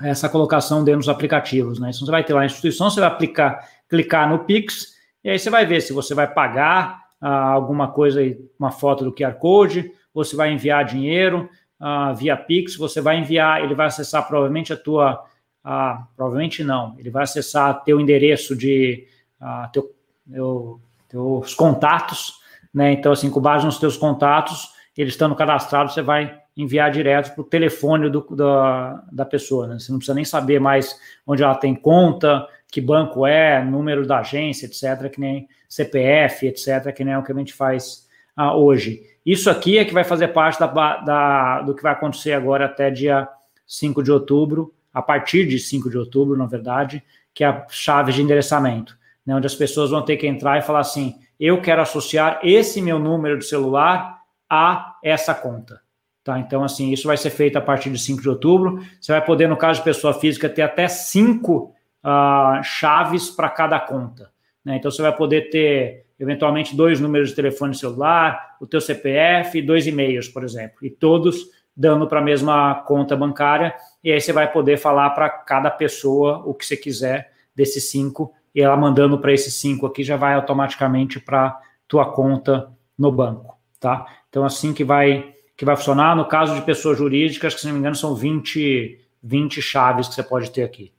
essa 0.00 0.28
colocação 0.28 0.84
dentro 0.84 1.00
dos 1.00 1.08
aplicativos. 1.08 1.78
Né? 1.78 1.90
Então, 1.90 2.06
você 2.06 2.10
vai 2.10 2.24
ter 2.24 2.34
lá 2.34 2.42
a 2.42 2.46
instituição, 2.46 2.90
você 2.90 3.00
vai 3.00 3.08
aplicar, 3.08 3.66
clicar 3.88 4.28
no 4.28 4.40
Pix, 4.40 4.92
e 5.24 5.30
aí 5.30 5.38
você 5.38 5.50
vai 5.50 5.64
ver 5.64 5.80
se 5.80 5.92
você 5.92 6.14
vai 6.14 6.32
pagar 6.32 7.02
ah, 7.20 7.50
alguma 7.50 7.88
coisa, 7.88 8.20
uma 8.58 8.70
foto 8.70 9.04
do 9.04 9.12
QR 9.12 9.34
Code, 9.34 9.92
ou 10.12 10.24
se 10.24 10.34
vai 10.36 10.52
enviar 10.52 10.84
dinheiro 10.84 11.48
ah, 11.78 12.12
via 12.12 12.36
Pix, 12.36 12.76
você 12.76 13.00
vai 13.00 13.18
enviar, 13.18 13.62
ele 13.62 13.74
vai 13.74 13.86
acessar 13.86 14.26
provavelmente 14.26 14.72
a 14.72 14.76
tua, 14.76 15.24
ah, 15.64 16.06
provavelmente 16.16 16.62
não, 16.64 16.94
ele 16.98 17.10
vai 17.10 17.24
acessar 17.24 17.82
teu 17.84 18.00
endereço 18.00 18.56
de, 18.56 19.06
ah, 19.40 19.68
teu, 19.72 19.94
teu, 20.30 20.80
teus 21.08 21.54
contatos, 21.54 22.40
né? 22.72 22.92
Então, 22.92 23.12
assim, 23.12 23.30
com 23.30 23.40
base 23.40 23.64
nos 23.64 23.78
teus 23.78 23.96
contatos, 23.96 24.70
eles 24.96 25.14
estando 25.14 25.34
cadastrados, 25.34 25.94
você 25.94 26.02
vai 26.02 26.38
enviar 26.56 26.90
direto 26.90 27.34
para 27.34 27.40
o 27.42 27.44
telefone 27.44 28.10
do, 28.10 28.20
da, 28.34 29.02
da 29.10 29.24
pessoa. 29.24 29.66
Né? 29.66 29.78
Você 29.78 29.90
não 29.90 29.98
precisa 29.98 30.14
nem 30.14 30.24
saber 30.24 30.60
mais 30.60 30.94
onde 31.26 31.42
ela 31.42 31.54
tem 31.54 31.74
conta, 31.74 32.46
que 32.72 32.80
banco 32.80 33.26
é, 33.26 33.62
número 33.62 34.06
da 34.06 34.20
agência, 34.20 34.64
etc., 34.64 35.10
que 35.10 35.20
nem 35.20 35.46
CPF, 35.68 36.46
etc., 36.46 36.90
que 36.96 37.04
nem 37.04 37.12
é 37.12 37.18
o 37.18 37.22
que 37.22 37.30
a 37.30 37.34
gente 37.34 37.52
faz 37.52 38.08
ah, 38.34 38.56
hoje. 38.56 39.02
Isso 39.26 39.50
aqui 39.50 39.76
é 39.76 39.84
que 39.84 39.92
vai 39.92 40.04
fazer 40.04 40.28
parte 40.28 40.58
da, 40.58 40.96
da, 40.96 41.60
do 41.60 41.74
que 41.74 41.82
vai 41.82 41.92
acontecer 41.92 42.32
agora 42.32 42.64
até 42.64 42.90
dia 42.90 43.28
5 43.66 44.02
de 44.02 44.10
outubro, 44.10 44.72
a 44.92 45.02
partir 45.02 45.46
de 45.46 45.58
5 45.58 45.90
de 45.90 45.98
outubro, 45.98 46.34
na 46.34 46.46
verdade, 46.46 47.02
que 47.34 47.44
é 47.44 47.46
a 47.46 47.66
chave 47.68 48.10
de 48.10 48.22
endereçamento, 48.22 48.96
né, 49.24 49.36
onde 49.36 49.46
as 49.46 49.54
pessoas 49.54 49.90
vão 49.90 50.02
ter 50.02 50.16
que 50.16 50.26
entrar 50.26 50.58
e 50.58 50.62
falar 50.62 50.80
assim: 50.80 51.14
eu 51.38 51.60
quero 51.60 51.82
associar 51.82 52.40
esse 52.42 52.80
meu 52.80 52.98
número 52.98 53.38
de 53.38 53.44
celular 53.44 54.18
a 54.48 54.96
essa 55.04 55.34
conta. 55.34 55.82
Tá? 56.24 56.38
Então, 56.38 56.64
assim, 56.64 56.90
isso 56.90 57.06
vai 57.06 57.18
ser 57.18 57.30
feito 57.30 57.58
a 57.58 57.60
partir 57.60 57.90
de 57.90 57.98
5 57.98 58.22
de 58.22 58.30
outubro. 58.30 58.82
Você 58.98 59.12
vai 59.12 59.22
poder, 59.22 59.46
no 59.46 59.58
caso 59.58 59.80
de 59.80 59.84
pessoa 59.84 60.14
física, 60.14 60.48
ter 60.48 60.62
até 60.62 60.88
cinco 60.88 61.74
uh, 62.04 62.62
chaves 62.62 63.30
para 63.30 63.48
cada 63.48 63.78
conta. 63.80 64.30
Né? 64.64 64.76
Então, 64.76 64.90
você 64.90 65.02
vai 65.02 65.14
poder 65.14 65.50
ter, 65.50 66.06
eventualmente, 66.18 66.76
dois 66.76 67.00
números 67.00 67.30
de 67.30 67.36
telefone 67.36 67.74
celular, 67.74 68.56
o 68.60 68.66
teu 68.66 68.80
CPF 68.80 69.58
e 69.58 69.62
dois 69.62 69.86
e-mails, 69.86 70.28
por 70.28 70.44
exemplo, 70.44 70.78
e 70.82 70.90
todos 70.90 71.50
dando 71.74 72.06
para 72.06 72.20
a 72.20 72.22
mesma 72.22 72.74
conta 72.86 73.16
bancária. 73.16 73.74
E 74.04 74.12
aí 74.12 74.20
você 74.20 74.32
vai 74.32 74.50
poder 74.50 74.76
falar 74.76 75.10
para 75.10 75.28
cada 75.28 75.70
pessoa 75.70 76.42
o 76.44 76.54
que 76.54 76.66
você 76.66 76.76
quiser 76.76 77.32
desses 77.54 77.90
cinco, 77.90 78.32
e 78.54 78.60
ela 78.60 78.76
mandando 78.76 79.18
para 79.18 79.32
esses 79.32 79.54
cinco 79.54 79.86
aqui 79.86 80.02
já 80.02 80.16
vai 80.16 80.34
automaticamente 80.34 81.18
para 81.18 81.58
tua 81.88 82.10
conta 82.10 82.70
no 82.98 83.10
banco, 83.10 83.56
tá? 83.80 84.06
Então, 84.28 84.44
assim 84.44 84.72
que 84.72 84.84
vai, 84.84 85.34
que 85.56 85.64
vai 85.64 85.76
funcionar. 85.76 86.16
No 86.16 86.26
caso 86.26 86.54
de 86.54 86.62
pessoas 86.62 86.96
jurídicas, 86.98 87.54
que 87.54 87.60
se 87.60 87.66
não 87.66 87.74
me 87.74 87.80
engano, 87.80 87.96
são 87.96 88.14
20, 88.14 88.98
20 89.22 89.60
chaves 89.60 90.08
que 90.08 90.14
você 90.14 90.22
pode 90.22 90.50
ter 90.50 90.62
aqui. 90.62 90.92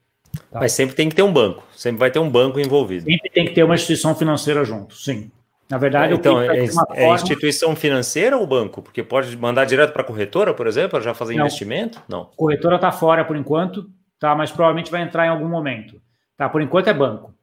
Tá? 0.52 0.60
Mas 0.60 0.72
sempre 0.72 0.96
tem 0.96 1.10
que 1.10 1.16
ter 1.16 1.24
um 1.24 1.32
banco, 1.32 1.64
sempre 1.76 2.00
vai 2.00 2.12
ter 2.12 2.20
um 2.20 2.30
banco 2.30 2.60
envolvido. 2.60 3.06
Sempre 3.06 3.30
tem 3.30 3.46
que 3.46 3.54
ter 3.54 3.64
uma 3.64 3.76
instituição 3.76 4.16
financeira 4.16 4.64
junto, 4.66 4.96
sim. 4.96 5.32
Na 5.70 5.78
verdade, 5.78 6.14
é, 6.14 6.16
então, 6.16 6.40
é, 6.42 6.66
é 6.66 6.68
forma... 6.68 7.16
instituição 7.16 7.76
financeira 7.76 8.38
ou 8.38 8.46
banco? 8.46 8.82
Porque 8.82 9.02
pode 9.02 9.36
mandar 9.38 9.66
direto 9.66 9.94
para 9.94 10.02
a 10.02 10.06
corretora, 10.06 10.54
por 10.54 10.68
exemplo, 10.68 11.02
já 11.02 11.14
fazer 11.14 11.36
não. 11.36 11.46
investimento? 11.46 12.02
Não. 12.08 12.26
Corretora 12.36 12.76
está 12.76 12.92
fora 12.92 13.24
por 13.26 13.36
enquanto, 13.36 13.90
tá? 14.20 14.36
Mas 14.36 14.52
provavelmente 14.52 14.92
vai 14.92 15.02
entrar 15.02 15.26
em 15.26 15.30
algum 15.30 15.48
momento. 15.48 16.02
Tá? 16.38 16.50
Por 16.50 16.62
enquanto 16.62 16.90
é 16.90 16.94
banco. 16.94 17.34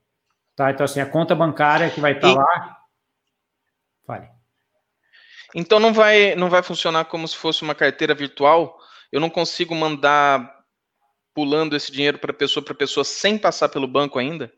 Tá? 0.54 0.70
Então, 0.70 0.84
assim, 0.84 1.00
a 1.00 1.06
conta 1.06 1.34
bancária 1.34 1.90
que 1.90 2.00
vai 2.00 2.12
estar 2.12 2.28
tá 2.28 2.32
e... 2.32 2.36
lá. 2.36 2.76
Fale. 4.06 4.28
Então 5.54 5.80
não 5.80 5.92
vai, 5.92 6.34
não 6.34 6.48
vai 6.48 6.62
funcionar 6.62 7.06
como 7.06 7.26
se 7.26 7.36
fosse 7.36 7.62
uma 7.62 7.74
carteira 7.74 8.14
virtual. 8.14 8.78
Eu 9.10 9.20
não 9.20 9.30
consigo 9.30 9.74
mandar 9.74 10.59
pulando 11.34 11.76
esse 11.76 11.90
dinheiro 11.92 12.18
para 12.18 12.32
pessoa 12.32 12.64
para 12.64 12.74
pessoa 12.74 13.04
sem 13.04 13.38
passar 13.38 13.68
pelo 13.68 13.86
banco 13.86 14.18
ainda? 14.18 14.52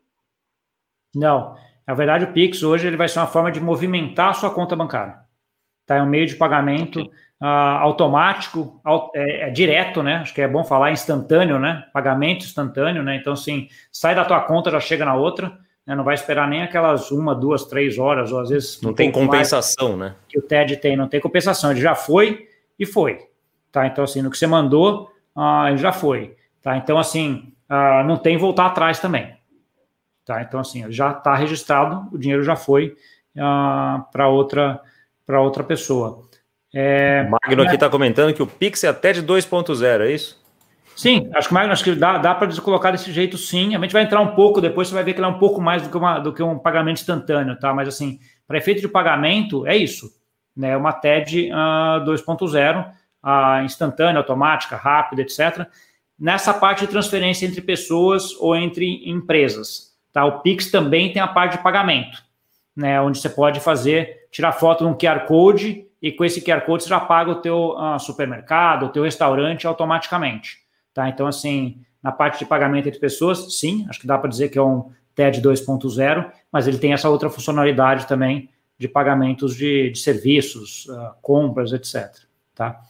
Não. 1.15 1.55
Na 1.85 1.93
verdade, 1.93 2.25
o 2.25 2.33
Pix 2.33 2.63
hoje 2.63 2.87
ele 2.87 2.97
vai 2.97 3.07
ser 3.07 3.19
uma 3.19 3.27
forma 3.27 3.51
de 3.51 3.59
movimentar 3.59 4.29
a 4.29 4.33
sua 4.33 4.49
conta 4.49 4.75
bancária. 4.75 5.17
Tá? 5.85 5.97
É 5.97 6.01
um 6.01 6.07
meio 6.07 6.25
de 6.25 6.35
pagamento 6.35 7.01
okay. 7.01 7.13
uh, 7.41 7.45
automático, 7.81 8.81
é, 9.13 9.47
é, 9.47 9.49
direto, 9.49 10.01
né? 10.01 10.15
Acho 10.17 10.33
que 10.33 10.41
é 10.41 10.47
bom 10.47 10.63
falar 10.63 10.91
instantâneo, 10.91 11.59
né? 11.59 11.85
Pagamento 11.93 12.45
instantâneo, 12.45 13.03
né? 13.03 13.17
Então, 13.17 13.33
assim, 13.33 13.67
sai 13.91 14.15
da 14.15 14.23
tua 14.25 14.41
conta, 14.41 14.71
já 14.71 14.79
chega 14.79 15.03
na 15.03 15.15
outra 15.15 15.57
né? 15.85 15.95
não 15.95 16.03
vai 16.03 16.15
esperar 16.15 16.47
nem 16.47 16.63
aquelas 16.63 17.11
uma, 17.11 17.35
duas, 17.35 17.65
três 17.65 17.97
horas, 17.97 18.31
ou 18.31 18.39
às 18.39 18.49
vezes. 18.49 18.81
Não 18.81 18.91
um 18.91 18.93
tem 18.93 19.11
compensação, 19.11 19.95
né? 19.97 20.15
Que 20.27 20.39
o 20.39 20.41
TED 20.41 20.77
tem, 20.77 20.95
não 20.95 21.07
tem 21.07 21.19
compensação, 21.19 21.71
ele 21.71 21.81
já 21.81 21.95
foi 21.95 22.47
e 22.79 22.85
foi. 22.85 23.19
Tá? 23.71 23.87
Então, 23.87 24.03
assim, 24.03 24.21
no 24.21 24.29
que 24.29 24.37
você 24.37 24.47
mandou, 24.47 25.11
ah, 25.35 25.65
ele 25.69 25.77
já 25.77 25.91
foi. 25.91 26.35
Tá? 26.63 26.77
Então, 26.77 26.97
assim, 26.97 27.53
ah, 27.67 28.03
não 28.03 28.17
tem 28.17 28.37
voltar 28.37 28.67
atrás 28.67 28.99
também. 28.99 29.35
Tá? 30.25 30.41
Então, 30.41 30.59
assim, 30.61 30.89
já 30.89 31.11
está 31.11 31.35
registrado, 31.35 32.07
o 32.11 32.17
dinheiro 32.17 32.41
já 32.41 32.55
foi 32.55 32.95
ah, 33.37 34.05
para 34.11 34.29
outra, 34.29 34.81
outra 35.27 35.63
pessoa. 35.63 36.23
É, 36.73 37.23
Magno 37.29 37.63
aqui 37.63 37.75
está 37.75 37.89
comentando 37.89 38.33
que 38.33 38.41
o 38.41 38.47
Pix 38.47 38.83
é 38.83 38.87
até 38.87 39.11
de 39.11 39.21
2.0, 39.21 40.01
é 40.01 40.11
isso? 40.11 40.41
Sim, 40.95 41.29
acho 41.35 41.49
que, 41.49 41.57
acho 41.57 41.83
que 41.83 41.95
dá, 41.95 42.17
dá 42.17 42.35
para 42.35 42.49
colocar 42.61 42.91
desse 42.91 43.11
jeito, 43.11 43.37
sim. 43.37 43.75
A 43.75 43.79
gente 43.79 43.93
vai 43.93 44.03
entrar 44.03 44.21
um 44.21 44.35
pouco, 44.35 44.61
depois 44.61 44.87
você 44.87 44.93
vai 44.93 45.03
ver 45.03 45.13
que 45.13 45.19
ele 45.19 45.25
é 45.25 45.29
um 45.29 45.39
pouco 45.39 45.59
mais 45.59 45.81
do 45.81 45.89
que, 45.89 45.97
uma, 45.97 46.19
do 46.19 46.31
que 46.31 46.41
um 46.41 46.57
pagamento 46.57 46.99
instantâneo, 46.99 47.59
tá? 47.59 47.73
Mas, 47.73 47.87
assim, 47.87 48.19
para 48.47 48.57
efeito 48.57 48.81
de 48.81 48.87
pagamento, 48.87 49.67
é 49.67 49.75
isso. 49.75 50.09
Né? 50.55 50.77
Uma 50.77 50.93
TED 50.93 51.51
uh, 51.51 52.05
2.0, 52.05 52.85
uh, 53.23 53.65
instantânea, 53.65 54.19
automática, 54.19 54.75
rápida, 54.75 55.23
etc. 55.23 55.67
Nessa 56.19 56.53
parte 56.53 56.81
de 56.81 56.87
transferência 56.87 57.45
entre 57.45 57.61
pessoas 57.61 58.35
ou 58.39 58.55
entre 58.55 59.09
empresas. 59.09 59.93
Tá? 60.11 60.23
O 60.25 60.41
Pix 60.41 60.69
também 60.69 61.11
tem 61.11 61.21
a 61.21 61.27
parte 61.27 61.57
de 61.57 61.63
pagamento, 61.63 62.23
né? 62.75 63.01
onde 63.01 63.17
você 63.17 63.29
pode 63.29 63.59
fazer, 63.59 64.27
tirar 64.31 64.51
foto 64.51 64.85
de 64.85 64.91
um 64.91 64.95
QR 64.95 65.25
Code 65.25 65.87
e 66.01 66.11
com 66.11 66.23
esse 66.23 66.41
QR 66.41 66.61
Code 66.61 66.83
você 66.83 66.89
já 66.89 66.99
paga 66.99 67.31
o 67.31 67.35
teu 67.35 67.75
uh, 67.77 67.99
supermercado, 67.99 68.85
o 68.85 68.89
teu 68.89 69.03
restaurante 69.03 69.65
automaticamente. 69.65 70.59
Tá? 70.93 71.09
Então, 71.09 71.25
assim, 71.25 71.81
na 72.01 72.11
parte 72.11 72.39
de 72.39 72.45
pagamento 72.45 72.87
entre 72.87 72.99
pessoas, 72.99 73.57
sim, 73.57 73.85
acho 73.89 73.99
que 73.99 74.07
dá 74.07 74.17
para 74.17 74.29
dizer 74.29 74.49
que 74.49 74.57
é 74.57 74.61
um 74.61 74.91
TED 75.15 75.41
2.0, 75.41 76.31
mas 76.51 76.67
ele 76.67 76.77
tem 76.77 76.93
essa 76.93 77.09
outra 77.09 77.29
funcionalidade 77.29 78.05
também 78.05 78.49
de 78.77 78.87
pagamentos 78.87 79.55
de, 79.55 79.91
de 79.91 79.99
serviços, 79.99 80.85
uh, 80.87 81.13
compras, 81.21 81.71
etc. 81.71 82.11
Tá? 82.53 82.81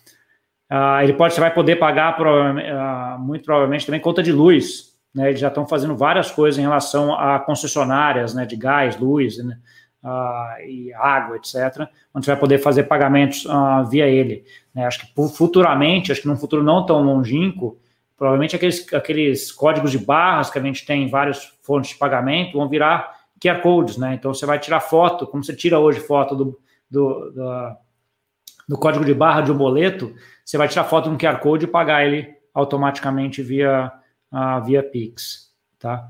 Uh, 0.74 1.04
ele 1.04 1.14
pode, 1.14 1.36
você 1.36 1.40
vai 1.40 1.54
poder 1.54 1.76
pagar 1.76 2.20
uh, 2.20 3.20
muito 3.20 3.46
provavelmente 3.46 3.86
também 3.86 4.02
conta 4.02 4.24
de 4.24 4.32
luz. 4.32 4.98
Né? 5.14 5.30
Eles 5.30 5.40
já 5.40 5.50
estão 5.50 5.68
fazendo 5.68 5.96
várias 5.96 6.32
coisas 6.32 6.58
em 6.58 6.64
relação 6.64 7.14
a 7.14 7.40
concessionárias 7.40 8.34
né, 8.34 8.44
de 8.44 8.56
gás, 8.56 8.98
luz 8.98 9.38
né, 9.38 9.60
uh, 10.04 10.68
e 10.68 10.92
água, 10.96 11.36
etc., 11.36 11.88
onde 12.12 12.26
você 12.26 12.32
vai 12.32 12.40
poder 12.40 12.58
fazer 12.58 12.84
pagamentos 12.86 13.46
via 13.92 14.08
ele. 14.08 14.44
Né? 14.74 14.88
Acho 14.88 15.02
que 15.02 15.14
futuramente, 15.38 16.12
acho 16.12 16.22
que 16.22 16.28
num 16.28 16.38
futuro 16.38 16.64
não 16.64 16.84
tão 16.84 17.04
longínquo, 17.04 17.78
provavelmente 18.18 18.56
aqueles, 18.56 18.92
aqueles 18.96 19.52
códigos 19.52 19.92
de 19.92 20.00
barras 20.00 20.50
que 20.50 20.58
a 20.58 20.62
gente 20.62 20.88
tem 20.88 21.04
em 21.04 21.10
várias 21.10 21.54
fontes 21.62 21.92
de 21.92 21.98
pagamento 21.98 22.58
vão 22.58 22.68
virar 22.68 23.14
QR 23.40 23.62
Codes, 23.62 23.98
né? 23.98 24.16
Então 24.16 24.34
você 24.34 24.46
vai 24.48 24.58
tirar 24.58 24.80
foto, 24.80 25.28
como 25.28 25.44
você 25.44 25.56
tira 25.56 25.78
hoje 25.78 26.00
foto 26.00 26.36
do, 26.36 26.60
do, 26.90 27.32
do, 27.32 27.76
do 28.68 28.78
código 28.78 29.06
de 29.06 29.14
barra 29.14 29.42
de 29.42 29.52
um 29.52 29.58
boleto, 29.58 30.14
você 30.44 30.58
vai 30.58 30.68
tirar 30.68 30.84
foto 30.86 31.10
um 31.10 31.18
QR 31.18 31.40
Code 31.40 31.66
e 31.66 31.68
pagar 31.68 32.06
ele 32.06 32.34
automaticamente 32.54 33.42
via, 33.42 33.92
uh, 34.32 34.64
via 34.64 34.84
Pix, 34.84 35.52
tá? 35.80 36.10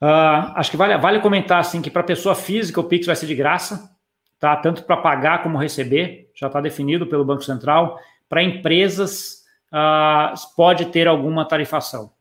Uh, 0.00 0.52
acho 0.56 0.70
que 0.70 0.76
vale, 0.76 0.96
vale 0.98 1.20
comentar 1.20 1.58
assim 1.58 1.80
que 1.80 1.90
para 1.90 2.02
pessoa 2.02 2.34
física 2.34 2.80
o 2.80 2.84
Pix 2.84 3.06
vai 3.06 3.16
ser 3.16 3.26
de 3.26 3.34
graça, 3.34 3.90
tá? 4.38 4.56
Tanto 4.56 4.84
para 4.84 4.96
pagar 4.96 5.42
como 5.42 5.58
receber, 5.58 6.30
já 6.34 6.46
está 6.46 6.60
definido 6.60 7.06
pelo 7.06 7.24
Banco 7.24 7.42
Central. 7.42 7.98
Para 8.28 8.42
empresas 8.42 9.42
uh, 9.72 10.34
pode 10.56 10.86
ter 10.86 11.08
alguma 11.08 11.46
tarifação, 11.46 12.12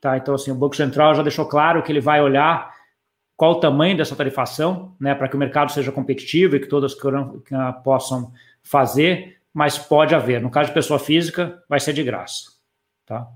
tá? 0.00 0.16
Então 0.16 0.34
assim 0.34 0.50
o 0.50 0.56
Banco 0.56 0.76
Central 0.76 1.14
já 1.14 1.22
deixou 1.22 1.46
claro 1.46 1.82
que 1.82 1.90
ele 1.90 2.00
vai 2.00 2.20
olhar 2.20 2.72
qual 3.36 3.52
o 3.52 3.60
tamanho 3.60 3.96
dessa 3.96 4.14
tarifação, 4.14 4.94
né, 5.00 5.16
para 5.16 5.26
que 5.26 5.34
o 5.34 5.38
mercado 5.38 5.72
seja 5.72 5.90
competitivo 5.90 6.54
e 6.54 6.60
que 6.60 6.68
todas 6.68 6.94
possam 7.82 8.32
fazer 8.62 9.32
mas 9.52 9.76
pode 9.76 10.14
haver. 10.14 10.40
No 10.40 10.50
caso 10.50 10.68
de 10.68 10.74
pessoa 10.74 10.98
física, 10.98 11.62
vai 11.68 11.78
ser 11.78 11.92
de 11.92 12.02
graça. 12.02 12.52
Tá? 13.04 13.28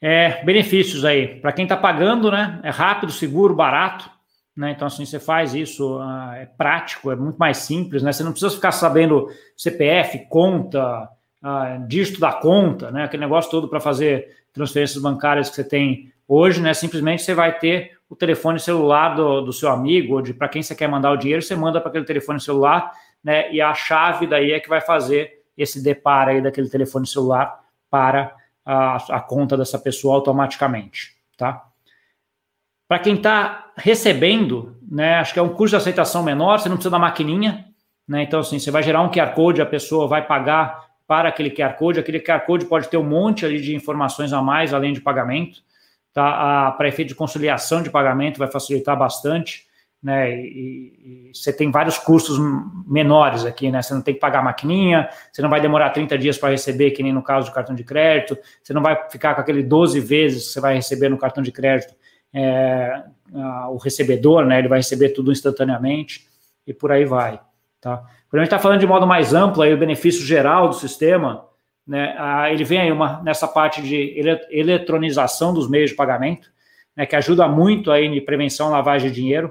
É, 0.00 0.44
benefícios 0.44 1.04
aí. 1.04 1.40
Para 1.40 1.52
quem 1.52 1.64
está 1.64 1.76
pagando, 1.76 2.30
né? 2.30 2.60
É 2.62 2.70
rápido, 2.70 3.10
seguro, 3.10 3.54
barato. 3.54 4.10
Né? 4.54 4.72
Então, 4.72 4.86
assim, 4.86 5.06
você 5.06 5.18
faz 5.18 5.54
isso, 5.54 5.98
uh, 5.98 6.32
é 6.32 6.44
prático, 6.44 7.10
é 7.10 7.16
muito 7.16 7.38
mais 7.38 7.58
simples, 7.58 8.02
né? 8.02 8.12
Você 8.12 8.24
não 8.24 8.32
precisa 8.32 8.54
ficar 8.54 8.72
sabendo 8.72 9.28
CPF, 9.56 10.26
conta, 10.28 11.08
uh, 11.42 11.86
dígito 11.86 12.20
da 12.20 12.32
conta, 12.32 12.90
né? 12.90 13.04
Aquele 13.04 13.22
negócio 13.22 13.50
todo 13.50 13.68
para 13.68 13.80
fazer 13.80 14.36
transferências 14.52 15.00
bancárias 15.00 15.48
que 15.48 15.54
você 15.54 15.64
tem 15.64 16.12
hoje, 16.26 16.60
né? 16.60 16.74
Simplesmente 16.74 17.22
você 17.22 17.34
vai 17.34 17.56
ter 17.56 17.96
o 18.10 18.16
telefone 18.16 18.58
celular 18.58 19.14
do, 19.14 19.42
do 19.42 19.52
seu 19.52 19.70
amigo, 19.70 20.14
ou 20.14 20.22
de 20.22 20.34
para 20.34 20.48
quem 20.48 20.62
você 20.62 20.74
quer 20.74 20.88
mandar 20.88 21.12
o 21.12 21.16
dinheiro, 21.16 21.40
você 21.40 21.54
manda 21.54 21.80
para 21.80 21.90
aquele 21.90 22.04
telefone 22.04 22.40
celular 22.40 22.92
né? 23.22 23.52
E 23.52 23.60
a 23.60 23.74
chave 23.74 24.26
daí 24.26 24.52
é 24.52 24.60
que 24.60 24.68
vai 24.68 24.80
fazer 24.80 25.42
esse 25.56 25.82
deparo 25.82 26.30
aí 26.30 26.40
daquele 26.40 26.68
telefone 26.68 27.06
celular 27.06 27.60
para 27.90 28.34
a, 28.64 28.96
a 29.16 29.20
conta 29.20 29.56
dessa 29.56 29.78
pessoa 29.78 30.14
automaticamente, 30.14 31.16
tá? 31.36 31.64
Para 32.86 32.98
quem 33.00 33.16
está 33.16 33.72
recebendo, 33.76 34.76
né, 34.90 35.16
acho 35.16 35.32
que 35.32 35.38
é 35.38 35.42
um 35.42 35.50
custo 35.50 35.70
de 35.70 35.76
aceitação 35.76 36.22
menor, 36.22 36.58
você 36.58 36.68
não 36.68 36.76
precisa 36.76 36.90
da 36.90 36.98
maquininha, 36.98 37.66
né? 38.06 38.22
Então, 38.22 38.40
assim, 38.40 38.58
você 38.58 38.70
vai 38.70 38.82
gerar 38.82 39.02
um 39.02 39.10
QR 39.10 39.34
Code, 39.34 39.60
a 39.60 39.66
pessoa 39.66 40.08
vai 40.08 40.26
pagar 40.26 40.88
para 41.06 41.28
aquele 41.28 41.50
QR 41.50 41.74
Code, 41.74 42.00
aquele 42.00 42.20
QR 42.20 42.40
Code 42.40 42.66
pode 42.66 42.88
ter 42.88 42.96
um 42.96 43.04
monte 43.04 43.44
ali 43.44 43.60
de 43.60 43.74
informações 43.74 44.32
a 44.32 44.40
mais, 44.40 44.72
além 44.72 44.92
de 44.92 45.00
pagamento, 45.00 45.62
tá? 46.12 46.72
Para 46.72 46.88
efeito 46.88 47.08
de 47.08 47.14
conciliação 47.14 47.82
de 47.82 47.90
pagamento 47.90 48.38
vai 48.38 48.50
facilitar 48.50 48.96
bastante 48.96 49.67
né? 50.02 50.30
E, 50.32 51.30
e, 51.30 51.34
você 51.34 51.52
tem 51.52 51.70
vários 51.70 51.98
custos 51.98 52.38
menores 52.86 53.44
aqui, 53.44 53.70
né? 53.70 53.82
Você 53.82 53.92
não 53.94 54.02
tem 54.02 54.14
que 54.14 54.20
pagar 54.20 54.40
a 54.40 54.42
maquininha, 54.42 55.08
você 55.32 55.42
não 55.42 55.50
vai 55.50 55.60
demorar 55.60 55.90
30 55.90 56.16
dias 56.16 56.38
para 56.38 56.50
receber, 56.50 56.92
que 56.92 57.02
nem 57.02 57.12
no 57.12 57.22
caso 57.22 57.48
do 57.48 57.54
cartão 57.54 57.74
de 57.74 57.84
crédito, 57.84 58.38
você 58.62 58.72
não 58.72 58.82
vai 58.82 59.08
ficar 59.10 59.34
com 59.34 59.40
aquele 59.40 59.62
12 59.62 59.98
vezes 60.00 60.46
que 60.46 60.52
você 60.52 60.60
vai 60.60 60.74
receber 60.74 61.08
no 61.08 61.18
cartão 61.18 61.42
de 61.42 61.50
crédito 61.50 61.94
é, 62.32 63.02
a, 63.34 63.70
o 63.70 63.76
recebedor, 63.76 64.44
né? 64.44 64.58
Ele 64.58 64.68
vai 64.68 64.78
receber 64.78 65.10
tudo 65.10 65.32
instantaneamente 65.32 66.26
e 66.66 66.72
por 66.72 66.92
aí 66.92 67.04
vai, 67.04 67.40
tá? 67.80 68.04
Quando 68.30 68.40
a 68.40 68.44
gente 68.44 68.54
está 68.54 68.58
falando 68.58 68.80
de 68.80 68.86
modo 68.86 69.06
mais 69.06 69.34
amplo, 69.34 69.62
aí 69.62 69.72
o 69.72 69.78
benefício 69.78 70.24
geral 70.24 70.68
do 70.68 70.74
sistema, 70.74 71.46
né? 71.86 72.14
ele 72.52 72.62
vem 72.62 72.78
aí 72.78 72.92
uma, 72.92 73.22
nessa 73.22 73.48
parte 73.48 73.80
de 73.80 73.96
ele, 73.96 74.38
eletronização 74.50 75.54
dos 75.54 75.68
meios 75.68 75.90
de 75.90 75.96
pagamento, 75.96 76.50
né? 76.94 77.04
Que 77.06 77.16
ajuda 77.16 77.48
muito 77.48 77.90
aí 77.90 78.04
em 78.04 78.24
prevenção 78.24 78.68
à 78.68 78.70
lavagem 78.70 79.08
de 79.08 79.16
dinheiro 79.16 79.50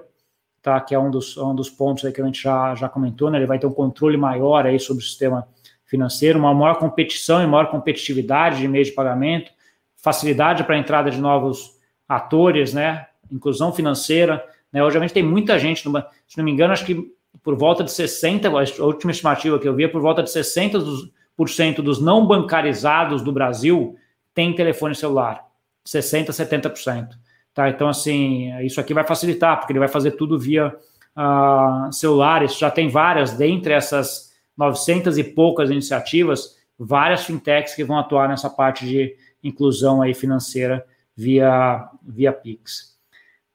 tá? 0.67 0.81
Que 0.81 0.93
é 0.93 0.99
um 0.99 1.09
dos, 1.09 1.37
um 1.37 1.55
dos 1.55 1.69
pontos 1.69 2.03
aí 2.03 2.11
que 2.11 2.21
a 2.21 2.25
gente 2.25 2.43
já, 2.43 2.75
já 2.75 2.89
comentou, 2.89 3.31
né? 3.31 3.37
Ele 3.37 3.45
vai 3.45 3.57
ter 3.57 3.65
um 3.65 3.71
controle 3.71 4.17
maior 4.17 4.65
aí 4.65 4.77
sobre 4.77 5.01
o 5.01 5.05
sistema 5.05 5.47
financeiro, 5.85 6.37
uma 6.37 6.53
maior 6.53 6.75
competição 6.75 7.41
e 7.41 7.47
maior 7.47 7.71
competitividade 7.71 8.59
de 8.59 8.67
meio 8.67 8.83
de 8.83 8.91
pagamento, 8.91 9.49
facilidade 9.95 10.65
para 10.65 10.75
a 10.75 10.77
entrada 10.77 11.09
de 11.09 11.21
novos 11.21 11.77
atores, 12.05 12.73
né? 12.73 13.07
Inclusão 13.31 13.71
financeira, 13.71 14.45
né? 14.69 14.83
Hoje 14.83 14.97
a 14.97 14.99
gente 14.99 15.13
tem 15.13 15.23
muita 15.23 15.57
gente, 15.57 15.83
se 16.27 16.37
não 16.37 16.43
me 16.43 16.51
engano, 16.51 16.73
acho 16.73 16.85
que 16.85 17.15
por 17.41 17.55
volta 17.55 17.81
de 17.81 17.91
60, 17.91 18.49
a 18.49 18.83
última 18.83 19.11
estimativa 19.11 19.57
que 19.57 19.67
eu 19.69 19.73
vi 19.73 19.85
é 19.85 19.87
por 19.87 20.01
volta 20.01 20.21
de 20.21 20.29
60% 20.29 20.71
dos, 20.71 21.09
por 21.33 21.49
cento 21.49 21.81
dos 21.81 22.01
não 22.01 22.27
bancarizados 22.27 23.21
do 23.21 23.31
Brasil 23.31 23.95
tem 24.33 24.53
telefone 24.53 24.93
celular. 24.93 25.45
60, 25.85 26.33
70%. 26.33 27.11
Tá? 27.57 27.71
Então, 27.71 27.89
assim, 27.89 28.55
isso 28.63 28.79
aqui 28.79 28.93
vai 28.93 29.03
facilitar, 29.03 29.57
porque 29.57 29.71
ele 29.71 29.79
vai 29.79 29.87
fazer 29.87 30.11
tudo 30.11 30.37
via 30.37 30.75
uh, 31.17 31.91
celulares. 31.91 32.55
Já 32.55 32.69
tem 32.69 32.87
várias, 32.87 33.33
dentre 33.33 33.73
essas 33.73 34.31
900 34.55 35.17
e 35.17 35.23
poucas 35.23 35.71
iniciativas, 35.71 36.55
várias 36.77 37.25
fintechs 37.25 37.73
que 37.73 37.83
vão 37.83 37.97
atuar 37.97 38.29
nessa 38.29 38.47
parte 38.47 38.85
de 38.85 39.15
inclusão 39.43 40.03
aí 40.03 40.13
financeira 40.13 40.85
via, 41.15 41.89
via 42.03 42.31
Pix. 42.31 42.95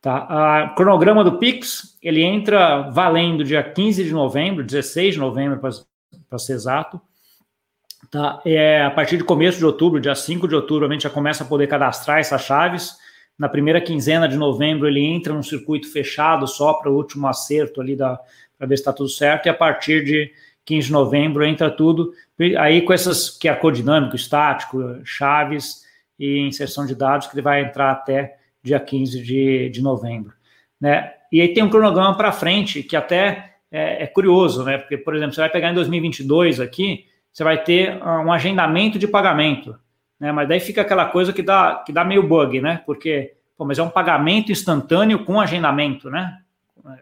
Tá? 0.01 0.73
Uh, 0.73 0.75
cronograma 0.75 1.23
do 1.23 1.39
Pix, 1.39 1.97
ele 2.03 2.25
entra 2.25 2.91
valendo 2.91 3.45
dia 3.45 3.63
15 3.63 4.03
de 4.03 4.13
novembro, 4.13 4.65
16 4.65 5.15
de 5.15 5.21
novembro, 5.21 5.61
para 5.61 6.39
ser 6.41 6.55
exato. 6.55 7.01
Tá? 8.11 8.43
É, 8.45 8.83
a 8.83 8.91
partir 8.91 9.17
de 9.17 9.23
começo 9.23 9.59
de 9.59 9.65
outubro, 9.65 10.01
dia 10.01 10.17
5 10.17 10.49
de 10.49 10.57
outubro, 10.57 10.89
a 10.89 10.93
gente 10.93 11.05
já 11.05 11.11
começa 11.11 11.45
a 11.45 11.47
poder 11.47 11.69
cadastrar 11.69 12.19
essas 12.19 12.43
chaves 12.43 13.01
na 13.43 13.49
primeira 13.49 13.81
quinzena 13.81 14.29
de 14.29 14.37
novembro 14.37 14.87
ele 14.87 15.01
entra 15.01 15.35
num 15.35 15.43
circuito 15.43 15.91
fechado 15.91 16.47
só 16.47 16.75
para 16.75 16.89
o 16.89 16.95
último 16.95 17.27
acerto 17.27 17.81
ali 17.81 17.97
da 17.97 18.17
para 18.57 18.69
ver 18.69 18.77
se 18.77 18.83
está 18.83 18.93
tudo 18.93 19.09
certo, 19.09 19.47
e 19.47 19.49
a 19.49 19.55
partir 19.55 20.05
de 20.05 20.31
15 20.65 20.87
de 20.87 20.93
novembro 20.93 21.45
entra 21.45 21.69
tudo, 21.69 22.13
aí 22.57 22.83
com 22.83 22.93
essas 22.93 23.29
que 23.29 23.49
é 23.49 23.55
codinâmico, 23.57 24.15
estático, 24.15 25.01
chaves 25.05 25.83
e 26.17 26.39
inserção 26.39 26.87
de 26.87 26.95
dados, 26.95 27.27
que 27.27 27.35
ele 27.35 27.43
vai 27.43 27.65
entrar 27.65 27.91
até 27.91 28.37
dia 28.63 28.79
15 28.79 29.21
de, 29.21 29.71
de 29.71 29.83
novembro. 29.83 30.33
Né? 30.81 31.13
E 31.33 31.41
aí 31.41 31.53
tem 31.53 31.65
um 31.65 31.69
cronograma 31.69 32.17
para 32.17 32.31
frente 32.31 32.85
que 32.85 32.95
até 32.95 33.57
é, 33.73 34.05
é, 34.05 34.07
curioso, 34.07 34.63
né? 34.63 34.79
Porque, 34.79 34.97
por 34.97 35.17
exemplo, 35.17 35.35
você 35.35 35.41
vai 35.41 35.51
pegar 35.51 35.73
em 35.73 35.75
2022 35.75 36.61
aqui, 36.61 37.07
você 37.33 37.43
vai 37.43 37.61
ter 37.61 38.01
um 38.01 38.31
agendamento 38.31 39.01
de 39.01 39.09
pagamento 39.09 39.77
né? 40.23 40.31
Mas 40.31 40.49
daí 40.49 40.61
fica 40.61 40.83
aquela 40.83 41.07
coisa 41.07 41.33
que 41.33 41.43
dá, 41.43 41.83
que 41.85 41.93
dá 41.93 42.05
meio 42.05 42.23
bug, 42.23 42.61
né? 42.61 42.81
Porque, 42.87 43.33
pô, 43.59 43.65
mas 43.65 43.81
é 43.81 43.83
um 43.83 43.91
pagamento 43.91 44.53
instantâneo 44.53 45.25
com 45.25 45.41
agendamento, 45.41 46.09
né? 46.09 46.39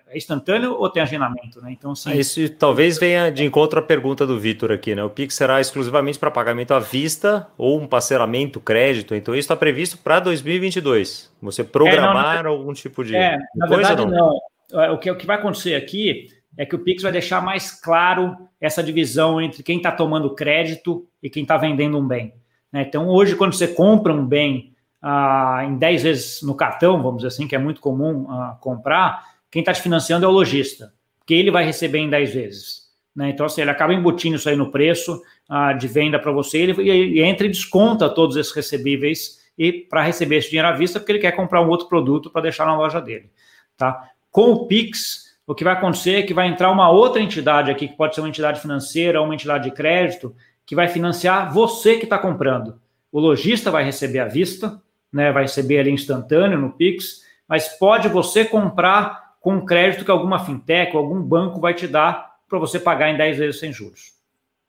É 0.08 0.16
instantâneo 0.16 0.72
ou 0.72 0.88
tem 0.88 1.02
agendamento, 1.02 1.60
né? 1.60 1.70
Então, 1.70 1.94
sim. 1.94 2.16
Isso 2.18 2.48
talvez 2.54 2.98
venha 2.98 3.30
de 3.30 3.44
encontro 3.44 3.78
à 3.78 3.82
pergunta 3.82 4.26
do 4.26 4.40
Vitor 4.40 4.72
aqui, 4.72 4.94
né? 4.94 5.04
O 5.04 5.10
Pix 5.10 5.34
será 5.34 5.60
exclusivamente 5.60 6.18
para 6.18 6.30
pagamento 6.30 6.72
à 6.72 6.78
vista 6.78 7.46
ou 7.58 7.78
um 7.78 7.86
parcelamento, 7.86 8.58
crédito. 8.58 9.14
Então, 9.14 9.34
isso 9.34 9.40
está 9.40 9.56
previsto 9.56 9.98
para 9.98 10.20
2022. 10.20 11.30
Você 11.42 11.62
programar 11.62 12.38
é, 12.38 12.42
não, 12.42 12.52
algum 12.52 12.72
tipo 12.72 13.04
de. 13.04 13.14
É, 13.14 13.36
na 13.54 13.68
coisa, 13.68 13.88
verdade, 13.88 14.10
não. 14.10 14.40
não. 14.70 14.82
É, 14.82 14.90
o 14.90 14.96
que, 14.96 15.10
o 15.10 15.16
que 15.16 15.26
vai 15.26 15.36
acontecer 15.36 15.74
aqui 15.74 16.28
é 16.56 16.64
que 16.64 16.74
o 16.74 16.78
Pix 16.78 17.02
vai 17.02 17.12
deixar 17.12 17.42
mais 17.42 17.70
claro 17.70 18.34
essa 18.58 18.82
divisão 18.82 19.42
entre 19.42 19.62
quem 19.62 19.76
está 19.76 19.92
tomando 19.92 20.34
crédito 20.34 21.06
e 21.22 21.28
quem 21.28 21.42
está 21.42 21.58
vendendo 21.58 21.98
um 21.98 22.06
bem. 22.06 22.32
Né? 22.72 22.82
Então, 22.82 23.08
hoje, 23.08 23.36
quando 23.36 23.54
você 23.54 23.68
compra 23.68 24.12
um 24.12 24.26
bem 24.26 24.74
ah, 25.02 25.62
em 25.64 25.76
10 25.76 26.02
vezes 26.02 26.42
no 26.42 26.54
cartão, 26.54 27.02
vamos 27.02 27.18
dizer 27.18 27.28
assim, 27.28 27.48
que 27.48 27.54
é 27.54 27.58
muito 27.58 27.80
comum 27.80 28.26
ah, 28.30 28.56
comprar, 28.60 29.24
quem 29.50 29.60
está 29.60 29.72
te 29.72 29.82
financiando 29.82 30.26
é 30.26 30.28
o 30.28 30.32
lojista, 30.32 30.92
porque 31.18 31.34
ele 31.34 31.50
vai 31.50 31.64
receber 31.64 31.98
em 31.98 32.10
10 32.10 32.34
vezes. 32.34 32.80
Né? 33.14 33.30
Então, 33.30 33.46
assim, 33.46 33.60
ele 33.60 33.70
acaba 33.70 33.94
embutindo 33.94 34.36
isso 34.36 34.48
aí 34.48 34.56
no 34.56 34.70
preço 34.70 35.20
ah, 35.48 35.72
de 35.72 35.88
venda 35.88 36.18
para 36.18 36.32
você, 36.32 36.58
ele, 36.58 36.88
ele 36.88 37.22
entra 37.22 37.46
e 37.46 37.50
desconta 37.50 38.08
todos 38.08 38.36
esses 38.36 38.52
recebíveis 38.52 39.40
e 39.58 39.72
para 39.72 40.02
receber 40.02 40.36
esse 40.36 40.48
dinheiro 40.48 40.68
à 40.68 40.72
vista, 40.72 40.98
porque 40.98 41.12
ele 41.12 41.18
quer 41.18 41.32
comprar 41.32 41.60
um 41.60 41.68
outro 41.68 41.88
produto 41.88 42.30
para 42.30 42.42
deixar 42.42 42.64
na 42.64 42.76
loja 42.76 43.00
dele. 43.00 43.30
Tá? 43.76 44.08
Com 44.30 44.52
o 44.52 44.66
Pix, 44.66 45.30
o 45.46 45.54
que 45.54 45.64
vai 45.64 45.72
acontecer 45.72 46.14
é 46.14 46.22
que 46.22 46.32
vai 46.32 46.46
entrar 46.46 46.70
uma 46.70 46.88
outra 46.90 47.20
entidade 47.20 47.70
aqui, 47.70 47.88
que 47.88 47.96
pode 47.96 48.14
ser 48.14 48.20
uma 48.20 48.28
entidade 48.28 48.60
financeira 48.60 49.18
ou 49.20 49.26
uma 49.26 49.34
entidade 49.34 49.64
de 49.64 49.74
crédito, 49.74 50.34
que 50.66 50.74
vai 50.74 50.88
financiar 50.88 51.52
você 51.52 51.96
que 51.96 52.04
está 52.04 52.18
comprando. 52.18 52.80
O 53.10 53.18
lojista 53.18 53.70
vai 53.70 53.84
receber 53.84 54.20
à 54.20 54.26
vista, 54.26 54.80
né, 55.12 55.32
vai 55.32 55.42
receber 55.42 55.80
ali 55.80 55.90
instantâneo 55.90 56.58
no 56.58 56.70
Pix, 56.70 57.22
mas 57.48 57.68
pode 57.68 58.08
você 58.08 58.44
comprar 58.44 59.34
com 59.40 59.64
crédito 59.64 60.04
que 60.04 60.10
alguma 60.10 60.44
fintech 60.44 60.94
ou 60.96 61.02
algum 61.02 61.20
banco 61.20 61.60
vai 61.60 61.74
te 61.74 61.88
dar 61.88 62.36
para 62.48 62.58
você 62.58 62.78
pagar 62.78 63.10
em 63.10 63.16
10 63.16 63.38
vezes 63.38 63.60
sem 63.60 63.72
juros. 63.72 64.12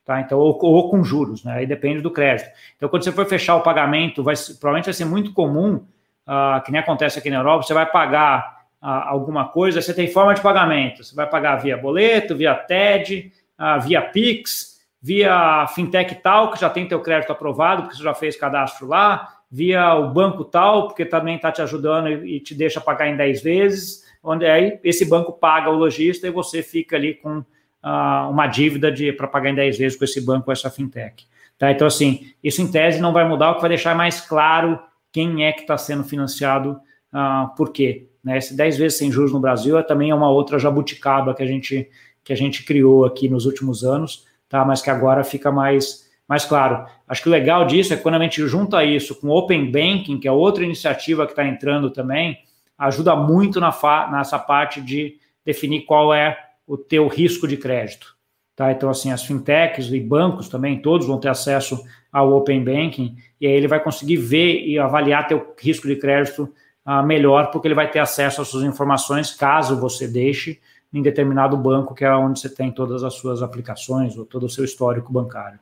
Tá? 0.06 0.20
Então, 0.20 0.40
ou, 0.40 0.58
ou, 0.64 0.90
com 0.90 1.04
juros, 1.04 1.44
né? 1.44 1.54
Aí 1.54 1.66
depende 1.66 2.02
do 2.02 2.10
crédito. 2.10 2.50
Então, 2.76 2.90
quando 2.90 3.04
você 3.04 3.12
for 3.12 3.26
fechar 3.26 3.56
o 3.56 3.62
pagamento, 3.62 4.24
vai, 4.24 4.36
provavelmente 4.60 4.86
vai 4.86 4.94
ser 4.94 5.06
muito 5.06 5.32
comum, 5.34 5.76
uh, 5.76 6.62
que 6.64 6.72
nem 6.72 6.82
acontece 6.82 7.20
aqui 7.20 7.30
na 7.30 7.38
Europa, 7.38 7.64
você 7.64 7.74
vai 7.74 7.86
pagar 7.86 8.62
uh, 8.82 8.88
alguma 8.88 9.48
coisa, 9.50 9.82
você 9.82 9.94
tem 9.94 10.08
forma 10.08 10.34
de 10.34 10.42
pagamento. 10.42 11.04
Você 11.04 11.14
vai 11.16 11.30
pagar 11.30 11.58
via 11.58 11.78
boleto, 11.78 12.36
via 12.36 12.56
TED, 12.56 13.32
uh, 13.60 13.80
via 13.82 14.02
Pix, 14.02 14.71
via 15.02 15.66
fintech 15.74 16.16
tal, 16.22 16.52
que 16.52 16.62
já 16.62 16.70
tem 16.70 16.88
teu 16.88 17.00
crédito 17.00 17.32
aprovado, 17.32 17.84
porque 17.84 17.98
você 17.98 18.04
já 18.04 18.14
fez 18.14 18.36
cadastro 18.36 18.88
lá, 18.88 19.40
via 19.50 19.96
o 19.96 20.12
banco 20.12 20.46
tal, 20.46 20.88
porque 20.88 21.04
também 21.04 21.36
está 21.36 21.52
te 21.52 21.62
ajudando 21.62 22.10
e, 22.10 22.40
te 22.40 22.54
deixa 22.54 22.80
pagar 22.80 23.08
em 23.08 23.18
10 23.18 23.42
vezes, 23.42 24.06
onde 24.24 24.46
aí 24.46 24.80
esse 24.84 25.04
banco 25.04 25.34
paga 25.34 25.70
o 25.70 25.76
lojista 25.76 26.28
e 26.28 26.32
você 26.32 26.62
fica 26.62 26.96
ali 26.96 27.16
com 27.16 27.40
uh, 27.40 28.30
uma 28.30 28.46
dívida 28.48 28.94
para 29.18 29.28
pagar 29.28 29.50
em 29.50 29.56
10 29.56 29.78
vezes 29.78 29.98
com 29.98 30.06
esse 30.06 30.22
banco, 30.22 30.46
com 30.46 30.52
essa 30.52 30.70
fintech. 30.70 31.26
Tá? 31.58 31.72
Então, 31.72 31.88
assim, 31.88 32.32
isso 32.44 32.62
em 32.62 32.72
tese 32.72 33.02
não 33.02 33.12
vai 33.12 33.28
mudar, 33.28 33.52
o 33.52 33.56
que 33.56 33.62
vai 33.62 33.70
deixar 33.70 33.96
mais 33.96 34.22
claro 34.22 34.80
quem 35.12 35.46
é 35.46 35.52
que 35.52 35.62
está 35.62 35.78
sendo 35.78 36.04
financiado, 36.04 36.80
uh, 37.14 37.54
por 37.56 37.72
quê. 37.72 38.08
Né? 38.24 38.38
Esse 38.38 38.56
10 38.56 38.78
vezes 38.78 38.98
sem 39.00 39.12
juros 39.12 39.34
no 39.34 39.40
Brasil 39.40 39.78
é 39.78 39.84
também 39.84 40.14
uma 40.14 40.30
outra 40.30 40.60
jabuticaba 40.60 41.34
que 41.34 41.44
a 41.44 41.46
gente, 41.46 41.90
que 42.24 42.32
a 42.32 42.38
gente 42.38 42.64
criou 42.64 43.04
aqui 43.04 43.28
nos 43.28 43.46
últimos 43.46 43.84
anos, 43.84 44.26
tá? 44.52 44.66
mas 44.66 44.82
que 44.82 44.90
agora 44.90 45.24
fica 45.24 45.50
mais, 45.50 46.12
mais 46.28 46.44
claro. 46.44 46.86
Acho 47.08 47.24
que 47.24 47.30
o 47.30 47.32
legal 47.32 47.66
disso 47.66 47.94
é 47.94 47.98
que 47.98 48.04
quando 48.04 48.16
a 48.16 48.20
gente 48.20 48.46
junta 48.46 48.84
isso 48.84 49.16
com 49.16 49.30
Open 49.30 49.72
Banking, 49.72 50.20
que 50.20 50.28
é 50.28 50.32
outra 50.32 50.66
iniciativa 50.66 51.26
que 51.26 51.32
está 51.32 51.48
entrando 51.48 51.90
também, 51.90 52.38
ajuda 52.78 53.16
muito 53.16 53.62
na 53.62 53.74
nessa 54.12 54.38
parte 54.38 54.82
de 54.82 55.16
definir 55.46 55.86
qual 55.86 56.14
é 56.14 56.38
o 56.68 56.78
teu 56.78 57.08
risco 57.08 57.48
de 57.48 57.56
crédito. 57.56 58.16
Tá? 58.56 58.72
Então, 58.72 58.90
assim, 58.90 59.12
as 59.12 59.24
fintechs 59.24 59.92
e 59.92 60.00
bancos 60.00 60.50
também, 60.50 60.82
todos 60.82 61.08
vão 61.08 61.20
ter 61.20 61.30
acesso 61.30 61.82
ao 62.12 62.34
Open 62.34 62.64
Banking, 62.64 63.16
e 63.40 63.48
aí 63.48 63.54
ele 63.54 63.68
vai 63.68 63.82
conseguir 63.82 64.18
ver 64.18 64.66
e 64.66 64.78
avaliar 64.78 65.28
teu 65.28 65.56
risco 65.58 65.88
de 65.88 65.96
crédito 65.96 66.54
uh, 66.86 67.02
melhor, 67.02 67.50
porque 67.52 67.68
ele 67.68 67.76
vai 67.76 67.90
ter 67.90 68.00
acesso 68.00 68.42
às 68.42 68.50
suas 68.50 68.64
informações, 68.64 69.34
caso 69.34 69.80
você 69.80 70.08
deixe 70.08 70.60
em 70.94 71.02
determinado 71.02 71.56
banco, 71.56 71.96
que 71.96 72.04
é 72.04 72.14
onde 72.14 72.40
você 72.40 72.50
tem 72.50 72.72
todas 72.72 73.04
as 73.04 73.14
suas 73.14 73.42
aplicações 73.42 74.18
ou 74.18 74.26
todo 74.26 74.46
o 74.46 74.50
seu 74.50 74.66
histórico 74.66 75.12
bancário. 75.12 75.60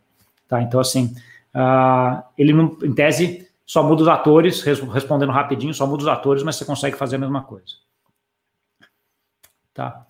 Tá? 0.48 0.62
Então, 0.62 0.80
assim, 0.80 1.14
uh, 1.54 2.24
ele, 2.38 2.52
não, 2.52 2.78
em 2.84 2.94
tese, 2.94 3.48
só 3.66 3.84
muda 3.84 4.02
os 4.02 4.08
atores, 4.08 4.64
respondendo 4.64 5.32
rapidinho, 5.32 5.74
só 5.74 5.86
muda 5.86 6.02
os 6.02 6.08
atores, 6.08 6.42
mas 6.42 6.56
você 6.56 6.66
consegue 6.66 6.98
fazer 6.98 7.18
a 7.18 7.20
mesma 7.20 7.44
coisa. 7.44 7.76
Tá? 9.74 10.08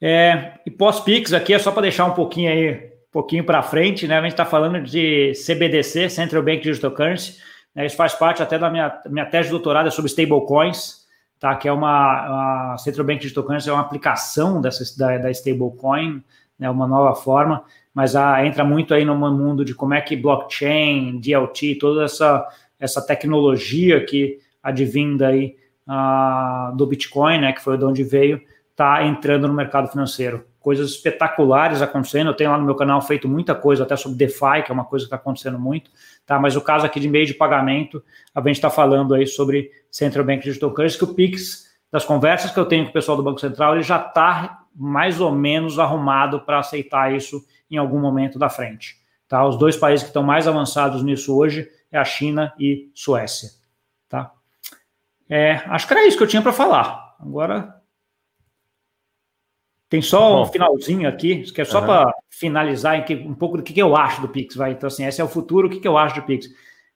É, 0.00 0.54
e 0.66 0.70
pós-Pix 0.70 1.32
aqui 1.32 1.54
é 1.54 1.58
só 1.58 1.70
para 1.70 1.82
deixar 1.82 2.06
um 2.06 2.14
pouquinho 2.14 2.50
aí, 2.50 2.86
um 2.86 3.12
pouquinho 3.12 3.44
para 3.44 3.62
frente, 3.62 4.08
né? 4.08 4.18
A 4.18 4.22
gente 4.22 4.32
está 4.32 4.46
falando 4.46 4.82
de 4.82 5.32
CBDC, 5.34 6.08
Central 6.08 6.42
Bank 6.42 6.62
Digital 6.62 6.90
Currency. 6.90 7.38
Né? 7.74 7.86
Isso 7.86 7.96
faz 7.96 8.14
parte 8.14 8.42
até 8.42 8.58
da 8.58 8.70
minha, 8.70 9.00
minha 9.06 9.26
tese 9.26 9.48
de 9.48 9.50
doutorado 9.50 9.86
é 9.86 9.90
sobre 9.90 10.10
stablecoins, 10.10 10.99
tá? 11.40 11.56
Que 11.56 11.66
é 11.66 11.72
uma 11.72 12.74
a 12.74 12.78
Central 12.78 13.06
Bank 13.06 13.20
Digital 13.20 13.42
Currency 13.42 13.70
é 13.70 13.72
uma 13.72 13.80
aplicação 13.80 14.60
dessa 14.60 14.84
da, 14.98 15.18
da 15.18 15.30
stablecoin, 15.30 16.22
né? 16.58 16.70
Uma 16.70 16.86
nova 16.86 17.16
forma, 17.16 17.64
mas 17.92 18.14
a, 18.14 18.46
entra 18.46 18.62
muito 18.62 18.94
aí 18.94 19.04
no 19.04 19.16
mundo 19.16 19.64
de 19.64 19.74
como 19.74 19.94
é 19.94 20.00
que 20.00 20.14
blockchain, 20.14 21.18
DLT, 21.18 21.76
toda 21.76 22.04
essa 22.04 22.46
essa 22.78 23.04
tecnologia 23.04 24.04
que 24.04 24.38
advinda 24.62 25.28
aí 25.28 25.56
uh, 25.88 26.74
do 26.76 26.86
Bitcoin, 26.86 27.38
né? 27.40 27.52
Que 27.52 27.62
foi 27.62 27.76
de 27.76 27.84
onde 27.84 28.04
veio 28.04 28.40
está 28.80 29.04
entrando 29.04 29.46
no 29.46 29.52
mercado 29.54 29.88
financeiro. 29.88 30.46
Coisas 30.60 30.90
espetaculares 30.90 31.82
acontecendo. 31.82 32.28
Eu 32.28 32.34
tenho 32.34 32.50
lá 32.50 32.58
no 32.58 32.64
meu 32.64 32.74
canal 32.74 33.00
feito 33.00 33.26
muita 33.26 33.54
coisa, 33.54 33.82
até 33.82 33.96
sobre 33.96 34.18
DeFi, 34.18 34.62
que 34.64 34.70
é 34.70 34.72
uma 34.72 34.84
coisa 34.84 35.04
que 35.04 35.06
está 35.06 35.16
acontecendo 35.16 35.58
muito. 35.58 35.90
Tá? 36.26 36.38
Mas 36.38 36.54
o 36.54 36.60
caso 36.60 36.86
aqui 36.86 37.00
de 37.00 37.08
meio 37.08 37.26
de 37.26 37.34
pagamento, 37.34 38.02
a 38.34 38.40
gente 38.40 38.56
está 38.56 38.70
falando 38.70 39.14
aí 39.14 39.26
sobre 39.26 39.70
Central 39.90 40.24
Bank 40.24 40.44
Digital 40.44 40.70
Currency, 40.72 40.98
que 40.98 41.04
o 41.04 41.14
Pix, 41.14 41.70
das 41.90 42.04
conversas 42.04 42.50
que 42.50 42.60
eu 42.60 42.66
tenho 42.66 42.84
com 42.84 42.90
o 42.90 42.92
pessoal 42.92 43.16
do 43.16 43.22
Banco 43.22 43.40
Central, 43.40 43.74
ele 43.74 43.82
já 43.82 43.98
está 43.98 44.64
mais 44.74 45.20
ou 45.20 45.32
menos 45.32 45.78
arrumado 45.78 46.40
para 46.42 46.58
aceitar 46.58 47.12
isso 47.12 47.44
em 47.70 47.76
algum 47.76 47.98
momento 47.98 48.38
da 48.38 48.48
frente. 48.48 48.96
Tá? 49.26 49.46
Os 49.46 49.56
dois 49.56 49.76
países 49.76 50.02
que 50.02 50.10
estão 50.10 50.22
mais 50.22 50.46
avançados 50.46 51.02
nisso 51.02 51.36
hoje 51.36 51.68
é 51.90 51.98
a 51.98 52.04
China 52.04 52.52
e 52.58 52.90
Suécia. 52.94 53.50
Tá? 54.08 54.32
É, 55.28 55.62
acho 55.66 55.86
que 55.86 55.94
era 55.94 56.06
isso 56.06 56.16
que 56.16 56.22
eu 56.22 56.28
tinha 56.28 56.42
para 56.42 56.52
falar. 56.52 57.16
Agora 57.18 57.79
tem 59.90 60.00
só 60.00 60.36
Bom, 60.36 60.42
um 60.42 60.46
finalzinho 60.46 61.08
aqui, 61.08 61.42
que 61.52 61.60
é 61.60 61.64
só 61.64 61.80
para 61.80 62.14
finalizar 62.30 63.04
que, 63.04 63.16
um 63.16 63.34
pouco 63.34 63.56
do 63.56 63.62
que, 63.64 63.72
que 63.72 63.82
eu 63.82 63.96
acho 63.96 64.22
do 64.22 64.28
Pix, 64.28 64.54
vai. 64.54 64.70
Então, 64.70 64.86
assim, 64.86 65.04
esse 65.04 65.20
é 65.20 65.24
o 65.24 65.28
futuro, 65.28 65.66
o 65.66 65.70
que, 65.70 65.80
que 65.80 65.88
eu 65.88 65.98
acho 65.98 66.14
do 66.14 66.22
Pix. 66.22 66.46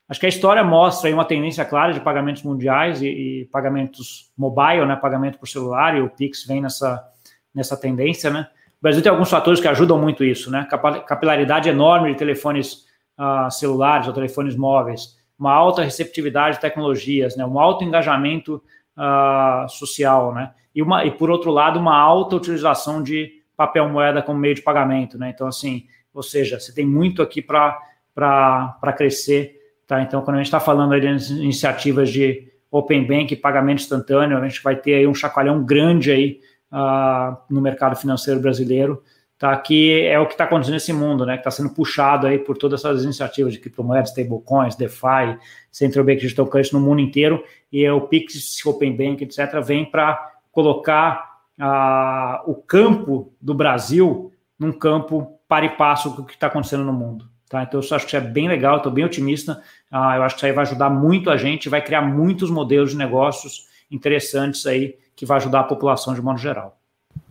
Acho 0.09 0.21
que 0.21 0.27
a 0.27 0.29
história 0.29 0.63
mostra 0.63 1.09
aí 1.09 1.15
uma 1.15 1.25
tendência 1.25 1.65
clara 1.65 1.93
de 1.93 1.99
pagamentos 1.99 2.45
mundiais 2.45 3.03
e, 3.03 3.09
e, 3.09 3.45
pagamentos 3.47 4.31
mobile, 4.39 4.87
né? 4.87 4.95
Pagamento 4.95 5.41
por 5.41 5.49
celular, 5.49 5.97
e 5.97 6.03
o 6.03 6.09
Pix 6.09 6.47
vem 6.47 6.61
nessa, 6.61 7.05
nessa 7.53 7.77
tendência, 7.77 8.31
né? 8.31 8.47
O 8.79 8.83
Brasil 8.83 9.03
tem 9.03 9.11
alguns 9.11 9.31
fatores 9.31 9.59
que 9.59 9.67
ajudam 9.67 9.99
muito 9.99 10.23
isso, 10.23 10.49
né? 10.49 10.65
Capilaridade 11.09 11.69
enorme 11.69 12.13
de 12.13 12.19
telefones 12.19 12.85
uh, 13.19 13.51
celulares 13.51 14.07
ou 14.07 14.15
telefones 14.15 14.55
móveis, 14.55 15.19
uma 15.37 15.53
alta 15.53 15.83
receptividade 15.83 16.57
de 16.57 16.61
tecnologias, 16.61 17.35
né? 17.35 17.45
Um 17.45 17.59
alto 17.59 17.83
engajamento 17.83 18.63
uh, 18.97 19.69
social, 19.69 20.33
né? 20.33 20.53
E, 20.75 20.83
uma, 20.83 21.05
e, 21.05 21.11
por 21.11 21.31
outro 21.31 21.51
lado, 21.51 21.79
uma 21.79 21.97
alta 21.97 22.37
utilização 22.37 23.03
de 23.03 23.43
papel 23.57 23.89
moeda 23.89 24.23
como 24.23 24.39
meio 24.39 24.55
de 24.55 24.63
pagamento, 24.63 25.17
né? 25.17 25.31
Então, 25.33 25.47
assim, 25.47 25.87
ou 26.13 26.23
seja, 26.23 26.59
você 26.59 26.75
tem 26.75 26.85
muito 26.85 27.23
aqui 27.23 27.41
para 27.41 28.95
crescer, 28.97 29.57
tá? 29.87 30.03
Então, 30.03 30.23
quando 30.23 30.37
a 30.37 30.39
gente 30.39 30.47
está 30.47 30.61
falando 30.61 30.99
de 31.01 31.07
iniciativas 31.35 32.11
de 32.11 32.53
Open 32.71 33.07
Bank, 33.07 33.37
pagamento 33.37 33.83
instantâneo, 33.83 34.37
a 34.37 34.49
gente 34.49 34.63
vai 34.63 34.75
ter 34.75 34.95
aí 34.95 35.07
um 35.07 35.15
chacoalhão 35.15 35.65
grande 35.65 36.11
aí 36.11 36.41
uh, 36.73 37.37
no 37.49 37.61
mercado 37.61 37.95
financeiro 37.95 38.41
brasileiro, 38.41 39.01
tá? 39.39 39.57
Que 39.57 40.03
é 40.03 40.19
o 40.19 40.27
que 40.27 40.35
está 40.35 40.43
acontecendo 40.43 40.75
nesse 40.75 40.93
mundo, 40.93 41.25
né? 41.25 41.35
Que 41.35 41.41
está 41.41 41.53
sendo 41.53 41.71
puxado 41.71 42.27
aí 42.27 42.39
por 42.39 42.57
todas 42.59 42.81
essas 42.81 43.05
iniciativas 43.05 43.53
de 43.53 43.61
criptomoedas, 43.61 44.11
stablecoins, 44.11 44.75
DeFi, 44.75 45.39
Central 45.71 46.05
Bank 46.05 46.21
Digital 46.21 46.47
Currency 46.49 46.73
no 46.73 46.81
mundo 46.81 47.01
inteiro, 47.01 47.45
e 47.73 47.89
o 47.89 48.01
Pix, 48.01 48.65
Open 48.67 48.97
Bank, 48.97 49.23
etc., 49.23 49.63
vem 49.65 49.85
para 49.85 50.34
colocar 50.55 51.41
ah, 51.61 52.43
o 52.47 52.55
campo 52.55 53.35
do 53.41 53.53
Brasil 53.53 54.33
num 54.59 54.73
campo 54.73 55.39
para 55.49 55.67
e 55.67 55.71
passo 55.71 56.15
com 56.15 56.23
o 56.23 56.25
que 56.25 56.35
está 56.35 56.47
acontecendo 56.47 56.85
no 56.85 56.93
mundo. 56.93 57.29
Tá? 57.49 57.63
Então, 57.63 57.81
eu 57.81 57.97
acho 57.97 58.07
que 58.07 58.17
isso 58.17 58.17
é 58.17 58.21
bem 58.21 58.49
legal, 58.49 58.79
estou 58.79 58.91
bem 58.91 59.05
otimista. 59.05 59.63
Ah, 59.91 60.17
eu 60.17 60.23
acho 60.23 60.37
que 60.37 60.39
isso 60.39 60.47
aí 60.47 60.53
vai 60.53 60.63
ajudar 60.63 60.89
muito 60.89 61.31
a 61.31 61.37
gente, 61.37 61.69
vai 61.69 61.83
criar 61.83 62.03
muitos 62.03 62.51
modelos 62.51 62.93
de 62.93 62.97
negócios 62.97 63.69
interessantes 63.91 64.67
aí, 64.67 64.97
que 65.15 65.27
vai 65.27 65.37
ajudar 65.37 65.61
a 65.61 65.65
população 65.65 66.15
de 66.15 66.23
modo 66.23 66.39
geral. 66.39 66.79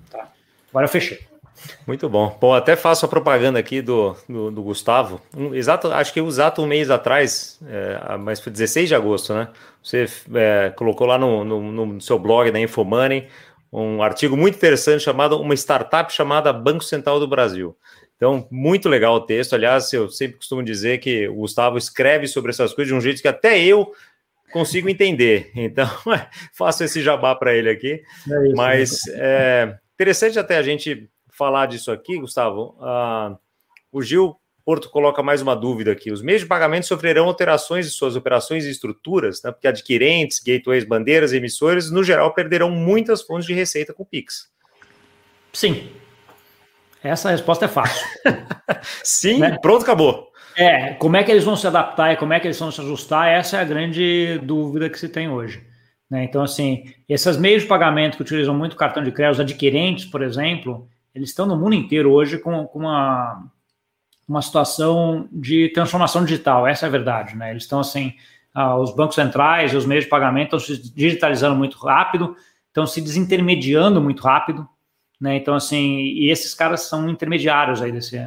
Tá? 0.10 0.28
Agora 0.70 0.86
eu 0.86 0.90
fechei. 0.90 1.33
Muito 1.86 2.08
bom. 2.10 2.38
Bom, 2.40 2.54
até 2.54 2.76
faço 2.76 3.06
a 3.06 3.10
propaganda 3.10 3.60
aqui 3.60 3.82
do, 3.82 4.16
do, 4.28 4.52
do 4.52 4.64
Gustavo. 4.64 5.22
Um, 5.36 5.54
exato, 5.54 5.92
acho 5.92 6.14
que 6.14 6.20
exato 6.20 6.62
um 6.62 6.68
mês 6.68 6.90
atrás, 6.90 7.60
é, 7.68 8.18
mas 8.18 8.40
foi 8.40 8.52
16 8.52 8.90
de 8.90 8.96
agosto, 8.96 9.34
né? 9.34 9.50
Você 9.82 10.06
é, 10.36 10.72
colocou 10.76 11.06
lá 11.06 11.18
no, 11.18 11.44
no, 11.44 11.86
no, 11.86 12.02
seu 12.02 12.18
blog 12.18 12.50
da 12.52 12.60
Infomoney 12.60 13.28
um 13.72 14.04
artigo 14.04 14.38
muito 14.38 14.56
interessante 14.56 15.02
chamado 15.02 15.40
Uma 15.40 15.56
Startup 15.56 16.12
chamada 16.14 16.54
Banco 16.54 16.84
Central 16.84 17.20
do 17.20 17.28
Brasil. 17.28 17.76
Então, 18.16 18.48
muito 18.50 18.88
legal 18.88 19.16
o 19.16 19.22
texto. 19.22 19.54
Aliás, 19.54 19.92
eu 19.92 20.08
sempre 20.10 20.38
costumo 20.38 20.64
dizer 20.64 21.00
que 21.00 21.28
o 21.28 21.36
Gustavo 21.36 21.78
escreve 21.78 22.28
sobre 22.28 22.52
essas 22.52 22.72
coisas 22.72 22.94
de 22.94 22.98
um 22.98 23.02
jeito 23.02 23.22
que 23.22 23.28
até 23.28 23.62
eu 23.62 23.92
consigo 24.52 24.88
entender. 24.88 25.52
Então, 25.56 25.90
faço 26.54 26.84
esse 26.84 27.02
jabá 27.02 27.36
para 27.36 27.54
ele 27.54 27.70
aqui. 27.70 28.02
É 28.32 28.48
isso, 28.48 28.56
Mas 28.56 29.08
é 29.10 29.76
interessante 29.96 30.38
até 30.38 30.58
a 30.58 30.62
gente 30.62 31.10
falar 31.38 31.66
disso 31.66 31.92
aqui, 31.92 32.18
Gustavo. 32.18 32.78
Uh, 32.80 33.38
o 33.92 34.02
Gil 34.02 34.36
Porto 34.66 34.90
coloca 34.90 35.22
mais 35.22 35.42
uma 35.42 35.56
dúvida 35.56 35.92
aqui. 35.92 36.10
Os 36.10 36.22
meios 36.22 36.42
de 36.42 36.48
pagamento 36.48 36.86
sofrerão 36.86 37.26
alterações 37.26 37.86
de 37.86 37.92
suas 37.92 38.16
operações 38.16 38.64
e 38.64 38.70
estruturas, 38.70 39.44
né? 39.44 39.52
porque 39.52 39.68
adquirentes, 39.68 40.40
gateways, 40.40 40.86
bandeiras, 40.86 41.34
emissores, 41.34 41.92
no 41.92 42.02
geral, 42.02 42.34
perderão 42.34 42.70
muitas 42.70 43.22
fontes 43.22 43.46
de 43.46 43.54
receita 43.54 43.94
com 43.94 44.04
o 44.04 44.06
Pix. 44.06 44.50
Sim. 45.52 45.90
Essa 47.04 47.32
resposta 47.32 47.66
é 47.66 47.68
fácil. 47.68 48.08
Sim, 49.04 49.40
né? 49.40 49.58
pronto, 49.62 49.84
acabou. 49.84 50.32
É, 50.56 50.94
como 50.94 51.18
é 51.18 51.24
que 51.24 51.32
eles 51.32 51.44
vão 51.44 51.58
se 51.58 51.68
adaptar 51.68 52.14
e 52.14 52.18
como 52.18 52.32
é 52.32 52.40
que 52.40 52.48
eles 52.48 52.60
vão 52.60 52.72
se 52.72 52.80
ajustar, 52.80 53.28
essa 53.28 53.58
é 53.58 53.60
a 53.60 53.66
grande 53.66 54.40
dúvida 54.44 54.90
que 54.90 54.98
se 54.98 55.10
tem 55.10 55.30
hoje. 55.30 55.62
Né? 56.10 56.24
Então, 56.24 56.42
assim, 56.42 56.86
esses 57.10 57.36
meios 57.36 57.64
de 57.64 57.68
pagamento 57.68 58.16
que 58.16 58.22
utilizam 58.22 58.56
muito 58.56 58.78
cartão 58.78 59.04
de 59.04 59.12
crédito, 59.12 59.34
os 59.34 59.40
adquirentes, 59.42 60.06
por 60.06 60.22
exemplo, 60.22 60.88
eles 61.14 61.30
estão 61.30 61.46
no 61.46 61.58
mundo 61.58 61.76
inteiro 61.76 62.12
hoje 62.12 62.38
com, 62.38 62.66
com 62.66 62.80
uma 62.80 63.50
uma 64.28 64.42
situação 64.42 65.28
de 65.32 65.70
transformação 65.70 66.24
digital, 66.24 66.66
essa 66.66 66.86
é 66.86 66.88
a 66.88 66.92
verdade, 66.92 67.36
né? 67.36 67.52
Eles 67.52 67.64
estão 67.64 67.80
assim, 67.80 68.14
ah, 68.54 68.78
os 68.78 68.96
bancos 68.96 69.16
centrais 69.16 69.74
e 69.74 69.76
os 69.76 69.86
meios 69.86 70.06
de 70.06 70.10
pagamento 70.10 70.56
estão 70.56 70.60
se 70.60 70.94
digitalizando 70.94 71.56
muito 71.56 71.78
rápido, 71.78 72.36
estão 72.68 72.86
se 72.88 73.02
desintermediando 73.02 74.02
muito 74.02 74.24
rápido, 74.24 74.68
Né? 75.20 75.38
Então, 75.38 75.54
assim, 75.56 76.00
e 76.02 76.30
esses 76.30 76.54
caras 76.54 76.82
são 76.82 77.08
intermediários 77.10 77.82
aí 77.82 77.92
desse, 77.92 78.20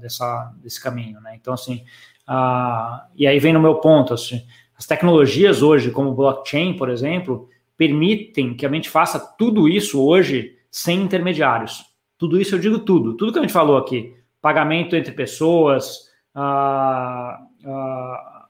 dessa, 0.00 0.52
desse 0.56 0.82
caminho, 0.82 1.20
né? 1.20 1.36
Então, 1.36 1.54
assim, 1.54 1.84
uh, 2.28 3.06
e 3.14 3.26
aí 3.26 3.38
vem 3.38 3.52
no 3.52 3.60
meu 3.60 3.76
ponto, 3.76 4.14
assim, 4.14 4.44
as 4.76 4.86
tecnologias 4.86 5.62
hoje, 5.62 5.90
como 5.90 6.14
blockchain, 6.14 6.76
por 6.76 6.88
exemplo, 6.88 7.48
permitem 7.76 8.56
que 8.56 8.66
a 8.66 8.70
gente 8.70 8.90
faça 8.90 9.20
tudo 9.38 9.68
isso 9.68 10.02
hoje 10.02 10.56
sem 10.70 11.02
intermediários. 11.02 11.84
Tudo 12.20 12.38
isso 12.38 12.54
eu 12.54 12.58
digo 12.58 12.80
tudo, 12.80 13.14
tudo 13.14 13.32
que 13.32 13.38
a 13.38 13.42
gente 13.42 13.52
falou 13.52 13.78
aqui, 13.78 14.14
pagamento 14.42 14.94
entre 14.94 15.10
pessoas, 15.10 16.00
uh, 16.36 17.32
uh, 17.66 18.40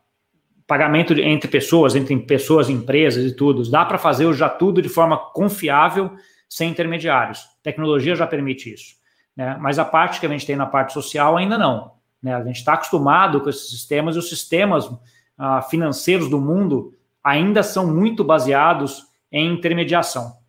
pagamento 0.67 1.13
entre 1.13 1.49
pessoas, 1.49 1.95
entre 1.95 2.17
pessoas 2.19 2.69
e 2.69 2.73
empresas 2.73 3.25
e 3.25 3.37
tudo. 3.37 3.63
Dá 3.71 3.85
para 3.85 3.97
fazer 3.97 4.33
já 4.35 4.49
tudo 4.49 4.83
de 4.83 4.89
forma 4.89 5.17
confiável, 5.17 6.11
sem 6.49 6.69
intermediários. 6.69 7.45
Tecnologia 7.63 8.17
já 8.17 8.27
permite 8.27 8.75
isso. 8.75 8.97
Né? 9.37 9.57
Mas 9.61 9.79
a 9.79 9.85
parte 9.85 10.19
que 10.19 10.27
a 10.27 10.29
gente 10.29 10.45
tem 10.45 10.57
na 10.57 10.67
parte 10.67 10.93
social 10.93 11.37
ainda 11.37 11.57
não. 11.57 11.93
Né? 12.21 12.35
A 12.35 12.43
gente 12.43 12.57
está 12.57 12.73
acostumado 12.73 13.41
com 13.41 13.49
esses 13.49 13.71
sistemas 13.71 14.17
e 14.17 14.19
os 14.19 14.29
sistemas 14.29 14.87
uh, 14.87 14.99
financeiros 15.71 16.29
do 16.29 16.41
mundo 16.41 16.93
ainda 17.23 17.63
são 17.63 17.87
muito 17.87 18.25
baseados 18.25 19.07
em 19.31 19.53
intermediação. 19.55 20.40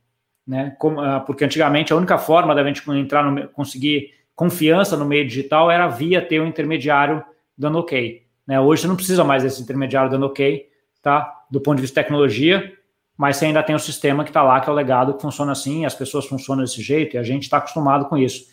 Né? 0.45 0.75
Como, 0.79 1.01
uh, 1.01 1.21
porque 1.25 1.45
antigamente 1.45 1.93
a 1.93 1.95
única 1.95 2.17
forma 2.17 2.55
da 2.55 2.63
gente 2.63 2.89
entrar 2.91 3.23
no, 3.23 3.47
conseguir 3.49 4.13
confiança 4.35 4.97
no 4.97 5.05
meio 5.05 5.27
digital 5.27 5.69
era 5.69 5.87
via 5.87 6.21
ter 6.21 6.41
um 6.41 6.47
intermediário 6.47 7.23
dando 7.57 7.77
ok. 7.77 8.25
Né? 8.47 8.59
Hoje 8.59 8.81
você 8.81 8.87
não 8.87 8.95
precisa 8.95 9.23
mais 9.23 9.43
desse 9.43 9.61
intermediário 9.61 10.09
dando 10.09 10.25
ok, 10.25 10.67
tá? 11.01 11.45
Do 11.49 11.61
ponto 11.61 11.75
de 11.75 11.81
vista 11.81 11.99
de 11.99 12.03
tecnologia, 12.05 12.73
mas 13.17 13.37
você 13.37 13.45
ainda 13.45 13.61
tem 13.61 13.75
o 13.75 13.79
sistema 13.79 14.23
que 14.23 14.29
está 14.29 14.41
lá, 14.41 14.59
que 14.59 14.69
é 14.69 14.73
o 14.73 14.75
legado, 14.75 15.13
que 15.13 15.21
funciona 15.21 15.51
assim, 15.51 15.85
as 15.85 15.93
pessoas 15.93 16.25
funcionam 16.25 16.63
desse 16.63 16.81
jeito, 16.81 17.15
e 17.15 17.19
a 17.19 17.23
gente 17.23 17.43
está 17.43 17.57
acostumado 17.57 18.05
com 18.05 18.17
isso. 18.17 18.45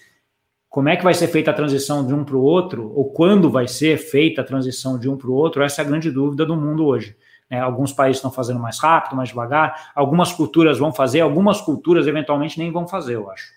Como 0.68 0.90
é 0.90 0.96
que 0.96 1.04
vai 1.04 1.14
ser 1.14 1.28
feita 1.28 1.50
a 1.50 1.54
transição 1.54 2.06
de 2.06 2.12
um 2.12 2.22
para 2.22 2.36
o 2.36 2.42
outro, 2.42 2.92
ou 2.94 3.10
quando 3.10 3.50
vai 3.50 3.66
ser 3.66 3.96
feita 3.96 4.42
a 4.42 4.44
transição 4.44 4.98
de 4.98 5.08
um 5.08 5.16
para 5.16 5.28
o 5.30 5.32
outro, 5.32 5.62
essa 5.62 5.80
é 5.80 5.84
a 5.84 5.88
grande 5.88 6.10
dúvida 6.10 6.44
do 6.44 6.54
mundo 6.54 6.84
hoje. 6.84 7.16
Né? 7.50 7.60
Alguns 7.60 7.92
países 7.92 8.18
estão 8.18 8.30
fazendo 8.30 8.60
mais 8.60 8.78
rápido, 8.78 9.16
mais 9.16 9.28
devagar, 9.28 9.90
algumas 9.94 10.32
culturas 10.32 10.78
vão 10.78 10.92
fazer, 10.92 11.20
algumas 11.20 11.60
culturas 11.60 12.06
eventualmente 12.06 12.58
nem 12.58 12.70
vão 12.70 12.86
fazer, 12.86 13.14
eu 13.14 13.30
acho. 13.30 13.52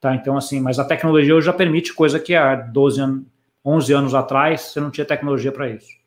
Tá? 0.00 0.14
Então, 0.14 0.36
assim, 0.36 0.60
mas 0.60 0.78
a 0.78 0.84
tecnologia 0.84 1.34
hoje 1.34 1.46
já 1.46 1.52
permite 1.52 1.94
coisa 1.94 2.18
que 2.18 2.34
há 2.34 2.54
12 2.54 3.00
anos, 3.00 3.26
11 3.64 3.92
anos 3.92 4.14
atrás 4.14 4.60
você 4.62 4.80
não 4.80 4.90
tinha 4.90 5.04
tecnologia 5.04 5.52
para 5.52 5.68
isso. 5.68 6.02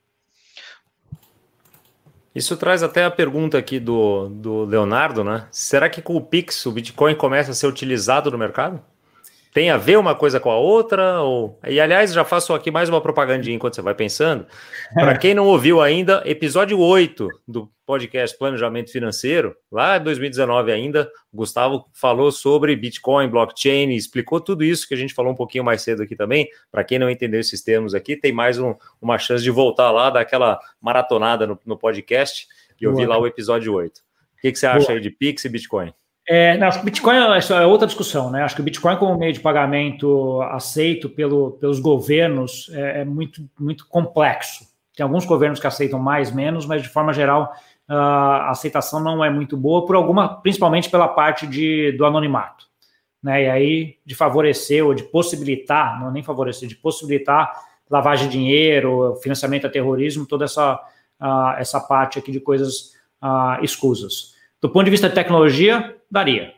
Isso 2.36 2.58
traz 2.58 2.84
até 2.84 3.06
a 3.06 3.12
pergunta 3.12 3.58
aqui 3.58 3.80
do, 3.80 4.28
do 4.28 4.66
Leonardo, 4.66 5.24
né? 5.24 5.48
Será 5.50 5.90
que 5.90 6.02
com 6.02 6.18
o 6.18 6.22
Pix 6.22 6.66
o 6.66 6.72
Bitcoin 6.74 7.16
começa 7.16 7.52
a 7.52 7.54
ser 7.54 7.68
utilizado 7.68 8.30
no 8.30 8.38
mercado? 8.38 8.82
Tem 9.56 9.70
a 9.70 9.78
ver 9.78 9.98
uma 9.98 10.14
coisa 10.14 10.38
com 10.38 10.52
a 10.52 10.58
outra? 10.58 11.22
Ou... 11.22 11.58
E 11.66 11.80
aliás, 11.80 12.12
já 12.12 12.26
faço 12.26 12.54
aqui 12.54 12.70
mais 12.70 12.90
uma 12.90 13.00
propagandinha 13.00 13.56
enquanto 13.56 13.76
você 13.76 13.82
vai 13.82 13.96
pensando. 13.96 14.46
Para 14.94 15.18
quem 15.18 15.34
não 15.34 15.46
ouviu 15.48 15.80
ainda, 15.80 16.22
episódio 16.26 16.78
8 16.78 17.30
do 17.48 17.72
podcast 17.86 18.38
Planejamento 18.38 18.92
Financeiro, 18.92 19.56
lá 19.72 19.96
em 19.96 20.04
2019 20.04 20.74
ainda, 20.74 21.10
o 21.32 21.38
Gustavo 21.38 21.86
falou 21.94 22.34
sobre 22.34 22.76
Bitcoin, 22.76 23.30
blockchain, 23.30 23.96
explicou 23.96 24.42
tudo 24.42 24.62
isso 24.62 24.86
que 24.86 24.94
a 24.94 24.98
gente 24.98 25.14
falou 25.14 25.32
um 25.32 25.36
pouquinho 25.38 25.64
mais 25.64 25.82
cedo 25.82 26.04
aqui 26.04 26.18
também. 26.18 26.50
Para 26.70 26.84
quem 26.84 27.00
não 27.00 27.10
entendeu 27.10 27.40
esses 27.40 27.64
termos 27.64 27.96
aqui, 27.96 28.18
tem 28.18 28.34
mais 28.34 28.60
um, 28.60 28.76
uma 29.02 29.18
chance 29.18 29.42
de 29.42 29.52
voltar 29.52 29.90
lá, 29.90 30.10
dar 30.10 30.20
aquela 30.20 30.60
maratonada 30.82 31.48
no, 31.48 31.58
no 31.66 31.78
podcast 31.78 32.46
e 32.78 32.86
ouvir 32.86 33.06
lá 33.06 33.18
o 33.18 33.26
episódio 33.26 33.74
8. 33.74 34.00
O 34.00 34.02
que, 34.42 34.52
que 34.52 34.60
você 34.60 34.68
acha 34.68 34.88
Boa. 34.88 34.98
aí 34.98 35.00
de 35.00 35.12
Pix 35.12 35.46
e 35.46 35.50
Bitcoin? 35.50 35.94
É, 36.28 36.58
não, 36.58 36.68
Bitcoin 36.84 37.16
é 37.16 37.66
outra 37.66 37.86
discussão, 37.86 38.32
né? 38.32 38.42
Acho 38.42 38.56
que 38.56 38.62
o 38.62 38.64
Bitcoin 38.64 38.98
como 38.98 39.18
meio 39.18 39.32
de 39.32 39.40
pagamento 39.40 40.42
aceito 40.44 41.08
pelo, 41.08 41.52
pelos 41.52 41.80
governos 41.80 42.70
é, 42.74 43.02
é, 43.02 43.06
muito, 43.06 43.48
muito 43.60 43.88
complexo. 43.88 44.66
Tem 44.96 45.04
alguns 45.04 45.26
governos 45.26 45.60
que 45.60 45.68
aceitam 45.68 46.00
mais, 46.00 46.32
menos, 46.32 46.66
mas 46.66 46.82
de 46.82 46.90
forma 46.90 47.14
geral 47.14 47.54
a 47.88 48.50
aceitação 48.50 49.00
não 49.00 49.24
é 49.24 49.30
muito 49.30 49.56
boa 49.56 49.86
por 49.86 49.96
alguma, 49.96 50.42
principalmente 50.42 50.90
pela 50.90 51.08
parte 51.08 51.46
de, 51.46 51.92
do 51.92 52.04
anonimato, 52.04 52.66
né? 53.22 53.44
E 53.44 53.50
aí 53.50 53.98
de 54.04 54.16
favorecer 54.16 54.84
ou 54.84 54.96
de 54.96 55.04
possibilitar, 55.04 56.02
não 56.02 56.12
nem 56.12 56.24
favorecer, 56.24 56.68
de 56.68 56.76
possibilitar 56.76 57.52
lavagem 57.88 58.28
de 58.28 58.40
dinheiro, 58.40 59.16
financiamento 59.22 59.68
a 59.68 59.70
terrorismo, 59.70 60.26
toda 60.26 60.46
essa 60.46 60.82
essa 61.58 61.80
parte 61.80 62.20
aqui 62.20 62.32
de 62.32 62.40
coisas 62.40 62.94
escusas. 63.62 64.35
Do 64.66 64.72
ponto 64.72 64.86
de 64.86 64.90
vista 64.90 65.08
de 65.08 65.14
tecnologia, 65.14 65.96
daria. 66.10 66.52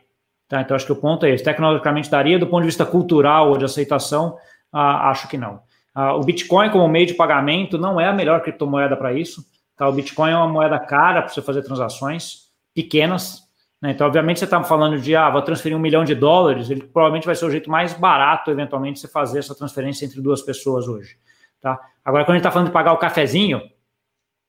Tá? 0.48 0.62
Então, 0.62 0.74
acho 0.74 0.86
que 0.86 0.92
o 0.92 0.96
ponto 0.96 1.26
é 1.26 1.30
esse. 1.30 1.44
Tecnologicamente 1.44 2.10
daria, 2.10 2.38
do 2.38 2.46
ponto 2.46 2.62
de 2.62 2.68
vista 2.68 2.86
cultural 2.86 3.50
ou 3.50 3.58
de 3.58 3.66
aceitação, 3.66 4.38
ah, 4.72 5.10
acho 5.10 5.28
que 5.28 5.36
não. 5.36 5.60
Ah, 5.94 6.14
o 6.14 6.20
Bitcoin, 6.20 6.70
como 6.70 6.88
meio 6.88 7.06
de 7.06 7.12
pagamento, 7.12 7.76
não 7.76 8.00
é 8.00 8.08
a 8.08 8.12
melhor 8.14 8.40
criptomoeda 8.40 8.96
para 8.96 9.12
isso. 9.12 9.44
Tá? 9.76 9.86
O 9.86 9.92
Bitcoin 9.92 10.30
é 10.30 10.36
uma 10.36 10.48
moeda 10.48 10.78
cara 10.78 11.20
para 11.20 11.30
você 11.30 11.42
fazer 11.42 11.62
transações 11.62 12.44
pequenas. 12.74 13.42
Né? 13.78 13.90
Então, 13.90 14.06
obviamente, 14.06 14.38
você 14.38 14.46
está 14.46 14.62
falando 14.64 14.98
de, 14.98 15.14
ah, 15.14 15.28
vou 15.28 15.42
transferir 15.42 15.76
um 15.76 15.80
milhão 15.80 16.02
de 16.02 16.14
dólares, 16.14 16.70
ele 16.70 16.84
provavelmente 16.84 17.26
vai 17.26 17.34
ser 17.34 17.44
o 17.44 17.50
jeito 17.50 17.70
mais 17.70 17.92
barato, 17.92 18.50
eventualmente, 18.50 19.00
você 19.00 19.06
fazer 19.06 19.40
essa 19.40 19.54
transferência 19.54 20.06
entre 20.06 20.22
duas 20.22 20.40
pessoas 20.40 20.88
hoje. 20.88 21.18
Tá? 21.60 21.78
Agora, 22.02 22.24
quando 22.24 22.36
a 22.36 22.38
gente 22.38 22.40
está 22.40 22.50
falando 22.50 22.68
de 22.68 22.72
pagar 22.72 22.94
o 22.94 22.96
cafezinho, 22.96 23.60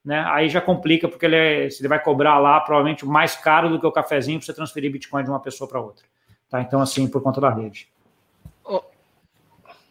né? 0.09 0.25
Aí 0.27 0.49
já 0.49 0.59
complica, 0.59 1.07
porque 1.07 1.23
ele, 1.23 1.35
é, 1.35 1.67
ele 1.67 1.87
vai 1.87 2.01
cobrar 2.01 2.39
lá 2.39 2.59
provavelmente 2.61 3.05
mais 3.05 3.35
caro 3.35 3.69
do 3.69 3.79
que 3.79 3.85
o 3.85 3.91
cafezinho 3.91 4.39
para 4.39 4.47
você 4.47 4.53
transferir 4.53 4.91
Bitcoin 4.91 5.23
de 5.23 5.29
uma 5.29 5.39
pessoa 5.39 5.69
para 5.69 5.79
outra. 5.79 6.03
Tá? 6.49 6.59
Então, 6.61 6.81
assim, 6.81 7.07
por 7.07 7.21
conta 7.21 7.39
da 7.39 7.51
rede. 7.51 7.87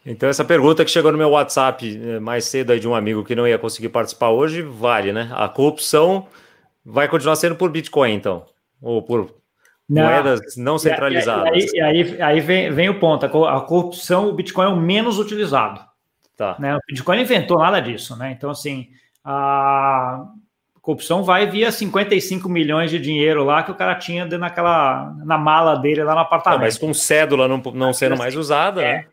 Então, 0.04 0.28
essa 0.28 0.44
pergunta 0.44 0.84
que 0.84 0.90
chegou 0.90 1.12
no 1.12 1.18
meu 1.18 1.30
WhatsApp 1.30 2.00
eh, 2.02 2.18
mais 2.18 2.46
cedo 2.46 2.72
aí 2.72 2.80
de 2.80 2.88
um 2.88 2.96
amigo 2.96 3.22
que 3.22 3.36
não 3.36 3.46
ia 3.46 3.58
conseguir 3.58 3.90
participar 3.90 4.30
hoje, 4.30 4.60
vale, 4.60 5.12
né? 5.12 5.30
A 5.32 5.48
corrupção 5.48 6.26
vai 6.84 7.06
continuar 7.06 7.36
sendo 7.36 7.54
por 7.54 7.70
Bitcoin, 7.70 8.14
então? 8.14 8.46
Ou 8.82 9.02
por 9.02 9.34
não, 9.88 10.02
moedas 10.02 10.56
não 10.56 10.78
centralizadas? 10.78 11.72
E 11.72 11.80
aí, 11.80 12.02
aí, 12.02 12.22
aí 12.22 12.40
vem, 12.40 12.72
vem, 12.72 12.88
o 12.88 12.98
ponto: 12.98 13.26
a 13.26 13.60
corrupção, 13.60 14.30
o 14.30 14.32
Bitcoin 14.32 14.66
é 14.66 14.68
o 14.70 14.76
menos 14.76 15.18
utilizado. 15.18 15.80
Tá. 16.36 16.56
Né? 16.58 16.74
O 16.74 16.80
Bitcoin 16.88 17.16
não 17.18 17.24
inventou 17.24 17.58
nada 17.58 17.78
disso, 17.80 18.16
né? 18.16 18.32
Então, 18.32 18.50
assim, 18.50 18.88
a 19.24 20.26
corrupção 20.80 21.22
vai 21.22 21.46
via 21.46 21.70
55 21.70 22.48
milhões 22.48 22.90
de 22.90 22.98
dinheiro 22.98 23.44
lá 23.44 23.62
que 23.62 23.70
o 23.70 23.74
cara 23.74 23.94
tinha 23.94 24.24
naquela 24.38 25.14
na 25.24 25.36
mala 25.36 25.76
dele 25.76 26.02
lá 26.02 26.14
no 26.14 26.20
apartamento. 26.20 26.60
mas 26.60 26.78
com 26.78 26.94
cédula 26.94 27.46
não, 27.46 27.58
não 27.74 27.92
sendo 27.92 28.16
mais 28.16 28.34
usada, 28.34 28.82
é. 28.82 28.92
né? 28.92 29.06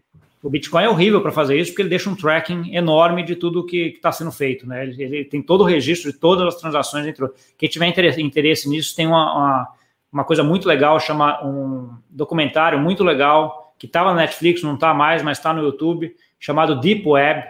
O 0.46 0.50
Bitcoin 0.50 0.84
é 0.84 0.90
horrível 0.90 1.22
para 1.22 1.32
fazer 1.32 1.60
isso 1.60 1.72
porque 1.72 1.82
ele 1.82 1.90
deixa 1.90 2.08
um 2.08 2.16
tracking 2.16 2.76
enorme 2.76 3.24
de 3.24 3.36
tudo 3.36 3.66
que 3.66 3.88
está 3.88 4.12
sendo 4.12 4.32
feito, 4.32 4.68
né? 4.68 4.84
Ele, 4.84 5.04
ele, 5.04 5.26
tem 5.26 5.42
todo 5.42 5.62
o 5.62 5.64
registro 5.64 6.12
de 6.12 6.20
todas 6.20 6.48
as 6.48 6.62
transações 6.62 7.04
dentro. 7.04 7.34
Quem 7.58 7.68
tiver 7.68 7.88
interesse, 7.88 8.22
interesse 8.22 8.70
nisso 8.70 8.96
tem 8.96 9.08
uma, 9.08 9.34
uma, 9.34 9.68
uma, 10.14 10.24
coisa 10.24 10.44
muito 10.44 10.68
legal, 10.68 11.00
chama 11.00 11.44
um 11.44 11.90
documentário 12.08 12.78
muito 12.80 13.04
legal 13.04 13.74
que 13.80 13.88
estava 13.88 14.14
na 14.14 14.22
Netflix, 14.22 14.62
não 14.62 14.76
está 14.76 14.94
mais, 14.94 15.24
mas 15.24 15.40
está 15.40 15.52
no 15.52 15.64
YouTube, 15.64 16.16
chamado 16.40 16.80
Deep 16.80 17.06
Web 17.08 17.44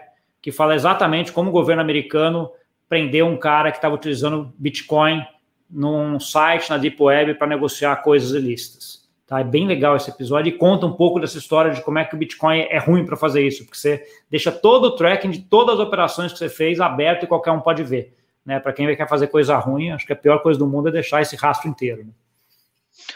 que 0.46 0.52
fala 0.52 0.76
exatamente 0.76 1.32
como 1.32 1.50
o 1.50 1.52
governo 1.52 1.82
americano 1.82 2.52
prendeu 2.88 3.26
um 3.26 3.36
cara 3.36 3.72
que 3.72 3.80
estava 3.80 3.96
utilizando 3.96 4.54
Bitcoin 4.60 5.26
num 5.68 6.20
site 6.20 6.70
na 6.70 6.78
Deep 6.78 7.02
Web 7.02 7.34
para 7.34 7.48
negociar 7.48 7.96
coisas 8.04 8.30
ilícitas. 8.30 9.10
Tá? 9.26 9.39
É 9.39 9.43
bem 9.43 9.66
legal 9.66 9.96
esse 9.96 10.12
episódio 10.12 10.50
e 10.50 10.56
conta 10.56 10.86
um 10.86 10.93
pouco 10.93 11.20
dessa 11.20 11.39
história 11.39 11.72
de 11.72 11.82
como 11.82 11.98
é 11.98 12.06
que 12.06 12.14
o 12.14 12.18
Bitcoin 12.20 12.60
é 12.60 12.78
ruim 12.78 13.04
para 13.04 13.18
fazer 13.18 13.41
isso, 13.41 13.66
porque 13.66 13.76
você 13.76 14.04
deixa 14.30 14.52
todo 14.52 14.86
o 14.86 14.91
tracking 14.96 15.32
de 15.32 15.39
todas 15.39 15.80
as 15.80 15.82
operações 15.82 16.32
que 16.32 16.38
você 16.38 16.48
fez 16.48 16.80
aberto 16.80 17.24
e 17.24 17.28
qualquer 17.28 17.50
um 17.50 17.60
pode 17.60 17.82
ver. 17.82 18.16
Né? 18.46 18.60
Para 18.60 18.72
quem 18.72 18.96
quer 18.96 19.10
fazer 19.10 19.26
coisa 19.30 19.58
ruim, 19.58 19.89
acho 19.89 20.06
que 20.06 20.14
a 20.14 20.16
pior 20.16 20.43
coisa 20.43 20.60
do 20.60 20.68
mundo 20.68 20.89
é 20.89 20.91
deixar 20.91 21.24
esse 21.24 21.36
rastro 21.36 21.68
inteiro. 21.68 22.04
Né? 22.06 22.12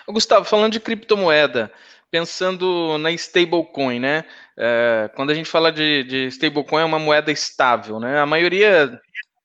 Gustavo, 0.08 0.46
falando 0.46 0.72
de 0.72 0.80
criptomoeda, 0.80 1.72
pensando 2.10 2.98
na 2.98 3.12
stablecoin, 3.12 4.00
né? 4.00 4.26
É, 4.62 5.10
quando 5.16 5.30
a 5.30 5.34
gente 5.34 5.50
fala 5.50 5.72
de, 5.72 6.04
de 6.04 6.26
stablecoin, 6.28 6.82
é 6.82 6.86
uma 6.86 7.00
moeda 7.00 7.32
estável, 7.32 7.98
né? 7.98 8.20
A 8.20 8.26
maioria, 8.26 9.00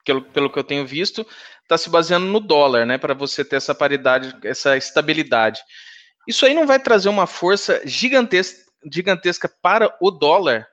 pelo, 0.05 0.23
pelo 0.23 0.51
que 0.51 0.59
eu 0.59 0.65
tenho 0.65 0.85
visto, 0.85 1.25
está 1.63 1.79
se 1.79 1.89
baseando 1.89 2.27
no 2.27 2.41
dólar, 2.41 2.85
né? 2.85 2.99
Para 2.99 3.15
você 3.15 3.45
ter 3.45 3.57
essa 3.57 3.75
paridade, 3.75 4.35
essa 4.43 4.77
estabilidade. 4.77 5.61
Isso 6.27 6.45
aí 6.45 6.53
não 6.53 6.67
vai 6.67 6.81
trazer 6.81 7.09
uma 7.09 7.29
força 7.29 7.81
gigantesca, 7.85 8.65
gigantesca 8.93 9.49
para 9.63 9.97
o 10.01 10.11
dólar? 10.11 10.67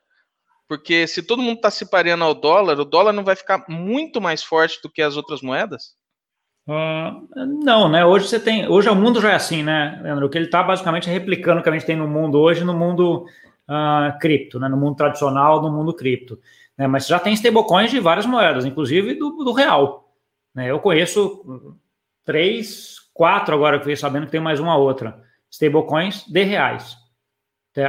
Porque 0.68 1.06
se 1.06 1.22
todo 1.22 1.42
mundo 1.42 1.58
está 1.58 1.70
se 1.70 1.86
pareando 1.86 2.24
ao 2.24 2.34
dólar, 2.34 2.80
o 2.80 2.86
dólar 2.86 3.14
não 3.14 3.24
vai 3.24 3.36
ficar 3.36 3.64
muito 3.70 4.20
mais 4.20 4.42
forte 4.42 4.80
do 4.82 4.90
que 4.90 5.04
as 5.04 5.18
outras 5.18 5.42
moedas? 5.42 5.94
Uh, 6.68 7.28
não, 7.64 7.90
né? 7.90 8.04
Hoje 8.06 8.28
você 8.28 8.40
tem. 8.40 8.68
Hoje 8.68 8.90
o 8.90 8.96
mundo 8.96 9.22
já 9.22 9.32
é 9.32 9.36
assim, 9.36 9.62
né, 9.62 10.00
Leandro? 10.02 10.26
O 10.26 10.30
que 10.30 10.38
ele 10.38 10.46
está 10.46 10.64
basicamente 10.64 11.10
replicando 11.10 11.60
o 11.60 11.64
que 11.64 11.70
a 11.70 11.74
gente 11.74 11.86
tem 11.86 11.96
no 11.96 12.08
mundo 12.08 12.40
hoje, 12.40 12.64
no 12.64 12.74
mundo 12.74 13.26
uh, 13.72 14.20
cripto, 14.20 14.60
né? 14.60 14.68
No 14.68 14.78
mundo 14.78 14.98
tradicional, 14.98 15.62
no 15.62 15.72
mundo 15.72 15.94
cripto. 15.94 16.38
Né? 16.78 16.88
Mas 16.88 17.08
já 17.08 17.20
tem 17.20 17.34
stablecoins 17.34 17.92
de 17.92 18.00
várias 18.00 18.26
moedas, 18.26 18.66
inclusive 18.66 19.16
do, 19.16 19.32
do 19.44 19.54
real. 19.54 20.14
Né? 20.54 20.70
Eu 20.70 20.80
conheço 20.80 21.78
três, 22.26 22.98
quatro 23.14 23.56
agora 23.56 23.78
que 23.78 23.82
eu 23.82 23.86
fiquei 23.86 23.96
sabendo 23.96 24.26
que 24.26 24.32
tem 24.32 24.42
mais 24.42 24.60
uma 24.60 24.76
outra. 24.76 25.22
Stablecoins 25.50 26.26
de 26.28 26.44
reais. 26.44 26.98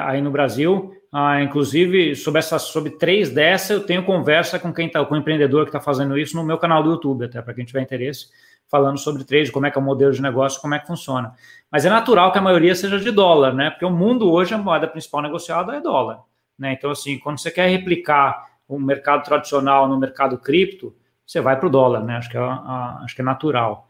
aí 0.06 0.20
no 0.20 0.30
Brasil. 0.30 0.94
Ah, 1.14 1.42
inclusive, 1.42 2.16
sobre, 2.16 2.38
essa, 2.38 2.58
sobre 2.58 2.92
três 2.92 3.28
dessas, 3.28 3.70
eu 3.70 3.84
tenho 3.84 4.02
conversa 4.02 4.58
com 4.58 4.72
quem 4.72 4.88
tá, 4.88 5.04
com 5.04 5.14
o 5.14 5.18
empreendedor 5.18 5.64
que 5.64 5.68
está 5.68 5.78
fazendo 5.80 6.16
isso 6.16 6.34
no 6.34 6.42
meu 6.42 6.56
canal 6.56 6.82
do 6.82 6.92
YouTube, 6.92 7.26
até 7.26 7.42
para 7.42 7.52
quem 7.52 7.66
tiver 7.66 7.82
interesse, 7.82 8.28
falando 8.72 8.98
sobre 8.98 9.22
trade, 9.22 9.52
como 9.52 9.66
é 9.66 9.70
que 9.70 9.76
é 9.76 9.80
o 9.80 9.84
modelo 9.84 10.12
de 10.12 10.22
negócio, 10.22 10.58
como 10.58 10.74
é 10.74 10.78
que 10.78 10.86
funciona. 10.86 11.34
Mas 11.70 11.84
é 11.84 11.90
natural 11.90 12.32
que 12.32 12.38
a 12.38 12.40
maioria 12.40 12.74
seja 12.74 12.98
de 12.98 13.10
dólar, 13.10 13.52
né? 13.52 13.68
Porque 13.68 13.84
o 13.84 13.90
mundo 13.90 14.32
hoje, 14.32 14.54
a 14.54 14.58
moeda 14.58 14.88
principal 14.88 15.20
negociada 15.20 15.76
é 15.76 15.80
dólar. 15.80 16.20
Né? 16.58 16.72
Então, 16.72 16.90
assim, 16.90 17.18
quando 17.18 17.38
você 17.38 17.50
quer 17.50 17.68
replicar 17.68 18.46
o 18.66 18.80
mercado 18.80 19.24
tradicional 19.24 19.86
no 19.86 20.00
mercado 20.00 20.38
cripto, 20.38 20.96
você 21.26 21.38
vai 21.38 21.58
para 21.58 21.66
o 21.66 21.70
dólar, 21.70 22.02
né? 22.02 22.16
Acho 22.16 22.30
que 22.30 22.36
é, 22.38 22.40
acho 22.40 23.14
que 23.14 23.20
é 23.20 23.24
natural. 23.24 23.86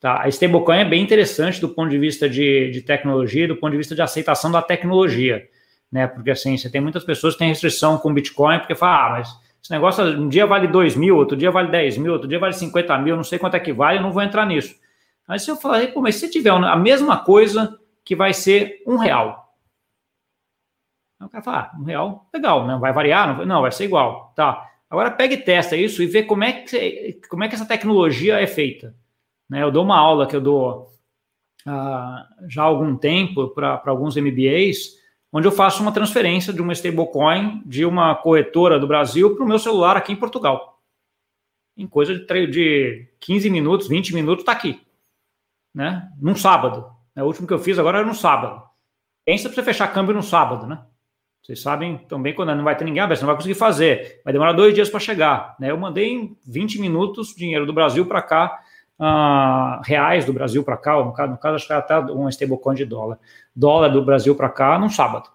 Tá? 0.00 0.20
A 0.20 0.28
stablecoin 0.28 0.78
é 0.78 0.84
bem 0.84 1.00
interessante 1.00 1.60
do 1.60 1.68
ponto 1.68 1.90
de 1.90 1.98
vista 1.98 2.28
de, 2.28 2.72
de 2.72 2.82
tecnologia, 2.82 3.46
do 3.46 3.56
ponto 3.56 3.70
de 3.70 3.78
vista 3.78 3.94
de 3.94 4.02
aceitação 4.02 4.50
da 4.50 4.60
tecnologia, 4.60 5.46
né? 5.92 6.08
Porque 6.08 6.32
assim, 6.32 6.58
você 6.58 6.68
tem 6.68 6.80
muitas 6.80 7.04
pessoas 7.04 7.34
que 7.34 7.38
têm 7.38 7.48
restrição 7.48 7.98
com 7.98 8.12
Bitcoin, 8.12 8.58
porque 8.58 8.74
falam, 8.74 8.96
ah, 8.96 9.10
mas 9.10 9.43
esse 9.64 9.72
negócio 9.72 10.04
um 10.04 10.28
dia 10.28 10.44
vale 10.44 10.68
2 10.68 10.94
mil, 10.94 11.16
outro 11.16 11.34
dia 11.34 11.50
vale 11.50 11.70
10 11.70 11.96
mil, 11.96 12.12
outro 12.12 12.28
dia 12.28 12.38
vale 12.38 12.52
50 12.52 12.98
mil, 12.98 13.16
não 13.16 13.24
sei 13.24 13.38
quanto 13.38 13.54
é 13.54 13.60
que 13.60 13.72
vale, 13.72 13.98
eu 13.98 14.02
não 14.02 14.12
vou 14.12 14.22
entrar 14.22 14.44
nisso. 14.44 14.74
Aí 15.26 15.38
se 15.38 15.50
eu 15.50 15.56
falar, 15.56 15.86
pô, 15.88 16.02
mas 16.02 16.16
se 16.16 16.30
tiver 16.30 16.50
a 16.50 16.76
mesma 16.76 17.16
coisa 17.24 17.80
que 18.04 18.14
vai 18.14 18.34
ser 18.34 18.82
um 18.86 18.96
real. 18.96 19.42
O 21.18 21.28
cara 21.30 21.42
fala, 21.42 21.70
ah, 21.72 21.80
um 21.80 21.84
real, 21.84 22.28
legal, 22.34 22.66
não 22.66 22.78
vai 22.78 22.92
variar? 22.92 23.38
Não, 23.38 23.46
não, 23.46 23.62
vai 23.62 23.72
ser 23.72 23.84
igual. 23.84 24.34
Tá. 24.36 24.70
Agora 24.90 25.10
pega 25.10 25.32
e 25.32 25.38
testa 25.38 25.74
isso 25.74 26.02
e 26.02 26.06
vê 26.06 26.22
como 26.22 26.44
é 26.44 26.52
que, 26.52 27.18
como 27.30 27.42
é 27.42 27.48
que 27.48 27.54
essa 27.54 27.64
tecnologia 27.64 28.38
é 28.38 28.46
feita. 28.46 28.94
Né? 29.48 29.62
Eu 29.62 29.70
dou 29.70 29.82
uma 29.82 29.96
aula 29.96 30.26
que 30.26 30.36
eu 30.36 30.42
dou 30.42 30.90
uh, 31.66 32.48
já 32.50 32.62
há 32.62 32.66
algum 32.66 32.94
tempo 32.94 33.48
para 33.48 33.80
alguns 33.86 34.14
MBAs, 34.16 35.02
onde 35.36 35.48
eu 35.48 35.52
faço 35.52 35.82
uma 35.82 35.90
transferência 35.90 36.52
de 36.52 36.62
uma 36.62 36.72
stablecoin 36.72 37.60
de 37.66 37.84
uma 37.84 38.14
corretora 38.14 38.78
do 38.78 38.86
Brasil 38.86 39.34
para 39.34 39.44
o 39.44 39.48
meu 39.48 39.58
celular 39.58 39.96
aqui 39.96 40.12
em 40.12 40.16
Portugal. 40.16 40.80
Em 41.76 41.88
coisa 41.88 42.14
de, 42.14 42.46
de 42.46 43.08
15 43.18 43.50
minutos, 43.50 43.88
20 43.88 44.14
minutos, 44.14 44.42
está 44.42 44.52
aqui. 44.52 44.80
Né? 45.74 46.08
Num 46.20 46.36
sábado. 46.36 46.86
Né? 47.16 47.24
O 47.24 47.26
último 47.26 47.48
que 47.48 47.52
eu 47.52 47.58
fiz 47.58 47.80
agora 47.80 47.98
era 47.98 48.06
no 48.06 48.14
sábado. 48.14 48.62
Pensa 49.24 49.48
para 49.48 49.56
você 49.56 49.62
fechar 49.64 49.92
câmbio 49.92 50.14
no 50.14 50.22
sábado, 50.22 50.68
né? 50.68 50.80
Vocês 51.42 51.60
sabem 51.60 51.98
também 51.98 52.32
quando 52.32 52.54
não 52.54 52.62
vai 52.62 52.76
ter 52.76 52.84
ninguém 52.84 53.02
aberto, 53.02 53.18
você 53.18 53.24
não 53.24 53.32
vai 53.32 53.36
conseguir 53.36 53.58
fazer. 53.58 54.22
Vai 54.24 54.32
demorar 54.32 54.52
dois 54.52 54.72
dias 54.72 54.88
para 54.88 55.00
chegar. 55.00 55.56
Né? 55.58 55.70
Eu 55.70 55.76
mandei 55.76 56.12
em 56.12 56.38
20 56.46 56.80
minutos 56.80 57.34
dinheiro 57.34 57.66
do 57.66 57.72
Brasil 57.72 58.06
para 58.06 58.22
cá 58.22 58.60
uh, 58.98 59.82
reais 59.84 60.24
do 60.24 60.32
Brasil 60.32 60.62
para 60.62 60.76
cá, 60.76 61.02
no 61.02 61.12
caso, 61.12 61.32
no 61.32 61.38
caso 61.38 61.56
acho 61.56 61.66
que 61.66 61.72
até 61.72 61.98
um 61.98 62.28
stablecoin 62.28 62.74
de 62.74 62.84
dólar, 62.84 63.18
dólar 63.54 63.88
do 63.88 64.04
Brasil 64.04 64.34
para 64.34 64.48
cá 64.48 64.78
num 64.78 64.88
sábado. 64.88 65.28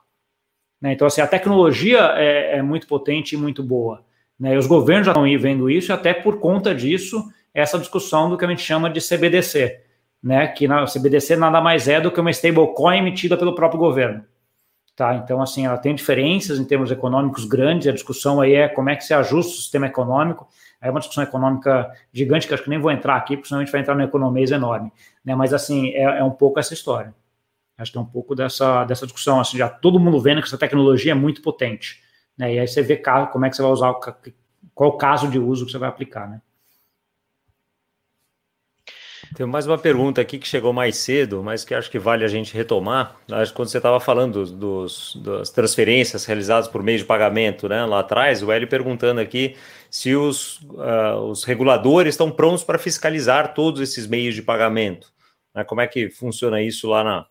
Né? 0.81 0.93
Então, 0.93 1.07
assim, 1.07 1.21
a 1.21 1.27
tecnologia 1.27 1.99
é, 2.15 2.57
é, 2.57 2.61
muito 2.61 2.87
potente 2.87 3.35
e 3.35 3.37
muito 3.37 3.63
boa. 3.63 4.03
Né? 4.39 4.55
E 4.55 4.57
os 4.57 4.67
governos 4.67 5.05
já 5.05 5.11
estão 5.11 5.23
vendo 5.23 5.69
isso, 5.69 5.91
e 5.91 5.93
até 5.93 6.13
por 6.13 6.39
conta 6.39 6.73
disso, 6.73 7.23
essa 7.53 7.77
discussão 7.77 8.29
do 8.29 8.37
que 8.37 8.45
a 8.45 8.47
gente 8.47 8.61
chama 8.61 8.89
de 8.89 9.01
CBDC, 9.01 9.81
né? 10.23 10.47
que 10.47 10.67
na 10.67 10.85
CBDC 10.85 11.35
nada 11.35 11.61
mais 11.61 11.87
é 11.87 11.99
do 11.99 12.11
que 12.11 12.19
uma 12.19 12.31
stablecoin 12.31 12.97
emitida 12.97 13.37
pelo 13.37 13.55
próprio 13.55 13.79
governo. 13.79 14.23
Tá? 14.95 15.15
Então, 15.15 15.41
assim, 15.41 15.65
ela 15.65 15.77
tem 15.77 15.95
diferenças 15.95 16.59
em 16.59 16.65
termos 16.65 16.91
econômicos 16.91 17.45
grandes, 17.45 17.87
a 17.87 17.91
discussão 17.91 18.41
aí 18.41 18.53
é 18.53 18.67
como 18.67 18.89
é 18.89 18.95
que 18.97 19.03
se 19.05 19.13
ajusta 19.13 19.53
o 19.53 19.55
sistema 19.55 19.87
econômico, 19.87 20.47
é 20.81 20.89
uma 20.89 20.99
discussão 20.99 21.23
econômica 21.23 21.89
gigante, 22.11 22.47
que 22.47 22.53
acho 22.53 22.63
que 22.63 22.69
nem 22.69 22.79
vou 22.79 22.91
entrar 22.91 23.15
aqui, 23.15 23.35
porque 23.35 23.47
senão 23.47 23.61
a 23.61 23.63
gente 23.63 23.71
vai 23.71 23.81
entrar 23.81 23.95
no 23.95 24.03
economês 24.03 24.51
enorme. 24.51 24.91
Né? 25.23 25.35
Mas, 25.35 25.53
assim, 25.53 25.89
é, 25.91 26.03
é 26.03 26.23
um 26.23 26.31
pouco 26.31 26.59
essa 26.59 26.73
história. 26.73 27.13
Acho 27.79 27.91
que 27.91 27.97
é 27.97 28.01
um 28.01 28.05
pouco 28.05 28.35
dessa, 28.35 28.83
dessa 28.83 29.05
discussão. 29.05 29.39
Assim, 29.39 29.57
já 29.57 29.69
todo 29.69 29.99
mundo 29.99 30.19
vendo 30.19 30.41
que 30.41 30.47
essa 30.47 30.57
tecnologia 30.57 31.13
é 31.13 31.15
muito 31.15 31.41
potente. 31.41 32.01
Né? 32.37 32.55
E 32.55 32.59
aí 32.59 32.67
você 32.67 32.81
vê 32.81 32.97
como 33.31 33.45
é 33.45 33.49
que 33.49 33.55
você 33.55 33.61
vai 33.61 33.71
usar, 33.71 33.93
qual 34.75 34.89
o 34.91 34.97
caso 34.97 35.29
de 35.29 35.39
uso 35.39 35.65
que 35.65 35.71
você 35.71 35.77
vai 35.77 35.89
aplicar. 35.89 36.29
Né? 36.29 36.41
Tem 39.35 39.45
mais 39.45 39.67
uma 39.67 39.77
pergunta 39.77 40.19
aqui 40.19 40.39
que 40.39 40.47
chegou 40.47 40.73
mais 40.73 40.97
cedo, 40.97 41.43
mas 41.43 41.63
que 41.63 41.75
acho 41.75 41.91
que 41.91 41.99
vale 41.99 42.25
a 42.25 42.27
gente 42.27 42.53
retomar. 42.53 43.15
Acho 43.31 43.51
que 43.51 43.55
quando 43.55 43.69
você 43.69 43.77
estava 43.77 43.99
falando 43.99 44.45
dos, 44.45 45.15
das 45.17 45.51
transferências 45.51 46.25
realizadas 46.25 46.67
por 46.67 46.81
meio 46.81 46.97
de 46.97 47.05
pagamento 47.05 47.69
né, 47.69 47.85
lá 47.85 47.99
atrás, 47.99 48.41
o 48.41 48.51
Hélio 48.51 48.67
perguntando 48.67 49.21
aqui 49.21 49.55
se 49.89 50.15
os, 50.15 50.61
uh, 50.61 51.19
os 51.29 51.43
reguladores 51.43 52.15
estão 52.15 52.31
prontos 52.31 52.63
para 52.63 52.79
fiscalizar 52.79 53.53
todos 53.53 53.81
esses 53.81 54.07
meios 54.07 54.33
de 54.33 54.41
pagamento. 54.41 55.11
Né? 55.53 55.63
Como 55.63 55.81
é 55.81 55.87
que 55.87 56.09
funciona 56.09 56.61
isso 56.61 56.89
lá 56.89 57.03
na. 57.03 57.25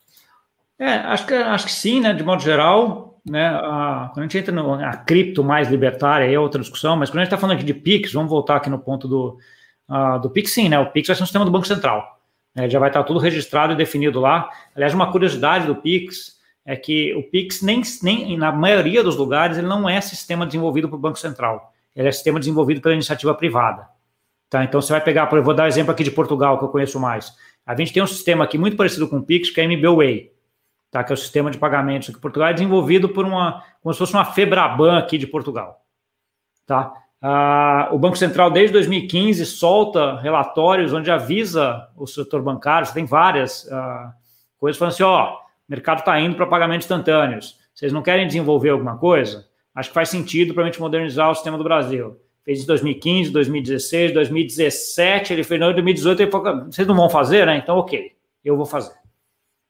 É, 0.78 0.86
acho 0.86 1.26
que, 1.26 1.34
acho 1.34 1.66
que 1.66 1.72
sim, 1.72 2.00
né? 2.00 2.12
De 2.12 2.22
modo 2.22 2.42
geral, 2.42 3.20
né? 3.28 3.48
A, 3.48 4.10
quando 4.12 4.18
a 4.18 4.22
gente 4.22 4.38
entra 4.38 4.52
na 4.52 4.96
cripto 4.98 5.42
mais 5.42 5.68
libertária, 5.68 6.30
é 6.30 6.38
outra 6.38 6.60
discussão, 6.60 6.96
mas 6.96 7.10
quando 7.10 7.18
a 7.18 7.24
gente 7.24 7.28
está 7.28 7.38
falando 7.38 7.56
aqui 7.56 7.64
de 7.64 7.74
PIX, 7.74 8.12
vamos 8.12 8.30
voltar 8.30 8.56
aqui 8.56 8.70
no 8.70 8.78
ponto 8.78 9.08
do 9.08 9.38
uh, 9.88 10.20
do 10.20 10.30
Pix, 10.30 10.52
sim, 10.52 10.68
né? 10.68 10.78
O 10.78 10.90
Pix 10.90 11.08
vai 11.08 11.16
ser 11.16 11.22
um 11.22 11.26
sistema 11.26 11.44
do 11.44 11.50
Banco 11.50 11.66
Central. 11.66 12.20
Né? 12.54 12.68
Já 12.68 12.78
vai 12.78 12.90
estar 12.90 13.02
tudo 13.04 13.18
registrado 13.18 13.72
e 13.72 13.76
definido 13.76 14.20
lá. 14.20 14.50
Aliás, 14.74 14.94
uma 14.94 15.10
curiosidade 15.10 15.66
do 15.66 15.76
Pix 15.76 16.38
é 16.64 16.76
que 16.76 17.14
o 17.14 17.22
Pix, 17.22 17.62
nem, 17.62 17.82
nem 18.02 18.36
na 18.36 18.52
maioria 18.52 19.02
dos 19.02 19.16
lugares, 19.16 19.56
ele 19.56 19.66
não 19.66 19.88
é 19.88 20.00
sistema 20.00 20.44
desenvolvido 20.44 20.88
pelo 20.88 21.00
Banco 21.00 21.18
Central. 21.18 21.72
Ele 21.96 22.08
é 22.08 22.12
sistema 22.12 22.38
desenvolvido 22.38 22.80
pela 22.80 22.94
iniciativa 22.94 23.34
privada. 23.34 23.88
Tá? 24.50 24.64
Então, 24.64 24.80
você 24.80 24.92
vai 24.92 25.02
pegar, 25.02 25.28
eu 25.32 25.42
vou 25.42 25.54
dar 25.54 25.66
exemplo 25.66 25.92
aqui 25.92 26.04
de 26.04 26.10
Portugal, 26.10 26.58
que 26.58 26.64
eu 26.64 26.68
conheço 26.68 27.00
mais. 27.00 27.32
A 27.66 27.74
gente 27.74 27.92
tem 27.92 28.02
um 28.02 28.06
sistema 28.06 28.44
aqui 28.44 28.56
muito 28.56 28.76
parecido 28.76 29.08
com 29.08 29.16
o 29.16 29.22
Pix, 29.22 29.50
que 29.50 29.60
é 29.60 29.64
a 29.64 29.66
MBWay, 29.66 30.30
tá? 30.90 31.04
que 31.04 31.12
é 31.12 31.14
o 31.14 31.16
sistema 31.16 31.50
de 31.50 31.58
pagamentos 31.58 32.08
aqui 32.08 32.18
em 32.18 32.22
Portugal, 32.22 32.48
é 32.48 32.54
desenvolvido 32.54 33.08
por 33.08 33.24
uma, 33.24 33.62
como 33.82 33.92
se 33.92 33.98
fosse 33.98 34.14
uma 34.14 34.24
Febraban 34.24 34.98
aqui 34.98 35.18
de 35.18 35.26
Portugal. 35.26 35.84
Tá? 36.66 36.92
Ah, 37.20 37.88
o 37.90 37.98
Banco 37.98 38.16
Central, 38.16 38.50
desde 38.50 38.72
2015, 38.72 39.44
solta 39.44 40.16
relatórios 40.20 40.92
onde 40.92 41.10
avisa 41.10 41.88
o 41.96 42.06
setor 42.06 42.42
bancário, 42.42 42.86
você 42.86 42.94
tem 42.94 43.04
várias 43.04 43.70
ah, 43.72 44.12
coisas 44.58 44.78
falando 44.78 44.92
assim: 44.92 45.02
ó, 45.02 45.34
o 45.34 45.38
mercado 45.68 45.98
está 45.98 46.18
indo 46.20 46.36
para 46.36 46.46
pagamentos 46.46 46.84
instantâneos. 46.84 47.58
Vocês 47.74 47.92
não 47.92 48.02
querem 48.02 48.26
desenvolver 48.26 48.70
alguma 48.70 48.96
coisa? 48.96 49.46
Acho 49.74 49.90
que 49.90 49.94
faz 49.94 50.08
sentido 50.08 50.54
para 50.54 50.64
a 50.64 50.66
gente 50.66 50.80
modernizar 50.80 51.30
o 51.30 51.34
sistema 51.34 51.56
do 51.56 51.64
Brasil. 51.64 52.20
Fez 52.44 52.62
em 52.62 52.66
2015, 52.66 53.30
2016, 53.30 54.14
2017, 54.14 55.32
ele 55.32 55.44
fez 55.44 55.60
em 55.60 55.72
2018, 55.72 56.22
ele 56.22 56.30
falou, 56.30 56.64
vocês 56.64 56.88
não 56.88 56.96
vão 56.96 57.10
fazer, 57.10 57.46
né? 57.46 57.56
Então, 57.56 57.76
ok, 57.76 58.12
eu 58.44 58.56
vou 58.56 58.66
fazer. 58.66 58.97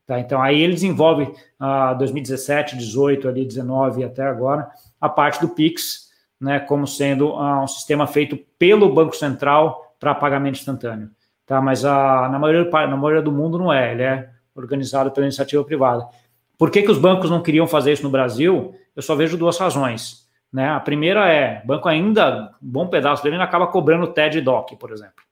Tá, 0.09 0.19
então, 0.19 0.41
aí 0.41 0.59
ele 0.59 0.73
desenvolve 0.73 1.31
ah, 1.61 1.93
2017, 1.93 2.79
18, 2.79 3.29
ali, 3.29 3.45
19 3.45 4.03
até 4.03 4.23
agora, 4.23 4.67
a 4.99 5.07
parte 5.07 5.39
do 5.39 5.51
Pix, 5.51 6.09
né, 6.41 6.59
como 6.59 6.87
sendo 6.87 7.29
uh, 7.35 7.63
um 7.63 7.67
sistema 7.67 8.07
feito 8.07 8.39
pelo 8.59 8.91
Banco 8.91 9.15
Central 9.15 9.95
para 10.01 10.15
pagamento 10.15 10.57
instantâneo. 10.59 11.11
Tá? 11.45 11.61
Mas 11.61 11.85
a, 11.85 12.27
na, 12.31 12.39
maioria, 12.39 12.71
na 12.87 12.97
maioria 12.97 13.21
do 13.21 13.31
mundo 13.31 13.59
não 13.59 13.71
é, 13.71 13.93
ele 13.93 14.03
é 14.03 14.31
organizado 14.55 15.11
pela 15.11 15.27
iniciativa 15.27 15.63
privada. 15.63 16.09
Por 16.57 16.71
que, 16.71 16.81
que 16.81 16.91
os 16.91 16.99
bancos 16.99 17.29
não 17.29 17.43
queriam 17.43 17.67
fazer 17.67 17.93
isso 17.93 18.03
no 18.03 18.09
Brasil? 18.09 18.75
Eu 18.97 19.03
só 19.03 19.15
vejo 19.15 19.37
duas 19.37 19.59
razões. 19.59 20.27
Né? 20.51 20.71
A 20.71 20.81
primeira 20.81 21.31
é, 21.31 21.61
o 21.63 21.67
banco 21.67 21.87
ainda, 21.87 22.51
um 22.63 22.71
bom 22.71 22.87
pedaço 22.87 23.23
dele 23.23 23.35
ainda 23.35 23.45
acaba 23.45 23.67
cobrando 23.67 24.07
TED 24.07 24.39
e 24.39 24.41
DOC, 24.41 24.75
por 24.77 24.91
exemplo. 24.91 25.28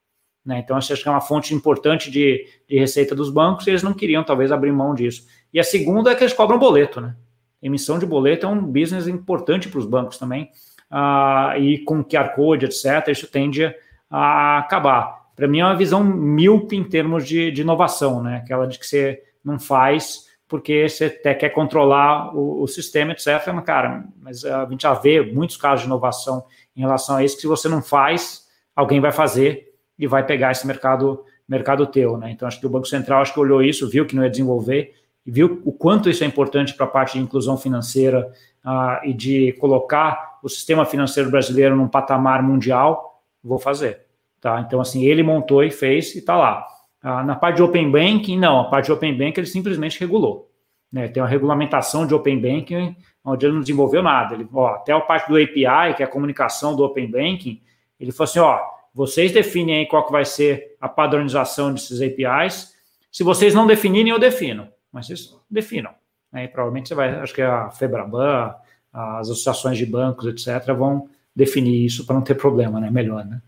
Né? 0.47 0.61
Então, 0.61 0.77
acho 0.77 0.95
que 0.95 1.09
é 1.09 1.11
uma 1.11 1.21
fonte 1.21 1.53
importante 1.53 2.09
de, 2.09 2.47
de 2.69 2.79
receita 2.79 3.15
dos 3.15 3.29
bancos 3.31 3.67
e 3.67 3.71
eles 3.71 3.83
não 3.83 3.93
queriam, 3.93 4.23
talvez, 4.23 4.53
abrir 4.53 4.73
mão 4.73 4.95
disso. 4.95 5.27
E 5.53 5.59
a 5.59 5.65
segunda 5.65 6.13
é 6.13 6.15
que 6.15 6.23
eles 6.23 6.33
cobram 6.33 6.59
boleto. 6.59 7.01
Né? 7.01 7.17
Emissão 7.61 7.99
de 7.99 8.07
boleto 8.07 8.47
é 8.47 8.49
um 8.49 8.63
business 8.63 9.09
importante 9.09 9.69
para 9.69 9.81
os 9.81 9.87
bancos 9.87 10.19
também 10.19 10.51
uh, 10.91 11.59
e 11.59 11.79
com 11.85 12.05
QR 12.05 12.35
Code, 12.35 12.67
etc., 12.67 13.09
isso 13.09 13.27
tende 13.27 13.75
a 14.09 14.59
acabar. 14.59 15.27
Para 15.35 15.49
mim 15.49 15.59
é 15.59 15.65
uma 15.65 15.77
visão 15.77 16.03
míope 16.05 16.77
em 16.77 16.85
termos 16.85 17.27
de, 17.27 17.51
de, 17.51 17.63
inovação, 17.63 18.23
né? 18.23 18.37
Aquela 18.37 18.67
de 18.67 18.79
que 18.79 18.87
você 18.87 19.23
não 19.45 19.59
faz 19.59 20.27
porque 20.49 20.89
você 20.89 21.07
até 21.07 21.35
quer 21.35 21.49
controlar 21.51 22.35
o, 22.35 22.63
o 22.63 22.69
sistema, 22.69 23.11
etc. 23.11 23.27
Mas, 23.53 23.65
cara, 23.65 24.05
mas 24.21 24.45
a 24.45 24.65
gente 24.71 24.83
já 24.83 24.95
vê 24.95 25.21
muitos 25.21 25.57
casos 25.57 25.81
de 25.81 25.87
inovação 25.87 26.45
em 26.77 26.81
relação 26.83 27.17
a 27.17 27.25
isso, 27.25 27.35
que 27.35 27.43
se 27.43 27.49
você 27.49 27.69
não 27.69 27.83
faz, 27.83 28.47
alguém 28.75 29.01
vai 29.01 29.11
fazer 29.11 29.75
e 29.99 30.07
vai 30.07 30.25
pegar 30.25 30.53
esse 30.53 30.67
mercado 30.67 31.25
mercado 31.49 31.87
teu, 31.87 32.17
né? 32.17 32.33
Então 32.33 32.49
acho 32.49 32.59
que 32.59 32.67
o 32.67 32.71
Banco 32.71 32.87
Central 32.87 33.23
acho 33.23 33.33
que 33.33 33.39
olhou 33.39 33.63
isso, 33.63 33.89
viu 33.89 34.05
que 34.05 34.17
não 34.17 34.25
ia 34.25 34.31
desenvolver 34.31 34.95
e 35.25 35.31
viu 35.31 35.61
o 35.65 35.73
quanto 35.73 36.09
isso 36.11 36.25
é 36.25 36.27
importante 36.27 36.75
para 36.75 36.87
a 36.87 36.89
parte 36.89 37.19
de 37.19 37.25
inclusão 37.25 37.57
financeira 37.57 38.33
uh, 38.65 39.05
e 39.05 39.13
de 39.13 39.53
colocar 39.55 40.39
o 40.43 40.49
sistema 40.49 40.85
financeiro 40.85 41.31
brasileiro 41.31 41.77
num 41.77 41.89
patamar 41.89 42.43
mundial, 42.43 43.23
vou 43.43 43.59
fazer. 43.59 44.03
Tá? 44.41 44.61
Então, 44.61 44.81
assim, 44.81 45.05
ele 45.05 45.23
montou 45.23 45.65
e 45.65 45.71
fez 45.71 46.15
e 46.15 46.19
está 46.19 46.37
lá. 46.37 46.65
Uh, 47.03 47.25
na 47.25 47.35
parte 47.35 47.57
de 47.57 47.63
Open 47.63 47.91
Banking, 47.91 48.39
não, 48.39 48.61
a 48.61 48.65
parte 48.65 48.87
de 48.87 48.93
Open 48.93 49.17
Banking 49.17 49.41
ele 49.41 49.47
simplesmente 49.47 49.99
regulou. 49.99 50.51
Né? 50.93 51.09
Tem 51.09 51.21
uma 51.21 51.29
regulamentação 51.29 52.07
de 52.07 52.15
Open 52.15 52.41
Banking 52.41 52.97
onde 53.25 53.45
ele 53.45 53.55
não 53.55 53.61
desenvolveu 53.61 54.03
nada. 54.05 54.35
Ele, 54.35 54.49
ó, 54.53 54.69
até 54.69 54.93
a 54.93 55.01
parte 55.01 55.29
do 55.29 55.37
API, 55.37 55.95
que 55.97 56.03
é 56.03 56.07
a 56.07 56.09
comunicação 56.09 56.77
do 56.77 56.85
Open 56.85 57.11
Banking, 57.11 57.61
ele 57.99 58.13
falou 58.13 58.31
assim, 58.31 58.39
ó, 58.39 58.61
vocês 58.97 59.31
definem 59.31 59.81
aí 59.81 59.87
qual 59.87 60.07
que 60.07 60.11
vai 60.11 60.25
ser 60.25 60.75
a 60.81 60.89
padronização 60.89 61.71
desses 61.71 62.01
APIs. 62.01 62.75
Se 63.13 63.23
vocês 63.23 63.53
não 63.53 63.67
definirem, 63.67 64.11
eu 64.11 64.19
defino. 64.19 64.69
Mas 64.91 65.07
vocês 65.07 65.37
definam. 65.51 65.91
né, 66.33 66.45
e 66.45 66.49
provavelmente 66.49 66.89
você 66.89 66.95
vai, 66.95 67.11
acho 67.17 67.35
que 67.35 67.43
a 67.43 67.69
Febraban, 67.69 68.55
as 68.91 69.29
associações 69.29 69.77
de 69.77 69.85
bancos, 69.85 70.25
etc., 70.27 70.73
vão 70.73 71.11
definir 71.35 71.85
isso 71.85 72.07
para 72.07 72.15
não 72.15 72.23
ter 72.23 72.37
problema, 72.37 72.81
né? 72.81 72.91
Melhor, 72.91 73.23
né? 73.23 73.43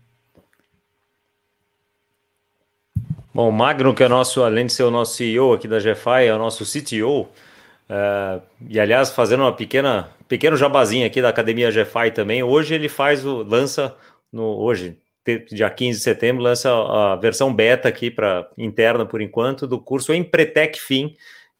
Bom, 3.33 3.49
o 3.49 3.51
Magno, 3.51 3.95
que 3.95 4.03
é 4.03 4.07
nosso, 4.07 4.43
além 4.43 4.67
de 4.67 4.73
ser 4.73 4.83
o 4.83 4.91
nosso 4.91 5.15
CEO 5.15 5.53
aqui 5.53 5.67
da 5.67 5.79
GFI, 5.79 6.27
é 6.27 6.35
o 6.35 6.37
nosso 6.37 6.63
CTO. 6.63 7.21
Uh, 7.89 8.39
e 8.69 8.79
aliás, 8.79 9.09
fazendo 9.09 9.41
uma 9.41 9.53
pequena 9.53 10.11
pequeno 10.27 10.55
jabazinho 10.55 11.07
aqui 11.07 11.23
da 11.23 11.29
Academia 11.29 11.71
GFI 11.71 12.11
também. 12.13 12.43
Hoje 12.43 12.75
ele 12.75 12.87
faz 12.87 13.25
o 13.25 13.41
lança 13.41 13.97
no 14.31 14.43
hoje, 14.43 14.95
dia 15.51 15.69
15 15.69 15.97
de 15.97 16.03
setembro, 16.03 16.43
lança 16.43 16.69
a 16.71 17.15
versão 17.15 17.53
beta 17.53 17.87
aqui 17.87 18.09
para 18.09 18.49
interna 18.57 19.05
por 19.05 19.21
enquanto 19.21 19.67
do 19.67 19.79
curso 19.79 20.13
Empretec 20.13 20.79
Fim, 20.79 21.13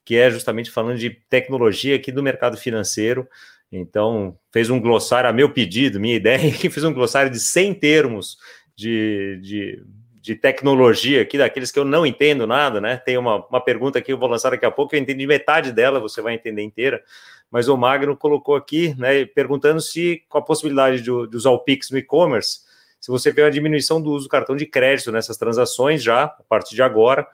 que 0.04 0.16
é 0.16 0.30
justamente 0.32 0.72
falando 0.72 0.98
de 0.98 1.10
tecnologia 1.10 1.96
aqui 1.96 2.12
do 2.12 2.24
mercado 2.24 2.58
financeiro. 2.58 3.28
Então, 3.72 4.38
fez 4.52 4.70
um 4.70 4.80
glossário 4.80 5.30
a 5.30 5.34
meu 5.34 5.52
pedido, 5.52 6.00
minha 6.00 6.16
ideia, 6.18 6.52
que 6.52 6.70
fez 6.70 6.84
um 6.84 6.94
glossário 6.94 7.32
de 7.32 7.40
100 7.40 7.74
termos 7.76 8.38
de, 8.76 9.40
de 9.42 9.84
de 10.22 10.36
tecnologia 10.36 11.22
aqui, 11.22 11.38
daqueles 11.38 11.72
que 11.72 11.80
eu 11.80 11.86
não 11.86 12.06
entendo 12.06 12.46
nada, 12.46 12.82
né? 12.82 12.98
Tem 12.98 13.18
uma, 13.18 13.46
uma 13.48 13.62
pergunta 13.62 14.02
que 14.02 14.12
eu 14.12 14.18
vou 14.18 14.30
lançar 14.30 14.52
daqui 14.52 14.66
a 14.66 14.72
pouco, 14.72 14.96
eu 14.96 15.00
entendi 15.00 15.26
metade 15.26 15.72
dela, 15.72 16.00
você 16.00 16.22
vai 16.22 16.34
entender 16.36 16.62
inteira, 16.62 17.02
mas 17.50 17.68
o 17.68 17.78
Magno 17.78 18.16
colocou 18.16 18.56
aqui, 18.56 18.94
né, 18.98 19.26
perguntando 19.26 19.82
se, 19.82 20.24
com 20.30 20.38
a 20.38 20.42
possibilidade 20.42 20.98
de, 21.02 21.06
de 21.06 21.36
usar 21.36 21.52
o 21.52 21.60
Pix 21.60 21.90
no 21.90 21.98
e-commerce, 21.98 22.60
se 23.00 23.10
você 23.10 23.32
vê 23.32 23.44
uma 23.44 23.52
diminuição 23.52 24.02
do 24.02 24.12
uso 24.12 24.26
do 24.26 24.30
cartão 24.30 24.56
de 24.56 24.66
crédito 24.66 25.12
nessas 25.12 25.38
transações 25.38 26.04
já, 26.04 26.24
a 26.24 26.44
partir 26.48 26.76
de 26.76 26.82
agora, 26.82 27.26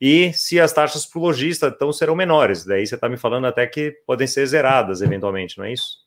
e 0.00 0.32
se 0.32 0.60
as 0.60 0.72
taxas 0.72 1.06
para 1.06 1.18
o 1.18 1.22
lojista 1.22 1.68
então 1.68 1.92
serão 1.92 2.16
menores. 2.16 2.64
Daí 2.64 2.86
você 2.86 2.94
está 2.94 3.08
me 3.08 3.16
falando 3.16 3.46
até 3.46 3.66
que 3.66 3.92
podem 4.06 4.26
ser 4.26 4.44
zeradas 4.46 5.00
eventualmente, 5.00 5.56
não 5.58 5.64
é 5.64 5.72
isso? 5.72 6.04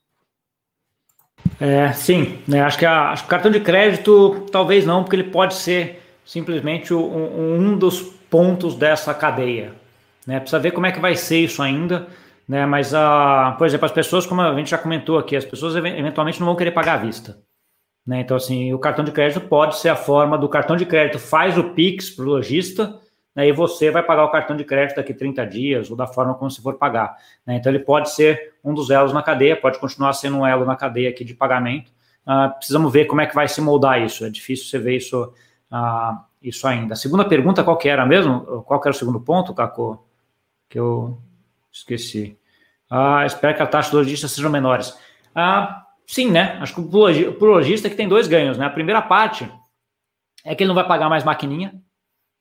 É, 1.60 1.92
sim, 1.94 2.40
né, 2.48 2.62
acho, 2.62 2.78
que 2.78 2.86
a, 2.86 3.12
acho 3.12 3.24
que 3.24 3.28
o 3.28 3.30
cartão 3.30 3.50
de 3.50 3.60
crédito 3.60 4.46
talvez 4.52 4.86
não, 4.86 5.04
porque 5.04 5.16
ele 5.16 5.32
pode 5.32 5.56
ser 5.56 6.02
simplesmente 6.26 6.94
um, 6.94 7.56
um 7.56 7.78
dos 7.78 8.02
pontos 8.02 8.76
dessa 8.76 9.14
cadeia. 9.14 9.74
Né? 10.26 10.40
Precisa 10.40 10.60
ver 10.60 10.72
como 10.72 10.86
é 10.86 10.92
que 10.92 11.00
vai 11.00 11.16
ser 11.16 11.40
isso 11.40 11.64
ainda, 11.64 12.08
né? 12.48 12.66
Mas, 12.66 12.94
a, 12.94 13.56
por 13.58 13.66
exemplo, 13.66 13.86
as 13.86 13.92
pessoas, 13.92 14.26
como 14.26 14.42
a 14.42 14.54
gente 14.56 14.70
já 14.72 14.78
comentou 14.78 15.18
aqui, 15.18 15.36
as 15.36 15.46
pessoas 15.46 15.76
eventualmente 15.76 16.40
não 16.40 16.48
vão 16.48 16.56
querer 16.56 16.72
pagar 16.72 16.96
à 16.96 16.98
vista. 16.98 17.38
Né? 18.08 18.22
Então, 18.22 18.38
assim, 18.38 18.74
o 18.74 18.80
cartão 18.80 19.04
de 19.04 19.12
crédito 19.12 19.42
pode 19.42 19.78
ser 19.78 19.90
a 19.90 19.96
forma 19.96 20.38
do 20.38 20.48
cartão 20.48 20.78
de 20.78 20.86
crédito 20.86 21.20
faz 21.20 21.58
o 21.58 21.72
Pix 21.72 22.10
para 22.10 22.24
o 22.24 22.30
lojista, 22.30 23.00
né? 23.36 23.48
e 23.48 23.52
você 23.52 23.92
vai 23.92 24.02
pagar 24.02 24.24
o 24.24 24.32
cartão 24.32 24.56
de 24.56 24.64
crédito 24.64 24.96
daqui 24.96 25.14
30 25.14 25.46
dias, 25.46 25.92
ou 25.92 25.98
da 25.98 26.08
forma 26.08 26.34
como 26.34 26.50
se 26.50 26.62
for 26.62 26.76
pagar. 26.76 27.18
Né? 27.46 27.58
Então, 27.58 27.72
ele 27.72 27.84
pode 27.84 28.10
ser 28.12 28.54
um 28.64 28.74
dos 28.74 28.90
elos 28.90 29.12
na 29.12 29.22
cadeia, 29.22 29.60
pode 29.60 29.78
continuar 29.78 30.14
sendo 30.14 30.38
um 30.38 30.48
elo 30.48 30.66
na 30.66 30.78
cadeia 30.78 31.10
aqui 31.10 31.26
de 31.26 31.34
pagamento. 31.34 31.92
Uh, 32.26 32.54
precisamos 32.58 32.92
ver 32.92 33.06
como 33.06 33.22
é 33.22 33.26
que 33.26 33.36
vai 33.36 33.48
se 33.48 33.60
moldar 33.60 34.02
isso. 34.02 34.26
É 34.26 34.30
difícil 34.30 34.66
você 34.68 34.80
ver 34.80 34.98
isso 34.98 35.34
ah, 35.72 36.26
isso 36.42 36.68
ainda. 36.68 36.94
A 36.94 36.98
segunda 36.98 37.26
pergunta, 37.26 37.64
qual 37.64 37.78
que 37.78 37.90
era 37.90 38.06
mesmo? 38.06 38.64
Qual 38.64 38.80
que 38.80 38.88
era 38.88 38.96
o 38.96 38.98
segundo 38.98 39.20
ponto, 39.20 39.54
Caco? 39.54 40.06
Que 40.70 40.80
eu 40.80 41.18
esqueci. 41.72 42.38
Ah, 42.90 43.26
espero 43.26 43.56
que 43.56 43.62
a 43.62 43.68
taxa 43.68 43.92
do 43.92 43.98
lojista 43.98 44.28
sejam 44.28 44.50
menores. 44.50 44.98
Ah, 45.36 45.87
sim, 46.08 46.32
né? 46.32 46.58
Acho 46.60 46.74
que 46.74 46.82
o 46.82 47.46
lojista 47.46 47.88
é 47.88 47.92
que 47.92 47.96
tem 47.96 48.08
dois 48.08 48.28
ganhos, 48.28 48.58
né? 48.58 48.66
A 48.66 48.72
primeira 48.72 49.02
parte 49.02 49.48
é 50.44 50.56
que 50.56 50.64
ele 50.64 50.70
não 50.70 50.76
vai 50.76 50.88
pagar 50.88 51.10
mais 51.10 51.24
maquininha, 51.24 51.76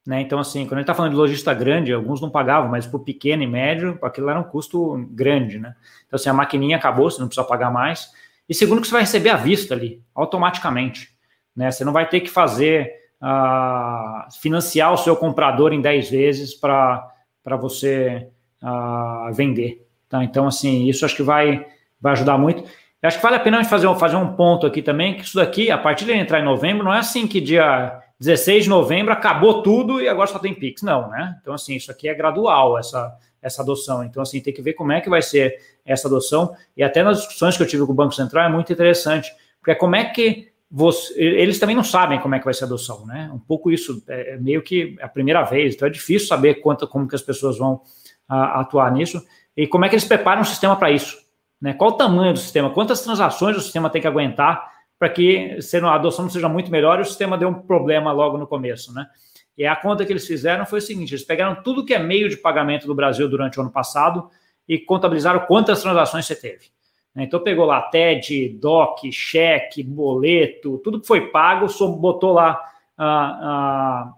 né? 0.06 0.20
Então, 0.20 0.38
assim, 0.38 0.64
quando 0.64 0.74
ele 0.74 0.82
está 0.82 0.94
falando 0.94 1.10
de 1.10 1.18
lojista 1.18 1.52
grande, 1.52 1.92
alguns 1.92 2.20
não 2.20 2.30
pagavam, 2.30 2.70
mas 2.70 2.86
para 2.86 2.96
o 2.96 3.04
pequeno 3.04 3.42
e 3.42 3.46
médio, 3.46 3.98
aquilo 4.00 4.30
era 4.30 4.38
um 4.38 4.44
custo 4.44 5.04
grande, 5.10 5.58
né? 5.58 5.74
Então, 6.06 6.16
assim, 6.16 6.30
a 6.30 6.32
maquininha 6.32 6.76
acabou, 6.76 7.10
você 7.10 7.20
não 7.20 7.26
precisa 7.26 7.46
pagar 7.46 7.70
mais. 7.70 8.10
E 8.48 8.54
segundo, 8.54 8.80
que 8.80 8.86
você 8.86 8.92
vai 8.92 9.02
receber 9.02 9.30
à 9.30 9.36
vista 9.36 9.74
ali, 9.74 10.00
automaticamente, 10.14 11.10
né? 11.54 11.70
Você 11.70 11.84
não 11.84 11.92
vai 11.92 12.08
ter 12.08 12.20
que 12.20 12.30
fazer 12.30 12.92
uh, 13.20 14.32
financiar 14.40 14.92
o 14.92 14.96
seu 14.96 15.16
comprador 15.16 15.72
em 15.72 15.80
10 15.80 16.10
vezes 16.10 16.54
para 16.54 17.12
você 17.58 18.28
uh, 18.62 19.32
vender. 19.32 19.86
Tá? 20.08 20.22
Então, 20.22 20.46
assim, 20.46 20.86
isso 20.86 21.04
acho 21.04 21.16
que 21.16 21.22
vai, 21.22 21.66
vai 22.00 22.12
ajudar 22.12 22.38
muito. 22.38 22.64
Eu 23.06 23.08
acho 23.08 23.18
que 23.18 23.22
vale 23.22 23.36
a 23.36 23.40
pena 23.40 23.62
fazer, 23.62 23.94
fazer 23.94 24.16
um 24.16 24.32
ponto 24.32 24.66
aqui 24.66 24.82
também, 24.82 25.14
que 25.14 25.22
isso 25.22 25.36
daqui, 25.36 25.70
a 25.70 25.78
partir 25.78 26.04
de 26.06 26.12
entrar 26.12 26.40
em 26.40 26.44
novembro, 26.44 26.82
não 26.82 26.92
é 26.92 26.98
assim 26.98 27.24
que 27.28 27.40
dia 27.40 28.02
16 28.18 28.64
de 28.64 28.68
novembro 28.68 29.12
acabou 29.12 29.62
tudo 29.62 30.00
e 30.00 30.08
agora 30.08 30.26
só 30.26 30.40
tem 30.40 30.52
Pix. 30.52 30.82
Não, 30.82 31.08
né? 31.08 31.36
Então, 31.40 31.54
assim, 31.54 31.76
isso 31.76 31.88
aqui 31.88 32.08
é 32.08 32.14
gradual, 32.14 32.76
essa, 32.76 33.16
essa 33.40 33.62
adoção. 33.62 34.02
Então, 34.02 34.20
assim, 34.20 34.40
tem 34.40 34.52
que 34.52 34.60
ver 34.60 34.72
como 34.72 34.90
é 34.90 35.00
que 35.00 35.08
vai 35.08 35.22
ser 35.22 35.54
essa 35.84 36.08
adoção. 36.08 36.52
E 36.76 36.82
até 36.82 37.04
nas 37.04 37.18
discussões 37.18 37.56
que 37.56 37.62
eu 37.62 37.66
tive 37.68 37.86
com 37.86 37.92
o 37.92 37.94
Banco 37.94 38.12
Central 38.12 38.44
é 38.44 38.48
muito 38.48 38.72
interessante, 38.72 39.32
porque 39.60 39.70
é 39.70 39.76
como 39.76 39.94
é 39.94 40.06
que 40.06 40.48
você, 40.68 41.14
eles 41.16 41.60
também 41.60 41.76
não 41.76 41.84
sabem 41.84 42.18
como 42.18 42.34
é 42.34 42.40
que 42.40 42.44
vai 42.44 42.54
ser 42.54 42.64
a 42.64 42.66
adoção, 42.66 43.06
né? 43.06 43.30
Um 43.32 43.38
pouco 43.38 43.70
isso, 43.70 44.02
é, 44.08 44.34
é 44.34 44.36
meio 44.36 44.62
que 44.62 44.96
a 45.00 45.06
primeira 45.06 45.44
vez, 45.44 45.76
então 45.76 45.86
é 45.86 45.90
difícil 45.92 46.26
saber 46.26 46.56
quanto, 46.56 46.88
como 46.88 47.06
que 47.06 47.14
as 47.14 47.22
pessoas 47.22 47.56
vão 47.56 47.82
a, 48.28 48.62
atuar 48.62 48.90
nisso 48.90 49.24
e 49.56 49.64
como 49.64 49.84
é 49.84 49.88
que 49.88 49.94
eles 49.94 50.04
preparam 50.04 50.42
o 50.42 50.44
sistema 50.44 50.74
para 50.74 50.90
isso, 50.90 51.24
né? 51.60 51.72
Qual 51.72 51.90
o 51.90 51.96
tamanho 51.96 52.32
do 52.32 52.38
sistema, 52.38 52.70
quantas 52.70 53.02
transações 53.02 53.56
o 53.56 53.60
sistema 53.60 53.90
tem 53.90 54.00
que 54.00 54.08
aguentar 54.08 54.70
para 54.98 55.08
que 55.08 55.58
a 55.82 55.94
adoção 55.94 56.24
não 56.24 56.30
seja 56.30 56.48
muito 56.48 56.70
melhor 56.70 56.98
e 56.98 57.02
o 57.02 57.04
sistema 57.04 57.36
dê 57.36 57.44
um 57.44 57.54
problema 57.54 58.12
logo 58.12 58.38
no 58.38 58.46
começo, 58.46 58.94
né? 58.94 59.06
E 59.56 59.66
a 59.66 59.74
conta 59.74 60.04
que 60.04 60.12
eles 60.12 60.26
fizeram 60.26 60.66
foi 60.66 60.78
o 60.78 60.82
seguinte: 60.82 61.12
eles 61.12 61.24
pegaram 61.24 61.62
tudo 61.62 61.84
que 61.84 61.94
é 61.94 61.98
meio 61.98 62.28
de 62.28 62.36
pagamento 62.36 62.86
do 62.86 62.94
Brasil 62.94 63.28
durante 63.28 63.58
o 63.58 63.62
ano 63.62 63.70
passado 63.70 64.28
e 64.68 64.78
contabilizaram 64.78 65.40
quantas 65.40 65.82
transações 65.82 66.26
você 66.26 66.34
teve. 66.34 66.66
Né? 67.14 67.24
Então 67.24 67.40
pegou 67.40 67.64
lá 67.64 67.80
TED, 67.82 68.58
DOC, 68.60 69.10
cheque, 69.10 69.82
boleto, 69.82 70.78
tudo 70.84 71.00
que 71.00 71.06
foi 71.06 71.28
pago, 71.30 71.66
botou 71.96 72.32
lá, 72.32 72.60
ah, 72.98 73.38
ah, 73.42 74.14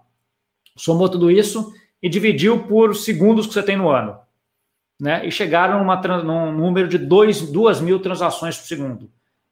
somou 0.75 1.07
tudo 1.07 1.31
isso 1.31 1.73
e 2.01 2.09
dividiu 2.09 2.63
por 2.63 2.95
segundos 2.95 3.47
que 3.47 3.53
você 3.53 3.63
tem 3.63 3.77
no 3.77 3.89
ano. 3.89 4.17
Né? 4.99 5.25
E 5.25 5.31
chegaram 5.31 5.79
numa, 5.79 5.95
num 6.23 6.51
número 6.51 6.87
de 6.87 6.97
2 6.97 7.79
mil 7.81 7.99
transações 7.99 8.57
por 8.57 8.67
segundo, 8.67 9.09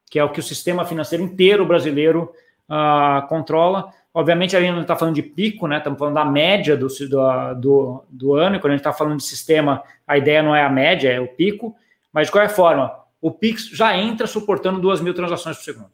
que 0.09 0.19
é 0.19 0.23
o 0.23 0.29
que 0.31 0.39
o 0.39 0.43
sistema 0.43 0.83
financeiro 0.83 1.23
inteiro 1.23 1.65
brasileiro 1.65 2.33
ah, 2.67 3.25
controla. 3.29 3.93
Obviamente, 4.13 4.57
a 4.57 4.59
gente 4.59 4.73
não 4.73 4.81
está 4.81 4.95
falando 4.95 5.15
de 5.15 5.21
pico, 5.21 5.67
né? 5.67 5.77
Estamos 5.77 5.99
falando 5.99 6.15
da 6.15 6.25
média 6.25 6.75
do, 6.75 6.87
do, 7.55 8.03
do 8.09 8.33
ano, 8.33 8.55
e 8.55 8.59
quando 8.59 8.71
a 8.71 8.75
gente 8.75 8.81
está 8.81 8.91
falando 8.91 9.17
de 9.17 9.23
sistema, 9.23 9.83
a 10.05 10.17
ideia 10.17 10.41
não 10.41 10.55
é 10.55 10.63
a 10.63 10.69
média, 10.69 11.09
é 11.09 11.19
o 11.19 11.27
pico. 11.27 11.75
Mas, 12.11 12.27
de 12.27 12.31
qualquer 12.31 12.49
forma, 12.49 12.91
o 13.21 13.31
Pix 13.31 13.69
já 13.69 13.95
entra 13.95 14.25
suportando 14.27 14.81
2 14.81 15.01
mil 15.01 15.13
transações 15.13 15.57
por 15.57 15.63
segundo. 15.63 15.91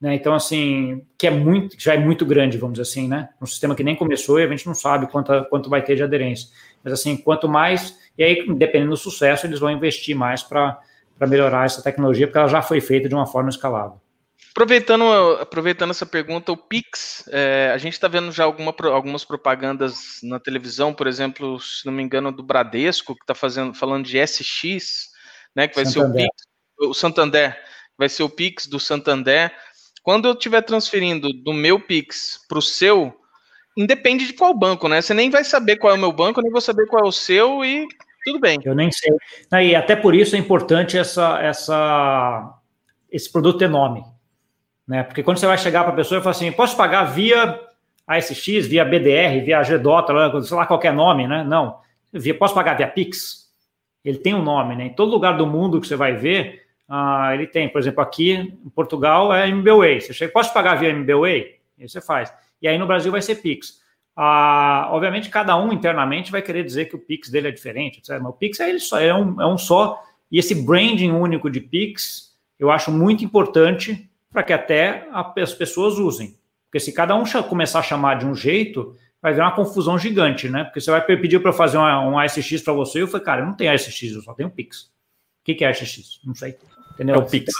Né? 0.00 0.14
Então, 0.14 0.34
assim, 0.34 1.06
que 1.16 1.26
é 1.26 1.30
muito, 1.30 1.76
já 1.78 1.94
é 1.94 1.98
muito 1.98 2.26
grande, 2.26 2.58
vamos 2.58 2.78
dizer 2.78 2.90
assim, 2.90 3.08
né? 3.08 3.30
Um 3.40 3.46
sistema 3.46 3.74
que 3.74 3.84
nem 3.84 3.96
começou 3.96 4.38
e 4.38 4.44
a 4.44 4.48
gente 4.48 4.66
não 4.66 4.74
sabe 4.74 5.06
quanto, 5.06 5.44
quanto 5.48 5.70
vai 5.70 5.82
ter 5.82 5.96
de 5.96 6.02
aderência. 6.02 6.48
Mas, 6.82 6.92
assim, 6.92 7.16
quanto 7.16 7.48
mais, 7.48 7.96
e 8.18 8.24
aí, 8.24 8.54
dependendo 8.54 8.90
do 8.90 8.96
sucesso, 8.96 9.46
eles 9.46 9.60
vão 9.60 9.70
investir 9.70 10.16
mais 10.16 10.42
para 10.42 10.80
melhorar 11.28 11.66
essa 11.66 11.82
tecnologia, 11.82 12.26
porque 12.26 12.38
ela 12.38 12.48
já 12.48 12.62
foi 12.62 12.80
feita 12.80 13.08
de 13.08 13.14
uma 13.14 13.26
forma 13.26 13.50
escalável. 13.50 14.00
Aproveitando, 14.56 15.04
aproveitando 15.38 15.90
essa 15.90 16.06
pergunta, 16.06 16.50
o 16.50 16.56
Pix, 16.56 17.28
é, 17.30 17.70
a 17.74 17.76
gente 17.76 17.92
está 17.92 18.08
vendo 18.08 18.32
já 18.32 18.44
alguma, 18.44 18.74
algumas 18.90 19.22
propagandas 19.22 20.18
na 20.22 20.40
televisão, 20.40 20.94
por 20.94 21.06
exemplo, 21.06 21.60
se 21.60 21.84
não 21.84 21.92
me 21.92 22.02
engano, 22.02 22.32
do 22.32 22.42
Bradesco, 22.42 23.14
que 23.14 23.22
está 23.22 23.34
falando 23.34 24.06
de 24.06 24.18
SX, 24.18 25.10
né? 25.54 25.68
Que 25.68 25.74
vai 25.74 25.84
Santander. 25.84 26.22
ser 26.22 26.24
o 26.24 26.30
Pix, 26.30 26.90
o 26.90 26.94
Santander, 26.94 27.64
vai 27.98 28.08
ser 28.08 28.22
o 28.22 28.30
Pix 28.30 28.66
do 28.66 28.80
Santander. 28.80 29.52
Quando 30.02 30.26
eu 30.26 30.32
estiver 30.32 30.62
transferindo 30.62 31.28
do 31.34 31.52
meu 31.52 31.78
Pix 31.78 32.40
para 32.48 32.58
o 32.58 32.62
seu, 32.62 33.14
independe 33.76 34.26
de 34.26 34.32
qual 34.32 34.54
banco, 34.54 34.88
né? 34.88 35.02
Você 35.02 35.12
nem 35.12 35.28
vai 35.28 35.44
saber 35.44 35.76
qual 35.76 35.92
é 35.92 35.96
o 35.96 36.00
meu 36.00 36.12
banco, 36.12 36.40
nem 36.40 36.50
vou 36.50 36.62
saber 36.62 36.86
qual 36.86 37.04
é 37.04 37.08
o 37.08 37.12
seu 37.12 37.62
e 37.62 37.86
tudo 38.26 38.40
bem. 38.40 38.58
Eu 38.64 38.74
nem 38.74 38.90
sei. 38.90 39.12
E 39.62 39.74
até 39.74 39.94
por 39.96 40.14
isso 40.14 40.34
é 40.36 40.38
importante 40.38 40.98
essa, 40.98 41.40
essa, 41.40 42.58
esse 43.10 43.30
produto 43.30 43.58
ter 43.58 43.70
nome. 43.70 44.04
Né? 44.86 45.02
Porque 45.02 45.22
quando 45.22 45.38
você 45.38 45.46
vai 45.46 45.56
chegar 45.56 45.84
para 45.84 45.92
a 45.92 45.96
pessoa 45.96 46.18
e 46.18 46.22
falar 46.22 46.32
assim, 46.32 46.52
posso 46.52 46.76
pagar 46.76 47.04
via 47.04 47.58
ASX, 48.06 48.66
via 48.66 48.84
BDR, 48.84 49.44
via 49.44 49.62
GDOTA, 49.62 50.42
sei 50.42 50.56
lá 50.56 50.66
qualquer 50.66 50.92
nome, 50.92 51.26
né? 51.26 51.44
Não. 51.44 51.78
Posso 52.38 52.54
pagar 52.54 52.76
via 52.76 52.86
Pix? 52.86 53.46
ele 54.08 54.18
tem 54.18 54.34
um 54.34 54.42
nome, 54.42 54.76
né? 54.76 54.86
Em 54.86 54.92
todo 54.92 55.10
lugar 55.10 55.36
do 55.36 55.46
mundo 55.46 55.80
que 55.80 55.88
você 55.88 55.96
vai 55.96 56.14
ver, 56.14 56.62
ah, 56.88 57.32
ele 57.34 57.46
tem. 57.48 57.68
Por 57.68 57.80
exemplo, 57.80 58.00
aqui 58.00 58.30
em 58.30 58.70
Portugal 58.70 59.34
é 59.34 59.48
MBWay. 59.48 60.00
Você 60.00 60.12
chega, 60.12 60.32
posso 60.32 60.54
pagar 60.54 60.76
via 60.76 60.90
MBWay? 60.90 61.56
Aí 61.78 61.88
você 61.88 62.00
faz. 62.00 62.32
E 62.62 62.68
aí 62.68 62.78
no 62.78 62.86
Brasil 62.86 63.10
vai 63.10 63.20
ser 63.20 63.34
Pix. 63.36 63.80
Ah, 64.16 64.88
obviamente, 64.92 65.28
cada 65.28 65.56
um 65.56 65.70
internamente 65.72 66.32
vai 66.32 66.40
querer 66.40 66.64
dizer 66.64 66.86
que 66.86 66.96
o 66.96 66.98
Pix 66.98 67.28
dele 67.28 67.48
é 67.48 67.50
diferente, 67.50 67.98
etc. 67.98 68.18
Mas 68.18 68.30
o 68.30 68.32
Pix 68.32 68.58
é, 68.60 68.70
ele 68.70 68.80
só, 68.80 68.98
é, 68.98 69.14
um, 69.14 69.40
é 69.40 69.46
um 69.46 69.58
só. 69.58 70.02
E 70.32 70.38
esse 70.38 70.54
branding 70.54 71.10
único 71.10 71.50
de 71.50 71.60
Pix, 71.60 72.34
eu 72.58 72.70
acho 72.70 72.90
muito 72.90 73.22
importante 73.22 74.10
para 74.30 74.42
que 74.42 74.54
até 74.54 75.06
as 75.12 75.52
pessoas 75.52 75.98
usem. 75.98 76.38
Porque 76.66 76.80
se 76.80 76.92
cada 76.92 77.14
um 77.14 77.24
começar 77.48 77.80
a 77.80 77.82
chamar 77.82 78.14
de 78.18 78.26
um 78.26 78.34
jeito, 78.34 78.96
vai 79.20 79.32
virar 79.32 79.48
uma 79.48 79.56
confusão 79.56 79.98
gigante, 79.98 80.48
né? 80.48 80.64
Porque 80.64 80.80
você 80.80 80.90
vai 80.90 81.04
pedir 81.04 81.40
para 81.40 81.50
eu 81.50 81.54
fazer 81.54 81.78
um 81.78 82.18
ASX 82.18 82.62
para 82.62 82.72
você, 82.72 83.02
eu 83.02 83.08
falei, 83.08 83.24
cara, 83.24 83.40
eu 83.42 83.46
não 83.46 83.54
tenho 83.54 83.72
ASX, 83.72 84.02
eu 84.12 84.22
só 84.22 84.32
tenho 84.34 84.50
Pix. 84.50 84.82
O 84.82 84.90
que, 85.44 85.54
que 85.54 85.64
é 85.64 85.68
ASX? 85.68 86.20
Não 86.24 86.34
sei. 86.34 86.56
Entendeu? 86.96 87.14
É 87.14 87.18
o 87.18 87.26
Pix. 87.26 87.52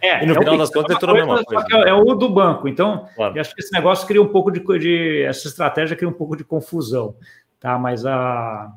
É, 0.00 0.22
E 0.24 0.26
no 0.26 0.34
é 0.34 0.38
final 0.38 0.58
das 0.58 0.70
contas 0.70 0.96
é 0.96 0.98
tudo 0.98 1.10
a 1.12 1.14
mesma 1.14 1.36
só 1.38 1.44
coisa. 1.44 1.64
que 1.64 1.74
É, 1.74 1.88
é 1.90 1.94
o 1.94 2.14
do 2.14 2.28
banco. 2.28 2.66
Então, 2.68 3.08
Claro. 3.14 3.36
eu 3.36 3.40
acho 3.40 3.54
que 3.54 3.60
esse 3.62 3.72
negócio 3.72 4.06
cria 4.06 4.20
um 4.22 4.28
pouco 4.28 4.50
de, 4.50 4.60
de 4.78 5.22
essa 5.22 5.46
estratégia 5.48 5.96
cria 5.96 6.08
um 6.08 6.12
pouco 6.12 6.36
de 6.36 6.42
confusão, 6.44 7.14
tá? 7.58 7.78
Mas 7.78 8.04
a 8.04 8.72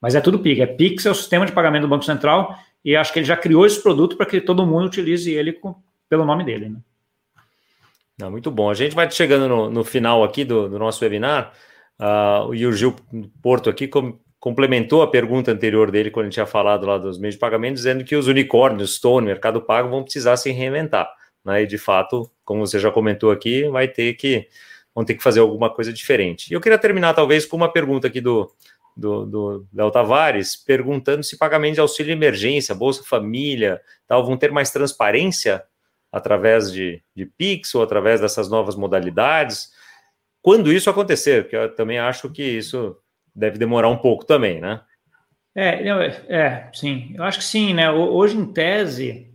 mas 0.00 0.14
é 0.14 0.20
tudo 0.20 0.38
Pix. 0.38 0.60
É 0.60 0.66
Pix 0.66 1.06
é 1.06 1.10
o 1.10 1.14
sistema 1.14 1.46
de 1.46 1.52
pagamento 1.52 1.82
do 1.82 1.88
Banco 1.88 2.04
Central 2.04 2.54
e 2.84 2.94
acho 2.94 3.12
que 3.12 3.18
ele 3.18 3.26
já 3.26 3.36
criou 3.36 3.64
esse 3.66 3.82
produto 3.82 4.16
para 4.16 4.26
que 4.26 4.40
todo 4.40 4.66
mundo 4.66 4.86
utilize 4.86 5.32
ele 5.32 5.52
com- 5.52 5.74
pelo 6.08 6.24
nome 6.24 6.44
dele, 6.44 6.68
né? 6.68 6.78
Não, 8.18 8.30
muito 8.30 8.50
bom. 8.50 8.70
A 8.70 8.74
gente 8.74 8.94
vai 8.94 9.10
chegando 9.10 9.48
no, 9.48 9.70
no 9.70 9.84
final 9.84 10.22
aqui 10.24 10.44
do, 10.44 10.68
do 10.68 10.78
nosso 10.78 11.02
webinar. 11.04 11.52
ah, 11.98 12.46
e 12.52 12.66
o 12.66 12.72
Gil 12.72 12.94
Porto 13.42 13.68
aqui 13.70 13.88
complementou 14.38 15.02
a 15.02 15.10
pergunta 15.10 15.50
anterior 15.50 15.90
dele, 15.90 16.10
quando 16.10 16.26
gente 16.26 16.34
tinha 16.34 16.46
falado 16.46 16.86
lá 16.86 16.98
dos 16.98 17.18
meios 17.18 17.34
de 17.34 17.40
pagamento, 17.40 17.74
dizendo 17.74 18.04
que 18.04 18.16
os 18.16 18.26
unicórnios, 18.26 18.96
Stone, 18.96 19.26
Mercado 19.26 19.60
Pago, 19.60 19.88
vão 19.88 20.02
precisar 20.02 20.36
se 20.36 20.50
reinventar. 20.50 21.10
Né? 21.44 21.62
E, 21.62 21.66
de 21.66 21.78
fato, 21.78 22.30
como 22.44 22.66
você 22.66 22.78
já 22.78 22.90
comentou 22.90 23.30
aqui, 23.30 23.68
vai 23.68 23.88
ter 23.88 24.14
que, 24.14 24.48
vão 24.94 25.04
ter 25.04 25.14
que 25.14 25.22
fazer 25.22 25.40
alguma 25.40 25.70
coisa 25.70 25.92
diferente. 25.92 26.50
E 26.50 26.54
eu 26.54 26.60
queria 26.60 26.78
terminar, 26.78 27.14
talvez, 27.14 27.46
com 27.46 27.56
uma 27.56 27.72
pergunta 27.72 28.06
aqui 28.06 28.20
do, 28.20 28.50
do, 28.96 29.26
do 29.26 29.66
Léo 29.72 29.90
Tavares, 29.90 30.56
perguntando 30.56 31.22
se 31.22 31.36
pagamento 31.36 31.74
de 31.74 31.80
auxílio 31.80 32.12
emergência, 32.12 32.74
Bolsa 32.74 33.02
Família, 33.04 33.80
tal, 34.06 34.24
vão 34.24 34.36
ter 34.36 34.50
mais 34.50 34.70
transparência 34.70 35.62
através 36.10 36.72
de, 36.72 37.02
de 37.14 37.26
Pix 37.26 37.74
ou 37.74 37.82
através 37.82 38.20
dessas 38.20 38.48
novas 38.48 38.74
modalidades. 38.74 39.70
Quando 40.40 40.72
isso 40.72 40.88
acontecer, 40.88 41.42
porque 41.42 41.56
eu 41.56 41.74
também 41.74 41.98
acho 41.98 42.30
que 42.30 42.42
isso 42.42 42.96
deve 43.36 43.58
demorar 43.58 43.88
um 43.88 43.96
pouco 43.98 44.24
também, 44.24 44.60
né? 44.60 44.80
É, 45.54 45.82
não, 45.84 46.00
é, 46.00 46.08
é, 46.28 46.70
sim, 46.72 47.14
eu 47.16 47.24
acho 47.24 47.38
que 47.38 47.44
sim, 47.44 47.72
né? 47.72 47.90
Ho- 47.90 48.12
Hoje, 48.14 48.36
em 48.36 48.52
tese, 48.52 49.30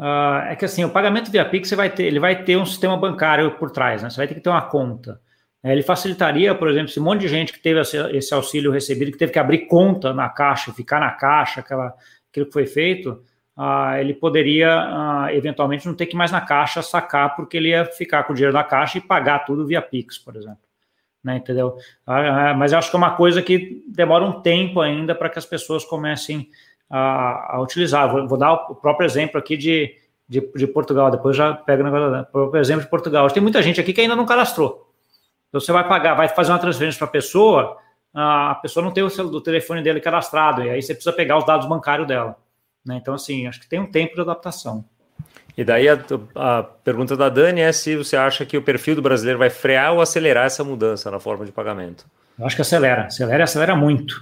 ah, 0.00 0.46
é 0.50 0.56
que 0.56 0.64
assim, 0.64 0.84
o 0.84 0.90
pagamento 0.90 1.30
via 1.30 1.44
Pix 1.44 1.68
você 1.68 1.76
vai 1.76 1.90
ter, 1.90 2.04
ele 2.04 2.20
vai 2.20 2.44
ter 2.44 2.56
um 2.56 2.66
sistema 2.66 2.96
bancário 2.96 3.52
por 3.58 3.70
trás, 3.70 4.02
né? 4.02 4.10
Você 4.10 4.16
vai 4.18 4.28
ter 4.28 4.34
que 4.34 4.40
ter 4.40 4.50
uma 4.50 4.62
conta. 4.68 5.20
É, 5.62 5.72
ele 5.72 5.82
facilitaria, 5.82 6.54
por 6.54 6.68
exemplo, 6.68 6.88
se 6.88 7.00
um 7.00 7.04
monte 7.04 7.22
de 7.22 7.28
gente 7.28 7.52
que 7.52 7.60
teve 7.60 7.80
esse, 7.80 7.96
esse 8.16 8.34
auxílio 8.34 8.70
recebido, 8.70 9.12
que 9.12 9.18
teve 9.18 9.32
que 9.32 9.38
abrir 9.38 9.66
conta 9.66 10.12
na 10.12 10.28
caixa, 10.28 10.72
ficar 10.72 11.00
na 11.00 11.10
caixa, 11.12 11.60
aquela, 11.60 11.94
aquilo 12.30 12.46
que 12.46 12.52
foi 12.52 12.66
feito, 12.66 13.22
ah, 13.56 13.98
ele 13.98 14.14
poderia 14.14 14.68
ah, 14.70 15.28
eventualmente 15.32 15.86
não 15.86 15.94
ter 15.94 16.06
que 16.06 16.16
mais 16.16 16.30
na 16.30 16.40
caixa 16.42 16.82
sacar, 16.82 17.34
porque 17.34 17.56
ele 17.56 17.70
ia 17.70 17.86
ficar 17.86 18.24
com 18.24 18.32
o 18.32 18.36
dinheiro 18.36 18.52
da 18.52 18.62
caixa 18.64 18.98
e 18.98 19.00
pagar 19.00 19.40
tudo 19.46 19.66
via 19.66 19.80
Pix, 19.80 20.18
por 20.18 20.36
exemplo. 20.36 20.58
Né, 21.26 21.38
entendeu? 21.38 21.76
Ah, 22.06 22.50
ah, 22.50 22.54
mas 22.54 22.70
eu 22.70 22.78
acho 22.78 22.88
que 22.88 22.94
é 22.94 22.98
uma 22.98 23.16
coisa 23.16 23.42
que 23.42 23.82
demora 23.88 24.24
um 24.24 24.40
tempo 24.42 24.80
ainda 24.80 25.12
para 25.12 25.28
que 25.28 25.40
as 25.40 25.44
pessoas 25.44 25.84
comecem 25.84 26.48
a, 26.88 27.56
a 27.56 27.60
utilizar. 27.60 28.08
Vou, 28.12 28.28
vou 28.28 28.38
dar 28.38 28.52
o 28.52 28.76
próprio 28.76 29.04
exemplo 29.04 29.36
aqui 29.36 29.56
de, 29.56 29.92
de, 30.28 30.40
de 30.54 30.66
Portugal, 30.68 31.10
depois 31.10 31.36
já 31.36 31.52
pego 31.52 31.82
o 31.82 31.84
negócio. 31.90 32.30
próprio 32.30 32.60
exemplo 32.60 32.84
de 32.84 32.88
Portugal. 32.90 33.28
Tem 33.28 33.42
muita 33.42 33.60
gente 33.60 33.80
aqui 33.80 33.92
que 33.92 34.00
ainda 34.02 34.14
não 34.14 34.24
cadastrou. 34.24 34.88
Então 35.48 35.60
você 35.60 35.72
vai 35.72 35.88
pagar, 35.88 36.14
vai 36.14 36.28
fazer 36.28 36.52
uma 36.52 36.60
transferência 36.60 36.96
para 36.96 37.08
a 37.08 37.10
pessoa, 37.10 37.76
a 38.14 38.54
pessoa 38.62 38.84
não 38.84 38.92
tem 38.92 39.02
o, 39.02 39.10
celu- 39.10 39.34
o 39.34 39.40
telefone 39.40 39.82
dele 39.82 40.00
cadastrado, 40.00 40.62
e 40.62 40.70
aí 40.70 40.80
você 40.80 40.94
precisa 40.94 41.12
pegar 41.12 41.38
os 41.38 41.44
dados 41.44 41.66
bancários 41.66 42.06
dela. 42.06 42.36
né? 42.84 42.98
Então, 43.02 43.14
assim, 43.14 43.48
acho 43.48 43.60
que 43.60 43.68
tem 43.68 43.80
um 43.80 43.90
tempo 43.90 44.14
de 44.14 44.20
adaptação. 44.20 44.84
E 45.56 45.64
daí 45.64 45.88
a, 45.88 45.98
a 46.34 46.62
pergunta 46.62 47.16
da 47.16 47.28
Dani 47.28 47.62
é 47.62 47.72
se 47.72 47.96
você 47.96 48.16
acha 48.16 48.44
que 48.44 48.58
o 48.58 48.62
perfil 48.62 48.94
do 48.94 49.02
brasileiro 49.02 49.38
vai 49.38 49.48
frear 49.48 49.94
ou 49.94 50.00
acelerar 50.00 50.46
essa 50.46 50.62
mudança 50.62 51.10
na 51.10 51.18
forma 51.18 51.46
de 51.46 51.52
pagamento. 51.52 52.04
Eu 52.38 52.44
acho 52.44 52.54
que 52.54 52.62
acelera, 52.62 53.04
acelera 53.06 53.44
acelera 53.44 53.74
muito. 53.74 54.14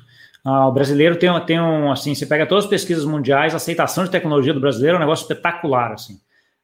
Ah, 0.44 0.68
o 0.68 0.72
brasileiro 0.72 1.16
tem, 1.16 1.28
tem 1.46 1.60
um, 1.60 1.90
assim, 1.90 2.14
você 2.14 2.26
pega 2.26 2.46
todas 2.46 2.64
as 2.64 2.70
pesquisas 2.70 3.04
mundiais, 3.04 3.54
a 3.54 3.56
aceitação 3.56 4.04
de 4.04 4.10
tecnologia 4.10 4.52
do 4.52 4.60
brasileiro 4.60 4.96
é 4.96 4.98
um 4.98 5.00
negócio 5.00 5.24
espetacular, 5.24 5.92
assim. 5.92 6.20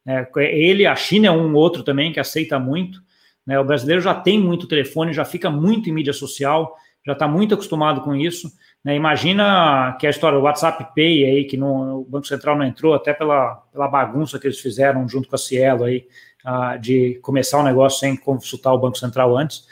É, 0.07 0.27
ele, 0.37 0.87
a 0.87 0.95
China 0.95 1.29
é 1.29 1.31
um 1.31 1.55
outro 1.55 1.83
também 1.83 2.13
que 2.13 2.21
aceita 2.21 2.59
muito. 2.59 3.01
né? 3.47 3.59
O 3.59 3.65
brasileiro 3.65 4.01
já 4.01 4.15
tem 4.15 4.39
muito 4.39 4.69
telefone, 4.69 5.13
já 5.13 5.25
fica 5.25 5.51
muito 5.51 5.89
em 5.89 5.93
mídia 5.93 6.13
social, 6.13 6.77
já 7.05 7.13
está 7.13 7.27
muito 7.27 7.55
acostumado 7.55 8.03
com 8.03 8.15
isso. 8.15 8.51
Né? 8.85 8.97
Imagina 8.97 9.97
que 9.99 10.07
a 10.07 10.11
história 10.11 10.39
do 10.39 10.45
WhatsApp 10.45 10.95
Pay 10.95 11.25
aí, 11.25 11.45
que 11.45 11.57
no, 11.57 12.01
o 12.01 12.05
Banco 12.05 12.27
Central 12.27 12.57
não 12.57 12.65
entrou, 12.65 12.95
até 12.95 13.13
pela, 13.13 13.57
pela 13.73 13.89
bagunça 13.89 14.39
que 14.39 14.47
eles 14.47 14.61
fizeram 14.61 15.09
junto 15.09 15.29
com 15.29 15.37
a 15.37 15.39
Cielo 15.39 15.85
aí, 15.85 16.07
ah, 16.45 16.77
de 16.77 17.19
começar 17.23 17.59
o 17.59 17.63
negócio 17.63 18.01
sem 18.01 18.17
consultar 18.17 18.73
o 18.73 18.79
Banco 18.79 18.99
Central 18.99 19.37
antes 19.37 19.65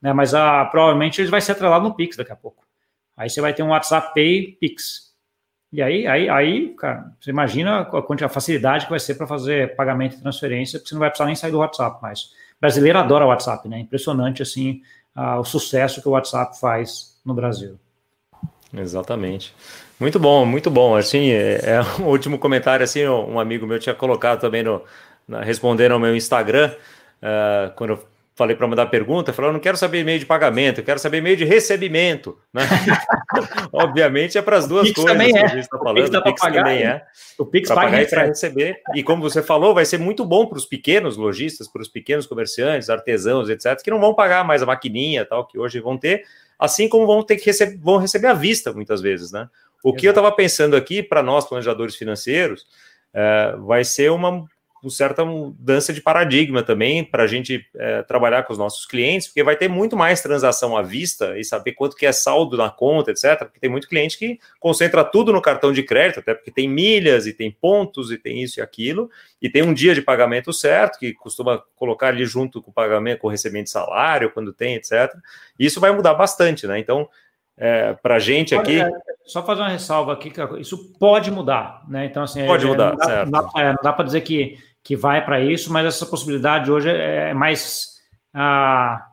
né? 0.00 0.12
Mas 0.12 0.34
ah, 0.34 0.64
provavelmente 0.66 1.20
ele 1.20 1.30
vai 1.30 1.40
ser 1.40 1.52
atrelado 1.52 1.84
no 1.84 1.94
Pix 1.94 2.16
daqui 2.16 2.32
a 2.32 2.36
pouco. 2.36 2.64
Aí 3.16 3.30
você 3.30 3.40
vai 3.40 3.54
ter 3.54 3.62
um 3.62 3.70
WhatsApp 3.70 4.14
Pay 4.14 4.56
Pix. 4.60 5.14
E 5.72 5.82
aí, 5.82 6.06
aí, 6.06 6.28
aí, 6.28 6.74
cara, 6.76 7.12
você 7.20 7.30
imagina 7.30 7.80
a, 7.80 8.24
a 8.24 8.28
facilidade 8.28 8.84
que 8.84 8.90
vai 8.90 9.00
ser 9.00 9.16
para 9.16 9.26
fazer 9.26 9.74
pagamento 9.74 10.16
e 10.16 10.20
transferência, 10.20 10.78
porque 10.78 10.88
você 10.88 10.94
não 10.94 11.00
vai 11.00 11.10
precisar 11.10 11.26
nem 11.26 11.34
sair 11.34 11.50
do 11.50 11.58
WhatsApp 11.58 12.00
mais. 12.00 12.24
O 12.56 12.60
brasileiro 12.60 12.98
adora 12.98 13.24
o 13.24 13.28
WhatsApp, 13.28 13.68
né? 13.68 13.80
Impressionante 13.80 14.42
assim 14.42 14.80
ah, 15.14 15.40
o 15.40 15.44
sucesso 15.44 16.00
que 16.00 16.08
o 16.08 16.12
WhatsApp 16.12 16.58
faz 16.58 17.20
no 17.24 17.34
Brasil. 17.34 17.78
Exatamente. 18.76 19.54
Muito 19.98 20.18
bom, 20.18 20.44
muito 20.44 20.70
bom. 20.70 20.96
Assim, 20.96 21.30
é, 21.30 21.60
é 21.64 21.80
o 22.00 22.04
último 22.10 22.38
comentário, 22.38 22.84
assim, 22.84 23.06
um 23.06 23.40
amigo 23.40 23.66
meu 23.66 23.78
tinha 23.78 23.94
colocado 23.94 24.40
também 24.40 24.62
no, 24.62 24.82
na, 25.26 25.42
respondendo 25.42 25.92
ao 25.92 25.98
meu 25.98 26.14
Instagram, 26.14 26.72
uh, 27.22 27.72
quando 27.74 27.90
eu 27.90 28.04
falei 28.36 28.54
para 28.54 28.68
mandar 28.68 28.86
pergunta, 28.86 29.32
falou, 29.32 29.48
eu 29.48 29.54
não 29.54 29.60
quero 29.60 29.78
saber 29.78 30.00
e-mail 30.00 30.18
de 30.18 30.26
pagamento, 30.26 30.80
eu 30.80 30.84
quero 30.84 31.00
saber 31.00 31.18
e-mail 31.18 31.38
de 31.38 31.44
recebimento, 31.46 32.38
né? 32.52 32.64
Obviamente 33.72 34.36
é 34.36 34.42
para 34.42 34.58
as 34.58 34.68
duas 34.68 34.88
Pix 34.88 34.94
coisas 34.94 35.12
também 35.12 35.32
que 35.32 35.38
é. 35.38 35.44
a 35.44 35.48
gente 35.48 35.60
está 35.60 35.78
O 35.78 35.82
falando, 35.82 35.96
Pix 35.96 36.10
dá 36.10 36.18
o 36.18 36.22
Pix 36.22 36.40
pagar, 36.42 36.62
também 36.62 36.82
é. 36.82 37.02
O 37.38 37.46
Pix 37.46 37.68
Para 37.68 37.76
paga 37.76 37.86
pagar 37.88 38.02
e 38.02 38.06
para 38.06 38.24
recebe. 38.26 38.64
receber. 38.64 38.82
E 38.94 39.02
como 39.02 39.22
você 39.22 39.42
falou, 39.42 39.74
vai 39.74 39.86
ser 39.86 39.98
muito 39.98 40.22
bom 40.22 40.44
para 40.44 40.58
os 40.58 40.66
pequenos 40.66 41.16
lojistas, 41.16 41.66
para 41.66 41.80
os 41.80 41.88
pequenos 41.88 42.26
comerciantes, 42.26 42.90
artesãos, 42.90 43.48
etc., 43.48 43.82
que 43.82 43.90
não 43.90 43.98
vão 43.98 44.12
pagar 44.12 44.44
mais 44.44 44.62
a 44.62 44.66
maquininha 44.66 45.24
tal, 45.24 45.46
que 45.46 45.58
hoje 45.58 45.80
vão 45.80 45.96
ter, 45.96 46.22
assim 46.58 46.90
como 46.90 47.06
vão 47.06 47.22
ter 47.22 47.36
que 47.36 47.46
receber, 47.46 47.78
vão 47.78 47.96
receber 47.96 48.26
à 48.26 48.34
vista 48.34 48.70
muitas 48.70 49.00
vezes, 49.00 49.32
né? 49.32 49.48
O 49.82 49.94
que 49.94 50.06
eu 50.06 50.10
estava 50.10 50.30
pensando 50.30 50.76
aqui 50.76 51.02
para 51.02 51.22
nós, 51.22 51.46
planejadores 51.48 51.96
financeiros, 51.96 52.66
é, 53.14 53.56
vai 53.60 53.82
ser 53.82 54.10
uma, 54.10 54.44
uma 54.86 54.90
certa 54.90 55.24
mudança 55.24 55.92
de 55.92 56.00
paradigma 56.00 56.62
também 56.62 57.04
para 57.04 57.24
a 57.24 57.26
gente 57.26 57.66
é, 57.74 58.02
trabalhar 58.02 58.44
com 58.44 58.52
os 58.52 58.58
nossos 58.58 58.86
clientes, 58.86 59.26
porque 59.26 59.42
vai 59.42 59.56
ter 59.56 59.68
muito 59.68 59.96
mais 59.96 60.22
transação 60.22 60.76
à 60.76 60.82
vista 60.82 61.36
e 61.38 61.44
saber 61.44 61.72
quanto 61.72 61.96
que 61.96 62.06
é 62.06 62.12
saldo 62.12 62.56
na 62.56 62.70
conta, 62.70 63.10
etc. 63.10 63.38
Porque 63.40 63.58
tem 63.58 63.68
muito 63.68 63.88
cliente 63.88 64.16
que 64.16 64.38
concentra 64.60 65.04
tudo 65.04 65.32
no 65.32 65.42
cartão 65.42 65.72
de 65.72 65.82
crédito, 65.82 66.20
até 66.20 66.34
porque 66.34 66.50
tem 66.50 66.68
milhas 66.68 67.26
e 67.26 67.32
tem 67.32 67.50
pontos 67.50 68.12
e 68.12 68.18
tem 68.18 68.42
isso 68.42 68.60
e 68.60 68.62
aquilo, 68.62 69.10
e 69.42 69.50
tem 69.50 69.62
um 69.62 69.74
dia 69.74 69.94
de 69.94 70.02
pagamento 70.02 70.52
certo, 70.52 70.98
que 70.98 71.12
costuma 71.12 71.62
colocar 71.74 72.08
ali 72.08 72.24
junto 72.24 72.62
com 72.62 72.70
o 72.70 72.74
pagamento, 72.74 73.20
com 73.20 73.26
o 73.26 73.30
recebimento 73.30 73.64
de 73.64 73.70
salário, 73.70 74.30
quando 74.30 74.52
tem, 74.52 74.76
etc. 74.76 75.12
E 75.58 75.66
isso 75.66 75.80
vai 75.80 75.90
mudar 75.90 76.14
bastante, 76.14 76.66
né? 76.66 76.78
Então, 76.78 77.08
é, 77.58 77.94
para 77.94 78.16
a 78.16 78.18
gente 78.18 78.54
aqui. 78.54 78.80
Olha, 78.80 78.92
só 79.24 79.42
fazer 79.42 79.62
uma 79.62 79.70
ressalva 79.70 80.12
aqui, 80.12 80.30
que 80.30 80.40
isso 80.60 80.92
pode 80.98 81.30
mudar, 81.30 81.82
né? 81.88 82.04
Então, 82.04 82.22
assim, 82.22 82.46
Pode 82.46 82.64
é, 82.64 82.68
mudar, 82.68 82.90
não 82.90 82.96
dá, 82.96 83.04
certo. 83.04 83.30
Não 83.30 83.42
dá, 83.42 83.60
é, 83.60 83.68
não 83.68 83.78
dá 83.82 83.92
para 83.92 84.04
dizer 84.04 84.20
que, 84.20 84.58
que 84.86 84.94
vai 84.94 85.24
para 85.24 85.40
isso, 85.40 85.72
mas 85.72 85.84
essa 85.84 86.06
possibilidade 86.06 86.70
hoje 86.70 86.88
é 86.88 87.34
mais, 87.34 88.00
ah, 88.32 89.04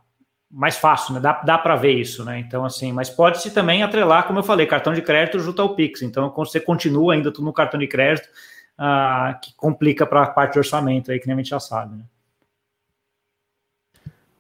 mais 0.51 0.77
fácil, 0.77 1.15
né? 1.15 1.19
Dá, 1.19 1.41
dá 1.41 1.57
para 1.57 1.75
ver 1.75 1.93
isso, 1.93 2.23
né? 2.23 2.37
Então, 2.37 2.63
assim, 2.63 2.93
mas 2.93 3.09
pode-se 3.09 3.49
também 3.49 3.81
atrelar, 3.81 4.27
como 4.27 4.37
eu 4.37 4.43
falei, 4.43 4.67
cartão 4.67 4.93
de 4.93 5.01
crédito 5.01 5.39
junto 5.39 5.63
ao 5.63 5.73
Pix. 5.75 6.03
Então, 6.03 6.31
você 6.35 6.59
continua 6.59 7.15
ainda 7.15 7.31
tudo 7.31 7.45
no 7.45 7.51
cartão 7.51 7.79
de 7.79 7.87
crédito, 7.87 8.29
ah, 8.77 9.39
que 9.43 9.51
complica 9.55 10.05
para 10.05 10.21
a 10.21 10.27
parte 10.27 10.53
de 10.53 10.59
orçamento 10.59 11.11
aí, 11.11 11.19
que 11.19 11.25
nem 11.25 11.33
a 11.33 11.37
gente 11.37 11.49
já 11.49 11.59
sabe, 11.59 11.95
né? 11.95 12.03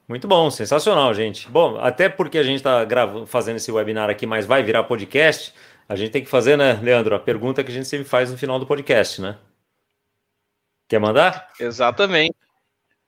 Muito 0.07 0.27
bom, 0.27 0.51
sensacional, 0.51 1.15
gente. 1.15 1.49
Bom, 1.49 1.79
até 1.79 2.09
porque 2.09 2.37
a 2.37 2.43
gente 2.43 2.57
está 2.57 2.85
fazendo 3.25 3.55
esse 3.55 3.71
webinar 3.71 4.07
aqui, 4.07 4.27
mas 4.27 4.45
vai 4.45 4.61
virar 4.61 4.83
podcast, 4.83 5.51
a 5.89 5.95
gente 5.95 6.11
tem 6.11 6.23
que 6.23 6.29
fazer, 6.29 6.55
né, 6.55 6.73
Leandro, 6.73 7.15
a 7.15 7.19
pergunta 7.19 7.63
que 7.63 7.71
a 7.71 7.73
gente 7.73 7.87
sempre 7.87 8.05
faz 8.07 8.29
no 8.29 8.37
final 8.37 8.59
do 8.59 8.67
podcast, 8.67 9.19
né? 9.19 9.35
Quer 10.87 10.99
mandar? 10.99 11.49
Exatamente. 11.59 12.35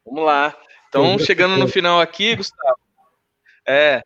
Vamos 0.06 0.26
lá. 0.26 0.56
Então, 0.88 1.20
chegando 1.20 1.58
no 1.58 1.68
final 1.68 2.00
aqui, 2.00 2.36
Gustavo, 2.36 2.80
é, 3.68 4.02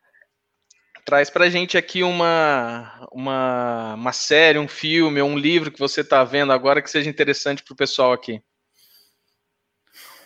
traz 1.05 1.29
pra 1.29 1.49
gente 1.49 1.77
aqui 1.77 2.01
uma, 2.01 3.07
uma, 3.11 3.93
uma 3.95 4.13
série, 4.13 4.57
um 4.57 4.67
filme, 4.67 5.21
ou 5.21 5.29
um 5.29 5.37
livro 5.37 5.71
que 5.71 5.79
você 5.79 6.01
está 6.01 6.23
vendo 6.23 6.51
agora 6.51 6.81
que 6.81 6.89
seja 6.89 7.09
interessante 7.09 7.63
para 7.63 7.73
o 7.73 7.77
pessoal 7.77 8.11
aqui 8.11 8.41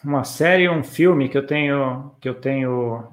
uma 0.03 0.23
série 0.23 0.67
um 0.69 0.83
filme 0.83 1.29
que 1.29 1.37
eu 1.37 1.47
tenho 1.47 2.11
que 2.19 2.27
eu 2.27 2.35
tenho 2.35 3.07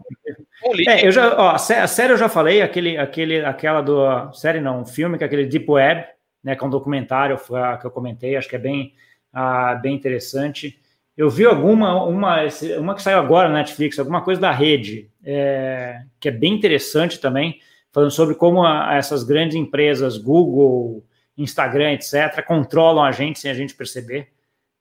é, 0.89 1.07
eu 1.07 1.12
já 1.12 1.35
ó, 1.39 1.51
a 1.55 1.59
série 1.59 2.12
eu 2.12 2.16
já 2.16 2.28
falei 2.28 2.61
aquele 2.61 2.99
aquele 2.99 3.45
aquela 3.45 3.81
do 3.81 4.33
série 4.33 4.61
não 4.61 4.81
um 4.81 4.87
filme 4.87 5.16
que 5.16 5.22
é 5.22 5.26
aquele 5.26 5.47
Deep 5.47 5.70
Web 5.70 6.05
né 6.43 6.57
que 6.57 6.64
é 6.64 6.66
um 6.66 6.70
documentário 6.70 7.39
que 7.81 7.87
eu 7.87 7.91
comentei 7.91 8.37
acho 8.37 8.49
que 8.49 8.57
é 8.57 8.59
bem 8.59 8.93
ah, 9.33 9.74
bem 9.74 9.95
interessante 9.95 10.78
eu 11.20 11.28
vi 11.28 11.45
alguma, 11.45 12.03
uma, 12.05 12.39
uma 12.78 12.95
que 12.95 13.03
saiu 13.03 13.18
agora 13.18 13.47
na 13.47 13.57
Netflix, 13.57 13.99
alguma 13.99 14.22
coisa 14.22 14.41
da 14.41 14.51
rede, 14.51 15.11
é, 15.22 16.03
que 16.18 16.28
é 16.28 16.33
bem 16.33 16.55
interessante 16.55 17.20
também, 17.20 17.61
falando 17.93 18.11
sobre 18.11 18.35
como 18.35 18.64
a, 18.64 18.95
essas 18.95 19.22
grandes 19.22 19.55
empresas, 19.55 20.16
Google, 20.16 21.05
Instagram, 21.37 21.93
etc., 21.93 22.43
controlam 22.47 23.05
a 23.05 23.12
gente 23.12 23.39
sem 23.39 23.51
a 23.51 23.55
gente 23.55 23.74
perceber. 23.74 24.28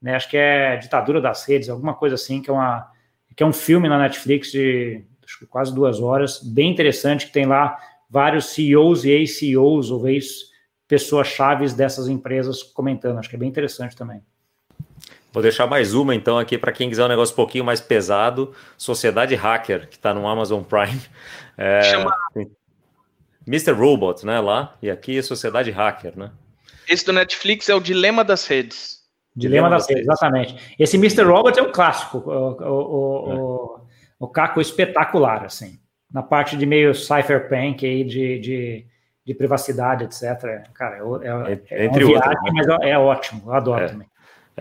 Né? 0.01 0.15
Acho 0.15 0.29
que 0.29 0.37
é 0.37 0.77
Ditadura 0.77 1.19
das 1.19 1.43
Redes, 1.43 1.67
alguma 1.67 1.93
coisa 1.93 2.15
assim, 2.15 2.41
que 2.41 2.49
é, 2.49 2.53
uma, 2.53 2.89
que 3.35 3.43
é 3.43 3.45
um 3.45 3.51
filme 3.51 3.89
na 3.89 3.99
Netflix 3.99 4.49
de 4.49 5.03
quase 5.49 5.75
duas 5.75 5.99
horas, 5.99 6.41
bem 6.41 6.71
interessante, 6.71 7.25
que 7.25 7.33
tem 7.33 7.45
lá 7.45 7.77
vários 8.09 8.45
CEOs 8.53 9.03
e 9.03 9.11
ex-CEOs, 9.11 9.91
ou 9.91 10.07
ex-pessoas 10.07 11.27
chaves 11.27 11.73
dessas 11.73 12.07
empresas 12.07 12.63
comentando. 12.63 13.17
Acho 13.17 13.29
que 13.29 13.35
é 13.35 13.39
bem 13.39 13.49
interessante 13.49 13.93
também. 13.93 14.21
Vou 15.31 15.43
deixar 15.43 15.67
mais 15.67 15.93
uma 15.93 16.15
então 16.15 16.39
aqui 16.39 16.57
para 16.57 16.71
quem 16.71 16.89
quiser 16.89 17.05
um 17.05 17.07
negócio 17.07 17.33
um 17.33 17.35
pouquinho 17.35 17.63
mais 17.63 17.79
pesado. 17.79 18.53
Sociedade 18.77 19.35
Hacker, 19.35 19.87
que 19.87 19.95
está 19.95 20.13
no 20.13 20.27
Amazon 20.27 20.63
Prime. 20.63 20.99
É, 21.61 21.81
Chama... 21.81 22.15
Mr. 23.45 23.73
Robot, 23.73 24.25
né? 24.25 24.39
Lá. 24.39 24.77
E 24.81 24.89
aqui 24.89 25.17
é 25.17 25.21
Sociedade 25.21 25.69
Hacker, 25.71 26.13
né? 26.15 26.31
Esse 26.87 27.05
do 27.05 27.11
Netflix 27.11 27.67
é 27.67 27.75
o 27.75 27.81
Dilema 27.81 28.23
das 28.23 28.47
Redes. 28.47 28.99
Dilema, 29.35 29.67
Dilema 29.67 29.69
das, 29.69 29.81
das 29.81 29.89
redes, 29.89 30.03
exatamente. 30.03 30.75
Esse 30.79 30.97
Mr. 30.97 31.23
Robot 31.23 31.59
é 31.59 31.61
um 31.61 31.71
clássico. 31.71 32.17
O, 32.19 32.31
o, 32.31 32.63
o, 32.63 33.31
é. 33.31 33.35
o, 33.35 33.79
o 34.19 34.27
Caco 34.27 34.59
é 34.59 34.61
espetacular, 34.61 35.45
assim. 35.45 35.79
Na 36.11 36.23
parte 36.23 36.57
de 36.57 36.65
meio 36.65 36.95
cypherpunk 36.95 37.85
aí, 37.85 38.03
de, 38.03 38.39
de, 38.39 38.85
de 39.25 39.33
privacidade, 39.33 40.05
etc. 40.05 40.69
Cara, 40.73 40.97
é, 40.97 41.51
é, 41.51 41.61
é 41.69 41.85
Entre 41.85 42.03
uma 42.03 42.13
viagem, 42.13 42.29
outros, 42.29 42.43
né? 42.43 42.51
mas 42.53 42.67
é, 42.81 42.89
é 42.91 42.97
ótimo. 42.97 43.43
Eu 43.45 43.53
adoro 43.53 43.83
é. 43.83 43.87
também. 43.87 44.08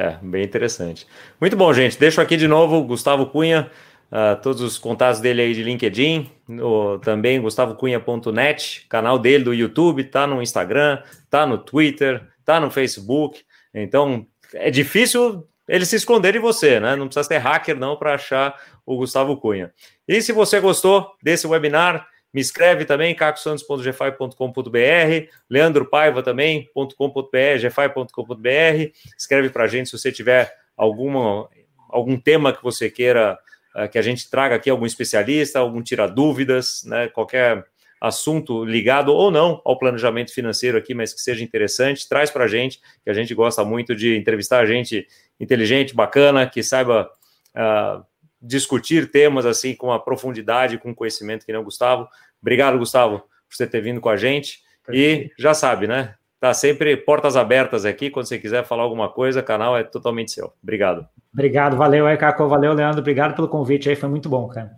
É, 0.01 0.17
bem 0.23 0.45
interessante. 0.45 1.09
Muito 1.41 1.57
bom, 1.57 1.75
gente. 1.75 1.99
Deixo 1.99 2.21
aqui 2.21 2.37
de 2.37 2.47
novo 2.47 2.85
Gustavo 2.85 3.27
Cunha, 3.27 3.69
uh, 4.13 4.41
todos 4.41 4.63
os 4.63 4.79
contatos 4.79 5.21
dele 5.21 5.43
aí 5.43 5.53
de 5.53 5.65
LinkedIn, 5.65 6.31
no, 6.47 7.01
também 7.01 7.41
gustavocunha.net, 7.41 8.87
canal 8.89 9.19
dele 9.19 9.43
do 9.43 9.53
YouTube, 9.53 10.05
tá 10.05 10.25
no 10.25 10.41
Instagram, 10.41 11.03
tá 11.29 11.45
no 11.45 11.59
Twitter, 11.59 12.25
tá 12.45 12.61
no 12.61 12.71
Facebook. 12.71 13.43
Então, 13.75 14.25
é 14.55 14.71
difícil 14.71 15.45
ele 15.67 15.85
se 15.85 15.97
esconder 15.97 16.33
de 16.33 16.39
você, 16.39 16.79
né? 16.79 16.95
Não 16.95 17.09
precisa 17.09 17.27
ser 17.27 17.39
hacker 17.39 17.77
não 17.77 17.97
para 17.97 18.15
achar 18.15 18.55
o 18.87 18.97
Gustavo 18.99 19.37
Cunha. 19.37 19.73
E 20.07 20.23
se 20.23 20.31
você 20.31 20.61
gostou 20.61 21.11
desse 21.21 21.45
webinar, 21.45 22.07
me 22.33 22.41
escreve 22.41 22.85
também, 22.85 23.15
cacosantos.gfai.com.br, 23.15 25.31
leandropaiva 25.49 26.23
também.com.br, 26.23 27.61
gfai.com.br. 27.61 28.93
Escreve 29.17 29.51
para 29.51 29.65
a 29.65 29.67
gente 29.67 29.89
se 29.89 29.99
você 29.99 30.13
tiver 30.13 30.55
alguma, 30.77 31.49
algum 31.89 32.19
tema 32.19 32.53
que 32.53 32.63
você 32.63 32.91
queira 32.91 33.39
uh, 33.75 33.89
que 33.89 33.99
a 33.99 34.03
gente 34.03 34.31
traga 34.31 34.57
aqui, 34.57 34.69
algum 34.69 34.87
especialista, 34.87 35.59
algum 35.59 35.83
tira 35.83 36.07
dúvidas, 36.07 36.85
né, 36.85 37.09
qualquer 37.09 37.65
assunto 38.01 38.65
ligado 38.65 39.13
ou 39.13 39.31
não 39.31 39.61
ao 39.65 39.77
planejamento 39.77 40.33
financeiro 40.33 40.79
aqui, 40.79 40.95
mas 40.95 41.13
que 41.13 41.21
seja 41.21 41.43
interessante, 41.43 42.09
traz 42.09 42.31
para 42.31 42.45
a 42.45 42.49
gente, 42.49 42.81
que 43.03 43.11
a 43.11 43.13
gente 43.13 43.35
gosta 43.35 43.65
muito 43.65 43.97
de 43.97 44.17
entrevistar 44.17 44.65
gente 44.67 45.07
inteligente, 45.41 45.95
bacana, 45.95 46.47
que 46.47 46.63
saiba 46.63 47.11
uh, 47.57 48.05
discutir 48.41 49.11
temas 49.11 49.47
assim 49.47 49.75
com 49.75 49.93
a 49.93 49.99
profundidade, 49.99 50.79
com 50.79 50.95
conhecimento 50.95 51.45
que 51.45 51.53
não 51.53 51.65
Gustavo. 51.65 52.09
Obrigado, 52.41 52.79
Gustavo, 52.79 53.19
por 53.19 53.57
você 53.57 53.67
ter 53.67 53.81
vindo 53.81 54.01
com 54.01 54.09
a 54.09 54.17
gente. 54.17 54.61
E 54.91 55.31
já 55.39 55.53
sabe, 55.53 55.87
né? 55.87 56.15
Tá 56.41 56.55
sempre 56.55 56.97
portas 56.97 57.37
abertas 57.37 57.85
aqui. 57.85 58.11
Quando 58.11 58.27
você 58.27 58.39
quiser 58.39 58.65
falar 58.65 58.85
alguma 58.85 59.09
coisa, 59.09 59.41
o 59.41 59.45
canal 59.45 59.77
é 59.77 59.83
totalmente 59.83 60.33
seu. 60.33 60.53
Obrigado. 60.63 61.07
Obrigado, 61.33 61.77
valeu 61.77 62.07
aí, 62.07 62.17
Caco. 62.17 62.49
Valeu, 62.49 62.73
Leandro. 62.73 63.01
Obrigado 63.01 63.35
pelo 63.35 63.49
convite 63.49 63.89
aí, 63.89 63.97
foi 63.97 64.09
muito 64.09 64.29
bom, 64.29 64.49
cara. 64.49 64.71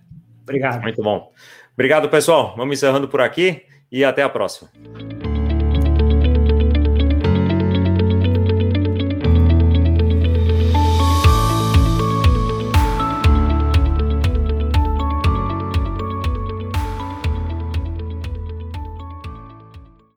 Obrigado. 0.42 0.82
Muito 0.82 1.02
bom. 1.02 1.30
Obrigado, 1.74 2.08
pessoal. 2.08 2.54
Vamos 2.56 2.76
encerrando 2.76 3.08
por 3.08 3.20
aqui 3.20 3.62
e 3.92 4.04
até 4.04 4.22
a 4.22 4.28
próxima. 4.28 4.70